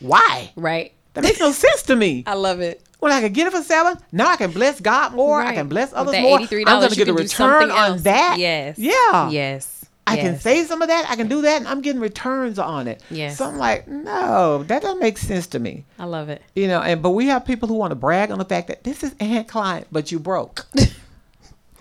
Why? 0.00 0.52
Right. 0.56 0.92
That 1.14 1.22
makes 1.24 1.38
no 1.40 1.52
sense 1.52 1.82
to 1.84 1.94
me. 1.96 2.24
I 2.26 2.34
love 2.34 2.60
it. 2.60 2.82
When 2.98 3.12
I 3.12 3.20
could 3.20 3.34
get 3.34 3.46
it 3.46 3.52
for 3.52 3.62
seven, 3.62 3.98
now 4.12 4.28
I 4.30 4.36
can 4.36 4.50
bless 4.50 4.80
God 4.80 5.12
more. 5.14 5.40
I 5.40 5.54
can 5.54 5.68
bless 5.68 5.92
others 5.92 6.18
more. 6.20 6.38
$83, 6.38 6.64
I'm 6.66 6.78
going 6.80 6.88
to 6.90 6.96
get 6.96 7.08
a 7.08 7.12
return 7.12 7.70
on 7.70 7.98
that. 7.98 8.36
Yes. 8.38 8.78
Yeah. 8.78 9.28
Yes. 9.30 9.73
I 10.06 10.16
can 10.16 10.38
save 10.38 10.66
some 10.66 10.82
of 10.82 10.88
that. 10.88 11.06
I 11.08 11.16
can 11.16 11.28
do 11.28 11.42
that, 11.42 11.56
and 11.58 11.66
I'm 11.68 11.80
getting 11.80 12.00
returns 12.00 12.58
on 12.58 12.88
it. 12.88 13.02
Yes. 13.10 13.38
So 13.38 13.46
I'm 13.46 13.56
like, 13.58 13.88
no, 13.88 14.62
that 14.64 14.82
doesn't 14.82 15.00
make 15.00 15.16
sense 15.18 15.46
to 15.48 15.58
me. 15.58 15.84
I 15.98 16.04
love 16.04 16.28
it. 16.28 16.42
You 16.54 16.68
know, 16.68 16.80
and 16.82 17.02
but 17.02 17.10
we 17.10 17.26
have 17.26 17.44
people 17.46 17.68
who 17.68 17.74
want 17.74 17.90
to 17.92 17.96
brag 17.96 18.30
on 18.30 18.38
the 18.38 18.44
fact 18.44 18.68
that 18.68 18.84
this 18.84 19.02
is 19.02 19.14
Anne 19.18 19.44
Klein, 19.44 19.84
but 19.90 20.12
you 20.12 20.18
broke. 20.18 20.66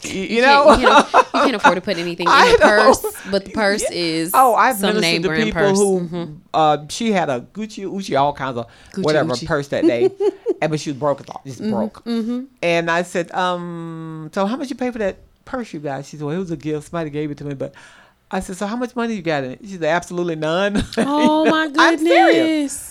you, 0.04 0.12
you 0.22 0.42
know. 0.42 0.66
can't, 0.66 0.80
you, 0.82 0.86
know, 0.88 0.98
you 1.14 1.24
can't 1.32 1.56
afford 1.56 1.76
to 1.76 1.82
put 1.82 1.98
anything 1.98 2.28
in 2.30 2.34
the 2.52 2.58
purse, 2.60 3.06
but 3.32 3.46
the 3.46 3.52
purse 3.54 3.84
is 3.92 4.32
Oh, 4.34 4.54
I've 4.56 4.78
some 4.78 5.00
name 5.00 5.22
brand 5.22 5.44
people 5.44 5.62
purse. 5.62 5.78
who 5.78 6.00
Mhm. 6.02 6.38
uh, 6.54 6.78
she 6.90 7.12
had 7.12 7.30
a 7.30 7.42
Gucci, 7.54 7.84
Uchi, 7.86 8.16
all 8.16 8.34
kinds 8.34 8.58
of 8.58 8.68
Gucci, 8.94 9.04
whatever 9.04 9.34
Uchi. 9.34 9.46
purse 9.46 9.68
that 9.70 9.84
day, 9.86 10.10
and 10.62 10.70
but 10.72 10.80
she 10.80 10.92
was 10.92 10.98
broke, 11.00 11.26
just 11.46 11.62
Mm-hmm, 11.62 11.72
broke. 11.72 12.04
And 12.62 12.90
I 12.92 13.04
said, 13.04 13.32
um, 13.34 14.30
so 14.34 14.46
how 14.46 14.56
much 14.58 14.70
you 14.70 14.76
pay 14.76 14.92
for 14.92 15.00
that 15.00 15.18
purse 15.46 15.74
you 15.74 15.80
got? 15.80 16.06
She 16.06 16.18
said, 16.18 16.26
well, 16.26 16.36
it 16.36 16.40
was 16.40 16.52
a 16.52 16.58
gift. 16.58 16.90
Somebody 16.90 17.10
gave 17.10 17.32
it 17.32 17.38
to 17.38 17.46
me, 17.46 17.54
but 17.54 17.74
I 18.34 18.40
said, 18.42 18.58
so 18.58 18.66
how 18.68 18.76
much 18.76 18.96
money 18.96 19.14
you 19.16 19.22
got 19.22 19.44
in 19.44 19.52
it? 19.52 19.60
She 19.64 19.74
said, 19.74 19.84
absolutely 19.84 20.36
none. 20.36 20.84
Oh 20.98 21.46
my 21.46 21.70
I'm 21.78 21.98
serious. 22.00 22.36
goodness. 22.36 22.90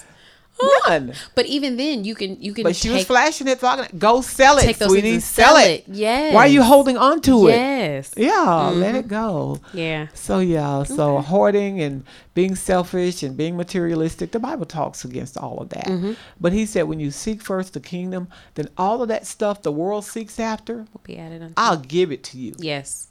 None. 0.87 1.15
But 1.35 1.47
even 1.47 1.77
then, 1.77 2.05
you 2.05 2.15
can 2.15 2.41
you 2.41 2.53
can 2.55 2.63
But 2.63 2.77
she 2.77 2.91
was 2.91 3.05
flashing 3.05 3.49
it, 3.49 3.59
talking. 3.59 3.99
Go 3.99 4.21
sell 4.21 4.59
it, 4.59 4.63
take 4.63 4.77
sweetie. 4.77 5.19
Sell 5.19 5.57
it. 5.57 5.85
Yes. 5.89 6.35
Why 6.35 6.43
are 6.45 6.49
you 6.49 6.63
holding 6.63 6.97
on 6.97 7.21
to 7.23 7.49
it? 7.49 7.53
Yes. 7.57 8.13
Yeah, 8.17 8.69
let 8.69 8.95
it 8.95 9.09
go. 9.09 9.59
Yeah. 9.73 10.07
So 10.15 10.39
yeah, 10.39 10.85
so 10.85 11.19
hoarding 11.19 11.81
and 11.81 12.05
being 12.35 12.55
selfish 12.55 13.25
and 13.25 13.37
being 13.37 13.57
materialistic, 13.57 14.31
the 14.31 14.39
Bible 14.39 14.67
talks 14.67 15.05
against 15.05 15.37
all 15.37 15.59
of 15.59 15.71
that. 15.71 15.87
Mm-hmm. 15.87 16.13
But 16.41 16.53
he 16.53 16.65
said 16.67 16.83
when 16.85 17.01
you 17.01 17.11
seek 17.11 17.43
first 17.43 17.73
the 17.73 17.81
kingdom, 17.81 18.29
then 18.55 18.69
all 18.77 19.03
of 19.03 19.09
that 19.09 19.27
stuff 19.27 19.63
the 19.63 19.73
world 19.73 20.05
seeks 20.05 20.39
after, 20.39 20.87
Will 20.93 21.01
be 21.03 21.19
added 21.19 21.43
unto. 21.43 21.55
I'll 21.57 21.79
give 21.79 22.13
it 22.13 22.23
to 22.25 22.39
you. 22.39 22.55
yes. 22.59 23.09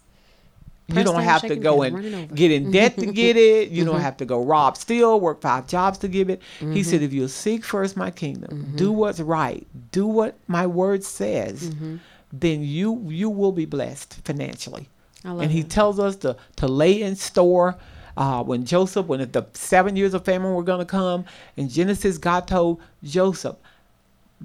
You 0.95 1.03
don't 1.03 1.21
have 1.23 1.41
to 1.43 1.55
go 1.55 1.81
and 1.81 2.35
get 2.35 2.51
in 2.51 2.71
debt 2.71 2.97
to 2.97 3.05
get 3.07 3.37
it. 3.37 3.69
You 3.69 3.83
Mm-hmm. 3.83 3.91
don't 3.93 4.01
have 4.01 4.17
to 4.17 4.25
go 4.25 4.43
rob, 4.43 4.77
steal, 4.77 5.19
work 5.19 5.41
five 5.41 5.67
jobs 5.67 5.97
to 5.99 6.07
give 6.07 6.29
it. 6.29 6.41
Mm-hmm. 6.59 6.73
He 6.73 6.83
said, 6.83 7.01
if 7.01 7.11
you 7.13 7.27
seek 7.27 7.63
first 7.63 7.95
my 7.97 8.11
kingdom, 8.11 8.73
do 8.75 8.91
what's 8.91 9.19
right, 9.19 9.65
do 9.91 10.05
what 10.07 10.35
my 10.47 10.65
word 10.67 11.03
says, 11.03 11.69
Mm-hmm. 11.69 11.97
then 12.33 12.63
you 12.63 13.01
you 13.09 13.29
will 13.29 13.51
be 13.51 13.65
blessed 13.65 14.19
financially. 14.25 14.87
And 15.23 15.51
he 15.51 15.63
tells 15.63 15.99
us 15.99 16.15
to 16.17 16.35
to 16.57 16.67
lay 16.67 17.01
in 17.01 17.15
store. 17.15 17.75
Uh, 18.17 18.43
when 18.43 18.65
Joseph, 18.65 19.05
when 19.07 19.19
the 19.31 19.45
seven 19.53 19.95
years 19.95 20.13
of 20.13 20.25
famine 20.25 20.53
were 20.53 20.63
going 20.63 20.79
to 20.79 20.85
come, 20.85 21.23
in 21.55 21.69
Genesis, 21.69 22.17
God 22.17 22.45
told 22.45 22.81
Joseph, 23.03 23.55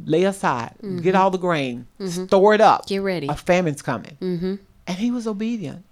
lay 0.04 0.22
aside, 0.24 0.74
get 1.02 1.14
all 1.16 1.30
the 1.30 1.38
grain, 1.38 1.86
store 2.08 2.54
it 2.54 2.60
up. 2.60 2.82
Mm-hmm. 2.82 2.88
Get 2.94 3.02
ready. 3.02 3.26
A 3.28 3.34
famine's 3.34 3.82
coming. 3.82 4.16
Mm-hmm. 4.20 4.54
And 4.86 4.96
he 4.98 5.10
was 5.10 5.26
obedient. 5.26 5.84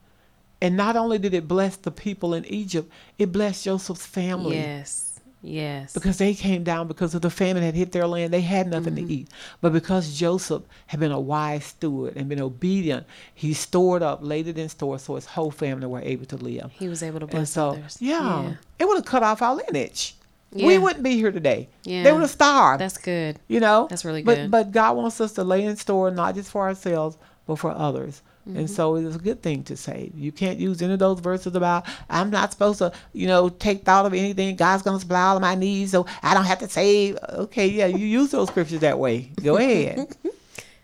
And 0.60 0.76
not 0.76 0.96
only 0.96 1.18
did 1.18 1.34
it 1.34 1.46
bless 1.48 1.76
the 1.76 1.90
people 1.90 2.32
in 2.34 2.44
Egypt, 2.46 2.90
it 3.18 3.32
blessed 3.32 3.64
Joseph's 3.64 4.06
family. 4.06 4.56
Yes. 4.56 5.10
Yes. 5.42 5.92
Because 5.92 6.16
they 6.16 6.32
came 6.32 6.64
down 6.64 6.88
because 6.88 7.14
of 7.14 7.20
the 7.20 7.28
famine 7.28 7.62
had 7.62 7.74
hit 7.74 7.92
their 7.92 8.06
land. 8.06 8.32
They 8.32 8.40
had 8.40 8.66
nothing 8.66 8.94
Mm-hmm. 8.94 9.06
to 9.08 9.12
eat. 9.12 9.28
But 9.60 9.74
because 9.74 10.16
Joseph 10.16 10.62
had 10.86 11.00
been 11.00 11.12
a 11.12 11.20
wise 11.20 11.66
steward 11.66 12.16
and 12.16 12.30
been 12.30 12.40
obedient, 12.40 13.06
he 13.34 13.52
stored 13.52 14.02
up, 14.02 14.20
laid 14.22 14.48
it 14.48 14.56
in 14.56 14.70
store 14.70 14.98
so 14.98 15.16
his 15.16 15.26
whole 15.26 15.50
family 15.50 15.86
were 15.86 16.00
able 16.00 16.24
to 16.26 16.36
live. 16.36 16.70
he 16.72 16.88
was 16.88 17.02
able 17.02 17.18
to 17.20 17.24
And 17.26 17.30
bless 17.32 17.50
so, 17.50 17.70
others. 17.72 17.98
yeah, 18.00 18.54
it 18.78 18.86
would 18.88 18.96
have 18.96 19.04
cut 19.04 19.22
off 19.22 19.42
our 19.42 19.54
lineage. 19.56 20.14
Yeah. 20.50 20.66
We 20.68 20.78
wouldn't 20.78 21.02
be 21.02 21.16
here 21.16 21.32
today. 21.32 21.68
Yeah. 21.82 22.04
They 22.04 22.12
would 22.12 22.22
have 22.22 22.30
starved. 22.30 22.80
That's 22.80 22.96
good. 22.96 23.38
You 23.48 23.60
know, 23.60 23.86
That's 23.90 24.04
really 24.06 24.22
good. 24.22 24.26
but, 24.26 24.34
good. 24.36 24.50
But 24.50 24.72
God 24.72 24.96
wants 24.96 25.20
us 25.20 25.32
to 25.34 25.44
lay 25.44 25.64
in 25.64 25.76
store 25.76 26.10
not 26.10 26.36
just 26.36 26.50
for 26.50 26.62
ourselves, 26.62 27.18
but 27.46 27.56
for 27.56 27.70
others. 27.72 28.22
Mm-hmm. 28.48 28.58
And 28.58 28.70
so 28.70 28.96
it 28.96 29.04
is 29.04 29.16
a 29.16 29.18
good 29.18 29.42
thing 29.42 29.64
to 29.64 29.76
say. 29.76 30.10
You 30.14 30.30
can't 30.30 30.58
use 30.58 30.82
any 30.82 30.92
of 30.92 30.98
those 30.98 31.20
verses 31.20 31.54
about 31.54 31.86
I'm 32.10 32.28
not 32.30 32.52
supposed 32.52 32.78
to, 32.78 32.92
you 33.14 33.26
know, 33.26 33.48
take 33.48 33.84
thought 33.84 34.04
of 34.04 34.12
anything. 34.12 34.54
God's 34.56 34.82
gonna 34.82 35.00
supply 35.00 35.22
all 35.22 35.36
of 35.36 35.42
my 35.42 35.54
needs, 35.54 35.92
so 35.92 36.04
I 36.22 36.34
don't 36.34 36.44
have 36.44 36.58
to 36.58 36.68
save. 36.68 37.16
Okay, 37.30 37.66
yeah, 37.68 37.86
you 37.86 38.04
use 38.06 38.30
those 38.32 38.48
scriptures 38.48 38.80
that 38.80 38.98
way. 38.98 39.30
Go 39.42 39.56
ahead. 39.58 40.14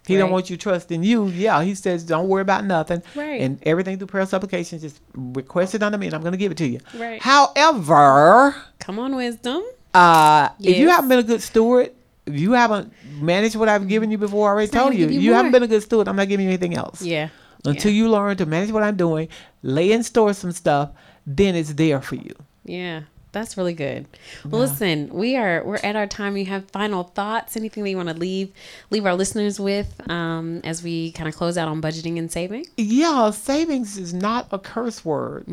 He 0.07 0.17
don't 0.17 0.31
want 0.33 0.51
you 0.51 0.57
trusting 0.57 1.05
you. 1.05 1.27
Yeah, 1.29 1.63
he 1.63 1.75
says 1.77 2.03
don't 2.03 2.29
worry 2.29 2.43
about 2.43 2.65
nothing. 2.65 3.03
Right. 3.15 3.43
And 3.43 3.63
everything 3.65 3.99
through 3.99 4.09
prayer 4.09 4.27
supplications, 4.27 4.83
just 4.83 5.01
request 5.15 5.75
it 5.75 5.83
unto 5.83 5.99
me, 5.99 6.07
and 6.07 6.15
I'm 6.15 6.23
gonna 6.23 6.37
give 6.39 6.51
it 6.53 6.59
to 6.59 6.67
you. 6.67 6.81
Right. 6.97 7.21
However, 7.23 8.57
Come 8.79 8.99
on, 8.99 9.15
wisdom. 9.15 9.63
uh, 9.95 10.49
if 10.61 10.79
you 10.79 10.89
haven't 10.89 11.09
been 11.11 11.19
a 11.21 11.23
good 11.25 11.43
steward, 11.43 11.93
if 12.27 12.39
you 12.41 12.53
haven't 12.53 12.93
managed 13.21 13.57
what 13.57 13.69
I've 13.69 13.87
given 13.87 14.11
you 14.11 14.19
before, 14.19 14.49
I 14.49 14.53
already 14.53 14.65
It's 14.65 14.75
told 14.75 14.95
you, 14.95 15.09
you, 15.09 15.21
you 15.21 15.33
haven't 15.35 15.53
been 15.53 15.63
a 15.63 15.69
good 15.69 15.83
steward. 15.83 16.09
I'm 16.09 16.17
not 16.17 16.29
giving 16.29 16.45
you 16.47 16.51
anything 16.51 16.75
else. 16.75 17.03
Yeah. 17.03 17.29
Until 17.65 17.93
you 17.93 18.09
learn 18.11 18.37
to 18.39 18.47
manage 18.47 18.71
what 18.71 18.83
I'm 18.83 18.97
doing, 18.97 19.29
lay 19.63 19.93
in 19.93 20.03
store 20.03 20.33
some 20.33 20.53
stuff, 20.53 20.91
then 21.27 21.55
it's 21.55 21.75
there 21.75 22.01
for 22.01 22.15
you. 22.15 22.35
Yeah. 22.65 23.03
That's 23.33 23.57
really 23.57 23.75
good. 23.75 24.07
Well, 24.45 24.61
listen, 24.61 25.09
we 25.13 25.37
are 25.37 25.63
we're 25.65 25.77
at 25.77 25.95
our 25.95 26.07
time. 26.09 26.37
You 26.37 26.47
have 26.47 26.69
final 26.71 27.05
thoughts? 27.05 27.57
Anything 27.57 27.85
that 27.85 27.91
you 27.91 27.97
want 27.97 28.09
to 28.09 28.15
leave 28.17 28.53
leave 28.91 29.07
our 29.07 29.15
listeners 29.15 29.61
with 29.61 30.01
um, 30.11 30.61
as 30.65 30.83
we 30.83 31.13
kind 31.13 31.29
of 31.29 31.37
close 31.37 31.57
out 31.57 31.69
on 31.69 31.81
budgeting 31.81 32.19
and 32.19 32.31
saving? 32.31 32.67
Yeah, 32.77 33.31
savings 33.31 33.99
is 33.99 34.13
not 34.13 34.49
a 34.51 34.59
curse 34.59 35.05
word. 35.05 35.45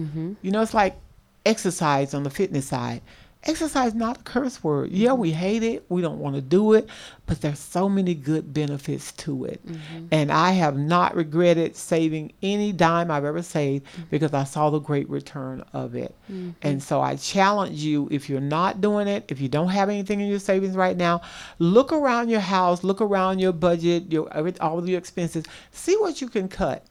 You 0.42 0.52
know, 0.52 0.62
it's 0.64 0.74
like 0.74 0.98
exercise 1.46 2.14
on 2.16 2.24
the 2.24 2.32
fitness 2.32 2.66
side. 2.68 3.02
Exercise 3.44 3.94
not 3.94 4.20
a 4.20 4.24
curse 4.24 4.64
word. 4.64 4.92
Yeah, 4.92 5.10
mm-hmm. 5.10 5.22
we 5.22 5.32
hate 5.32 5.64
it. 5.64 5.86
We 5.90 6.02
don't 6.02 6.20
want 6.20 6.36
to 6.36 6.42
do 6.42 6.74
it, 6.74 6.90
but 7.26 7.40
there's 7.42 7.60
so 7.60 7.88
many 7.88 8.14
good 8.14 8.54
benefits 8.54 9.12
to 9.14 9.46
it. 9.46 9.66
Mm-hmm. 9.66 10.08
And 10.12 10.32
I 10.32 10.52
have 10.52 10.78
not 10.78 11.16
regretted 11.16 11.76
saving 11.76 12.34
any 12.42 12.72
dime 12.74 13.12
I've 13.12 13.26
ever 13.26 13.42
saved 13.42 13.86
mm-hmm. 13.86 14.04
because 14.10 14.34
I 14.34 14.44
saw 14.44 14.70
the 14.70 14.80
great 14.80 15.10
return 15.10 15.64
of 15.74 15.96
it. 15.96 16.14
And 16.62 16.82
so 16.82 17.00
I 17.00 17.16
challenge 17.16 17.80
you 17.80 18.08
if 18.12 18.30
you're 18.30 18.42
not 18.42 18.82
doing 18.82 19.08
it, 19.08 19.26
if 19.30 19.40
you 19.40 19.48
don't 19.48 19.70
have 19.70 19.90
anything 19.90 20.20
in 20.20 20.28
your 20.28 20.40
savings 20.40 20.76
right 20.76 20.98
now, 20.98 21.22
look 21.60 21.94
around 21.94 22.30
your 22.30 22.40
house, 22.40 22.84
look 22.84 23.02
around 23.02 23.40
your 23.40 23.54
budget, 23.54 24.12
your 24.12 24.28
all 24.62 24.80
of 24.80 24.90
your 24.90 24.98
expenses, 24.98 25.46
see 25.72 25.96
what 25.98 26.22
you 26.22 26.28
can 26.28 26.48
cut. 26.48 26.86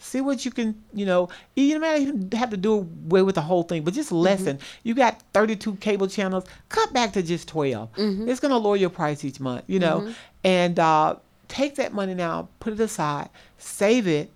See 0.00 0.20
what 0.20 0.44
you 0.44 0.50
can, 0.50 0.80
you 0.94 1.04
know, 1.04 1.28
you 1.56 1.78
may 1.80 1.88
not 1.88 2.00
even 2.00 2.30
have 2.32 2.50
to 2.50 2.56
do 2.56 2.74
away 2.74 3.22
with 3.22 3.34
the 3.34 3.40
whole 3.40 3.64
thing, 3.64 3.82
but 3.82 3.94
just 3.94 4.10
mm-hmm. 4.10 4.18
lessen. 4.18 4.58
You 4.84 4.94
got 4.94 5.22
32 5.34 5.74
cable 5.76 6.06
channels, 6.06 6.44
cut 6.68 6.92
back 6.92 7.12
to 7.14 7.22
just 7.22 7.48
12. 7.48 7.92
Mm-hmm. 7.92 8.28
It's 8.28 8.40
going 8.40 8.50
to 8.50 8.56
lower 8.58 8.76
your 8.76 8.90
price 8.90 9.24
each 9.24 9.40
month, 9.40 9.64
you 9.66 9.80
know, 9.80 10.00
mm-hmm. 10.00 10.12
and 10.44 10.78
uh, 10.78 11.16
take 11.48 11.74
that 11.76 11.92
money 11.92 12.14
now, 12.14 12.48
put 12.60 12.72
it 12.74 12.80
aside, 12.80 13.28
save 13.58 14.06
it. 14.06 14.30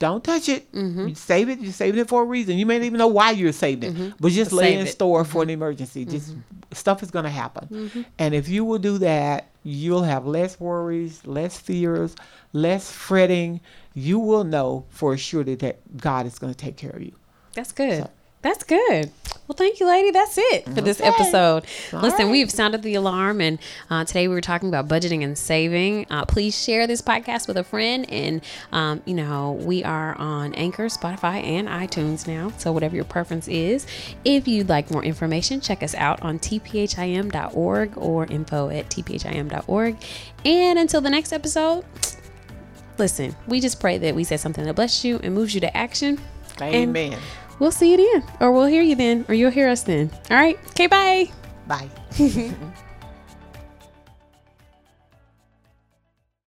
Don't 0.00 0.24
touch 0.24 0.48
it. 0.48 0.66
You 1.06 1.14
save 1.14 1.48
it. 1.48 1.60
You're 1.60 1.72
saving 1.72 2.00
it 2.00 2.08
for 2.08 2.22
a 2.22 2.24
reason. 2.24 2.58
You 2.58 2.66
may 2.66 2.76
not 2.78 2.86
even 2.86 2.98
know 2.98 3.06
why 3.06 3.30
you're 3.30 3.52
saving 3.52 3.96
it, 3.96 4.14
but 4.18 4.32
just 4.32 4.50
But 4.50 4.56
lay 4.56 4.70
save 4.70 4.80
in 4.80 4.86
it. 4.88 4.90
store 4.90 5.24
for 5.24 5.44
an 5.44 5.50
emergency. 5.50 6.04
Just 6.04 6.34
stuff 6.72 7.04
is 7.04 7.12
going 7.12 7.22
to 7.22 7.30
happen. 7.30 8.04
And 8.18 8.34
if 8.34 8.48
you 8.48 8.64
will 8.64 8.80
do 8.80 8.98
that, 8.98 9.46
you'll 9.62 10.02
have 10.02 10.26
less 10.26 10.58
worries, 10.58 11.24
less 11.24 11.56
fears, 11.56 12.16
less 12.52 12.90
fretting. 12.90 13.60
You 13.98 14.18
will 14.18 14.44
know 14.44 14.84
for 14.90 15.16
sure 15.16 15.42
that, 15.42 15.96
God 15.96 16.26
is 16.26 16.38
going 16.38 16.52
to 16.52 16.56
take 16.56 16.76
care 16.76 16.90
of 16.90 17.00
you. 17.02 17.12
That's 17.54 17.72
good. 17.72 18.06
That's 18.42 18.62
good. 18.62 19.10
Well, 19.48 19.56
thank 19.56 19.80
you, 19.80 19.86
lady. 19.88 20.10
That's 20.10 20.36
it 20.38 20.66
for 20.66 20.82
this 20.82 21.00
Okay. 21.00 21.08
episode. 21.08 21.64
All 21.94 22.00
Listen, 22.00 22.26
right. 22.26 22.30
we've 22.30 22.50
sounded 22.50 22.82
the 22.82 22.94
alarm, 22.94 23.40
and 23.40 23.58
uh, 23.88 24.04
today 24.04 24.28
we 24.28 24.34
were 24.34 24.40
talking 24.42 24.68
about 24.68 24.86
budgeting 24.86 25.24
and 25.24 25.36
saving. 25.36 26.06
Uh, 26.10 26.26
please 26.26 26.56
share 26.62 26.86
this 26.86 27.00
podcast 27.00 27.48
with 27.48 27.56
a 27.56 27.64
friend, 27.64 28.08
and 28.10 28.42
um, 28.70 29.02
you 29.06 29.14
know 29.14 29.52
we 29.62 29.82
are 29.82 30.14
on 30.18 30.52
Anchor, 30.54 30.86
Spotify, 30.86 31.42
and 31.42 31.66
iTunes 31.66 32.26
now. 32.28 32.52
So 32.58 32.70
whatever 32.70 32.94
your 32.94 33.04
preference 33.06 33.48
is, 33.48 33.86
if 34.24 34.46
you'd 34.46 34.68
like 34.68 34.90
more 34.90 35.02
information, 35.02 35.60
check 35.60 35.82
us 35.82 35.94
out 35.94 36.20
on 36.22 36.38
tphim.org 36.38 37.96
or 37.96 38.26
info 38.26 38.68
at 38.68 38.90
tphim.org. 38.90 39.96
And 40.44 40.78
until 40.78 41.00
the 41.00 41.10
next 41.10 41.32
episode. 41.32 41.84
Listen, 42.98 43.36
we 43.46 43.60
just 43.60 43.78
pray 43.80 43.98
that 43.98 44.14
we 44.14 44.24
said 44.24 44.40
something 44.40 44.64
that 44.64 44.74
bless 44.74 45.04
you 45.04 45.20
and 45.22 45.34
moves 45.34 45.54
you 45.54 45.60
to 45.60 45.76
action. 45.76 46.18
And- 46.60 46.74
Amen. 46.74 47.18
We'll 47.58 47.72
see 47.72 47.90
you 47.92 47.96
then, 47.96 48.22
or 48.40 48.52
we'll 48.52 48.66
hear 48.66 48.82
you 48.82 48.94
then, 48.96 49.24
or 49.28 49.34
you'll 49.34 49.50
hear 49.50 49.68
us 49.70 49.82
then. 49.82 50.10
All 50.30 50.36
right. 50.36 50.58
Okay, 50.70 50.86
bye. 50.88 51.30
Bye. 51.66 51.88